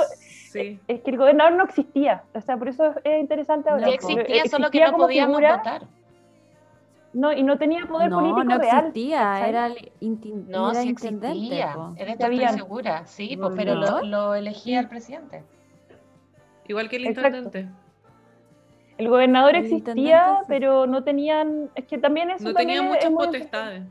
Sí. 0.51 0.79
es 0.87 1.01
que 1.01 1.11
el 1.11 1.17
gobernador 1.17 1.53
no 1.53 1.63
existía, 1.63 2.23
o 2.33 2.41
sea, 2.41 2.57
por 2.57 2.67
eso 2.67 2.93
es 3.03 3.19
interesante 3.21 3.69
ahora. 3.69 3.87
Sí 3.87 3.97
porque 4.01 4.21
existía, 4.21 4.45
solo 4.51 4.69
que 4.69 4.77
existía 4.79 4.91
no 4.91 4.97
podíamos 4.97 5.37
figura, 5.37 5.57
votar. 5.57 5.81
No, 7.13 7.31
y 7.33 7.43
no 7.43 7.57
tenía 7.57 7.85
poder 7.87 8.09
No, 8.09 8.19
político 8.19 8.43
no 8.43 8.57
real. 8.57 8.77
existía, 8.87 9.47
era, 9.47 9.67
el 9.67 9.91
inti- 10.01 10.45
No, 10.47 10.71
era 10.71 10.81
sí 10.81 10.89
intendente. 10.89 11.27
existía. 11.37 11.73
po. 11.73 11.93
Esto 11.97 12.11
estoy 12.27 12.47
segura, 12.49 13.05
sí, 13.05 13.37
pues, 13.37 13.53
pero 13.55 13.75
lo, 14.03 14.33
elegía 14.35 14.79
el 14.81 14.87
presidente. 14.87 15.43
Igual 16.67 16.89
que 16.89 16.95
el 16.97 17.07
Exacto. 17.07 17.37
intendente. 17.37 17.69
El 18.97 19.09
gobernador 19.09 19.55
El 19.55 19.63
existía, 19.65 20.37
sí. 20.39 20.45
pero 20.47 20.85
no 20.85 21.03
tenían, 21.03 21.69
es 21.75 21.85
que 21.85 21.97
también 21.97 22.29
eso 22.29 22.45
No 22.49 22.53
también 22.53 22.79
tenía 22.79 22.97
es- 22.97 23.03
es 23.05 23.09
muchas 23.09 23.11
muy 23.11 23.25
potestades. 23.39 23.83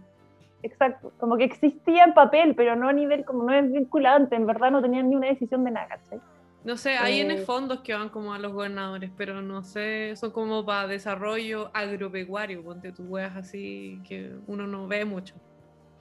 Exacto, 0.62 1.12
como 1.18 1.36
que 1.36 1.44
existía 1.44 2.04
en 2.04 2.12
papel, 2.14 2.54
pero 2.54 2.76
no 2.76 2.88
a 2.88 2.92
nivel, 2.92 3.24
como 3.24 3.44
no 3.44 3.52
es 3.54 3.70
vinculante, 3.72 4.36
en 4.36 4.46
verdad 4.46 4.70
no 4.70 4.80
tenían 4.82 5.08
ni 5.08 5.16
una 5.16 5.28
decisión 5.28 5.64
de 5.64 5.70
nada, 5.70 5.88
¿cachai? 5.88 6.20
No 6.64 6.76
sé, 6.76 6.90
hay 6.90 7.20
en 7.20 7.30
Eh, 7.30 7.38
fondos 7.38 7.80
que 7.80 7.94
van 7.94 8.11
como 8.11 8.34
a 8.34 8.38
los 8.38 8.52
gobernadores, 8.52 9.11
pero 9.16 9.40
no 9.40 9.62
sé, 9.62 10.14
son 10.16 10.30
como 10.30 10.64
para 10.64 10.86
desarrollo 10.86 11.70
agropecuario, 11.72 12.62
ponte 12.62 12.92
tus 12.92 13.08
weas 13.08 13.34
así 13.34 13.98
que 14.06 14.30
uno 14.46 14.66
no 14.66 14.86
ve 14.86 15.04
mucho. 15.06 15.34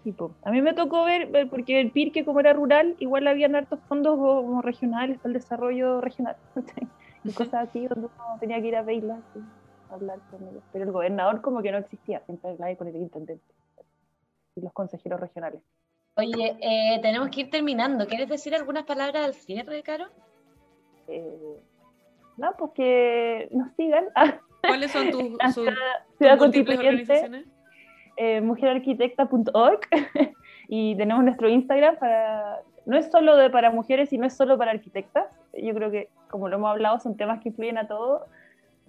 Tipo, 0.04 0.36
a 0.44 0.52
mí 0.52 0.62
me 0.62 0.74
tocó 0.74 1.06
ver, 1.06 1.30
porque 1.50 1.80
el 1.80 1.92
Pirque 1.92 2.26
como 2.26 2.40
era 2.40 2.54
rural, 2.54 2.96
igual 3.00 3.28
habían 3.28 3.56
hartos 3.56 3.80
fondos 3.88 4.18
como 4.18 4.62
regionales 4.62 5.18
para 5.18 5.30
el 5.30 5.34
desarrollo 5.34 6.02
regional, 6.02 6.36
y 7.24 7.32
cosas 7.32 7.70
así 7.70 7.88
donde 7.88 8.08
uno 8.08 8.38
tenía 8.40 8.62
que 8.62 8.68
ir 8.68 8.76
a 8.76 8.82
verlas 8.82 9.20
y 9.36 9.40
hablar 9.94 10.20
con 10.30 10.46
ellos. 10.48 10.64
Pero 10.74 10.86
el 10.86 10.92
gobernador 10.92 11.42
como 11.42 11.62
que 11.62 11.72
no 11.72 11.78
existía, 11.78 12.22
siempre 12.26 12.52
hablaba 12.52 12.76
con 12.76 12.88
el 12.88 12.96
intendente 12.98 13.44
y 14.56 14.62
los 14.62 14.74
consejeros 14.74 15.20
regionales. 15.20 15.62
Oye, 16.16 16.58
eh, 16.62 17.00
tenemos 17.02 17.30
que 17.30 17.42
ir 17.42 17.50
terminando. 17.50 18.08
¿Quieres 18.08 18.28
decir 18.28 18.54
algunas 18.56 18.84
palabras 18.84 19.24
al 19.26 19.34
cierre, 19.34 19.84
Caro? 19.84 20.06
Eh, 21.10 21.58
no, 22.38 22.54
pues 22.58 22.72
que 22.74 23.50
nos 23.52 23.72
sigan. 23.74 24.06
¿Cuáles 24.62 24.92
son 24.92 25.12
tus, 25.12 25.24
sus- 25.54 25.70
Ciudad, 26.18 26.36
tus 26.38 26.38
Constituyente, 26.38 27.46
eh, 28.18 28.42
mujerarquitecta.org 28.42 29.80
y 30.68 30.96
tenemos 30.96 31.24
nuestro 31.24 31.48
Instagram 31.48 31.96
para 31.98 32.60
no 32.86 32.98
es 32.98 33.10
solo 33.12 33.38
de 33.38 33.50
para 33.50 33.72
mujeres 33.72 34.12
y 34.12 34.18
no 34.18 34.26
es 34.26 34.36
solo 34.36 34.58
para 34.58 34.72
arquitectas. 34.72 35.28
Yo 35.54 35.74
creo 35.76 35.92
que 35.92 36.10
como 36.30 36.50
lo 36.50 36.58
hemos 36.58 36.72
hablado 36.72 37.00
son 37.00 37.16
temas 37.16 37.40
que 37.40 37.50
influyen 37.50 37.78
a 37.78 37.88
todos. 37.88 38.24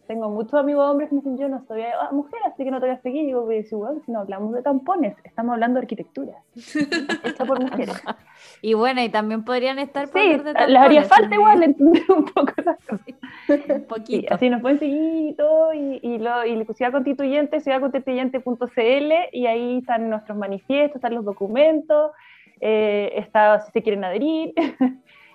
Tengo 0.07 0.28
muchos 0.28 0.55
amigos 0.55 0.90
hombres 0.90 1.09
que 1.09 1.14
me 1.14 1.20
dicen 1.20 1.38
yo 1.38 1.48
no 1.48 1.64
soy 1.68 1.82
ah, 1.82 2.09
mujer, 2.12 2.40
así 2.46 2.64
que 2.64 2.70
no 2.70 2.80
te 2.80 2.86
voy 2.86 2.96
a 2.96 3.01
seguir. 3.01 3.22
Y 3.22 3.26
digo, 3.26 3.44
pues, 3.44 3.70
igual, 3.70 4.01
si 4.05 4.11
no 4.12 4.20
hablamos 4.20 4.53
de 4.53 4.62
tampones, 4.62 5.16
estamos 5.24 5.53
hablando 5.55 5.78
de 5.78 5.84
arquitectura. 5.84 6.32
Hecha 7.24 7.44
por 7.44 7.61
mujeres. 7.61 8.03
Y 8.62 8.72
bueno, 8.74 9.03
y 9.03 9.11
también 9.11 9.44
podrían 9.44 9.78
estar 9.78 10.09
para 10.09 10.24
Sí, 10.24 10.36
de 10.38 10.55
les 10.68 10.76
haría 10.78 11.05
falta 11.05 11.28
sí, 11.28 11.34
igual 11.34 11.62
entender 11.62 12.03
un 12.09 12.24
poco 12.24 12.53
esas 12.57 12.78
cosas. 12.88 13.07
Un 13.48 13.59
Sí, 13.59 13.72
poquito. 13.86 14.34
así 14.34 14.48
nos 14.51 14.62
pueden 14.62 14.78
seguir 14.78 15.30
y 15.30 15.34
todo, 15.34 15.74
y, 15.74 16.01
y, 16.03 16.18
lo, 16.18 16.46
y 16.46 16.64
Ciudad 16.74 16.92
Constituyente, 16.92 17.61
ciudadconstituyente.cl, 17.61 19.12
y 19.32 19.46
ahí 19.46 19.78
están 19.78 20.09
nuestros 20.11 20.36
manifiestos, 20.38 20.96
están 20.96 21.14
los 21.14 21.24
documentos, 21.24 22.12
eh, 22.61 23.12
está 23.16 23.61
si 23.61 23.72
se 23.72 23.82
quieren 23.82 24.05
adherir, 24.05 24.55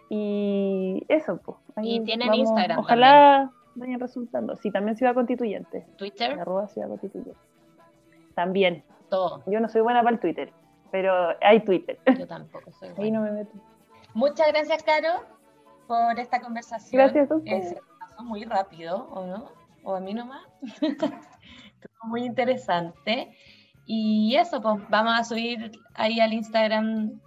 y 0.10 1.04
eso, 1.08 1.40
pues. 1.44 1.58
Y 1.84 2.02
tienen 2.02 2.34
Instagram 2.34 2.80
Ojalá 2.80 3.52
vayan 3.76 4.00
resultando. 4.00 4.56
Sí, 4.56 4.72
también 4.72 4.96
Ciudad 4.98 5.14
Constituyente, 5.14 5.86
Twitter, 5.98 6.40
arroba 6.40 6.68
Ciudad 6.68 6.88
Constituyente. 6.88 7.40
También, 8.34 8.84
todo. 9.10 9.44
yo 9.48 9.60
no 9.60 9.70
soy 9.70 9.82
buena 9.82 10.02
para 10.04 10.16
el 10.16 10.20
Twitter, 10.20 10.52
pero 10.92 11.14
hay 11.42 11.62
Twitter, 11.64 11.98
Yo 12.18 12.28
tampoco 12.28 12.72
soy 12.72 12.90
ahí 12.90 12.96
buena. 12.96 13.20
no 13.20 13.26
me 13.26 13.32
meto. 13.32 13.52
Muchas 14.14 14.48
gracias, 14.48 14.84
Caro, 14.84 15.24
por 15.88 16.18
esta 16.20 16.40
conversación. 16.42 17.02
Gracias 17.02 17.30
a 17.32 17.34
Eh, 17.36 17.38
ustedes. 17.38 17.70
se 17.70 17.80
pasó 18.00 18.24
muy 18.24 18.44
rápido, 18.46 19.08
¿o 19.12 19.26
no? 19.26 19.52
¿O 19.84 19.96
a 19.96 20.00
mí 20.00 20.14
nomás? 20.14 20.44
Estuvo 20.82 22.06
muy 22.08 22.24
interesante. 22.24 23.36
Y 23.86 24.36
eso, 24.36 24.62
pues 24.62 24.78
vamos 24.90 25.14
a 25.20 25.24
subir 25.24 25.72
ahí 25.94 26.20
al 26.20 26.34
Instagram 26.34 27.20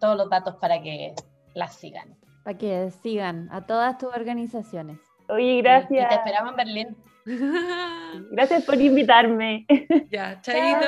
todos 0.00 0.16
los 0.16 0.28
datos 0.28 0.56
para 0.56 0.82
que 0.82 1.14
las 1.54 1.76
sigan. 1.76 2.16
Para 2.42 2.58
que 2.58 2.90
sigan 2.90 3.48
a 3.52 3.64
todas 3.64 3.96
tus 3.98 4.12
organizaciones. 4.14 4.98
Oye, 5.28 5.42
Y- 5.44 5.58
Y, 5.58 5.62
gracias. 5.62 6.08
te 6.08 6.14
esperamos 6.16 6.50
en 6.52 6.56
Berlín. 6.56 6.96
Gracias 8.30 8.64
por 8.64 8.74
invitarme. 8.80 9.66
ya, 10.10 10.40
chaito. 10.42 10.86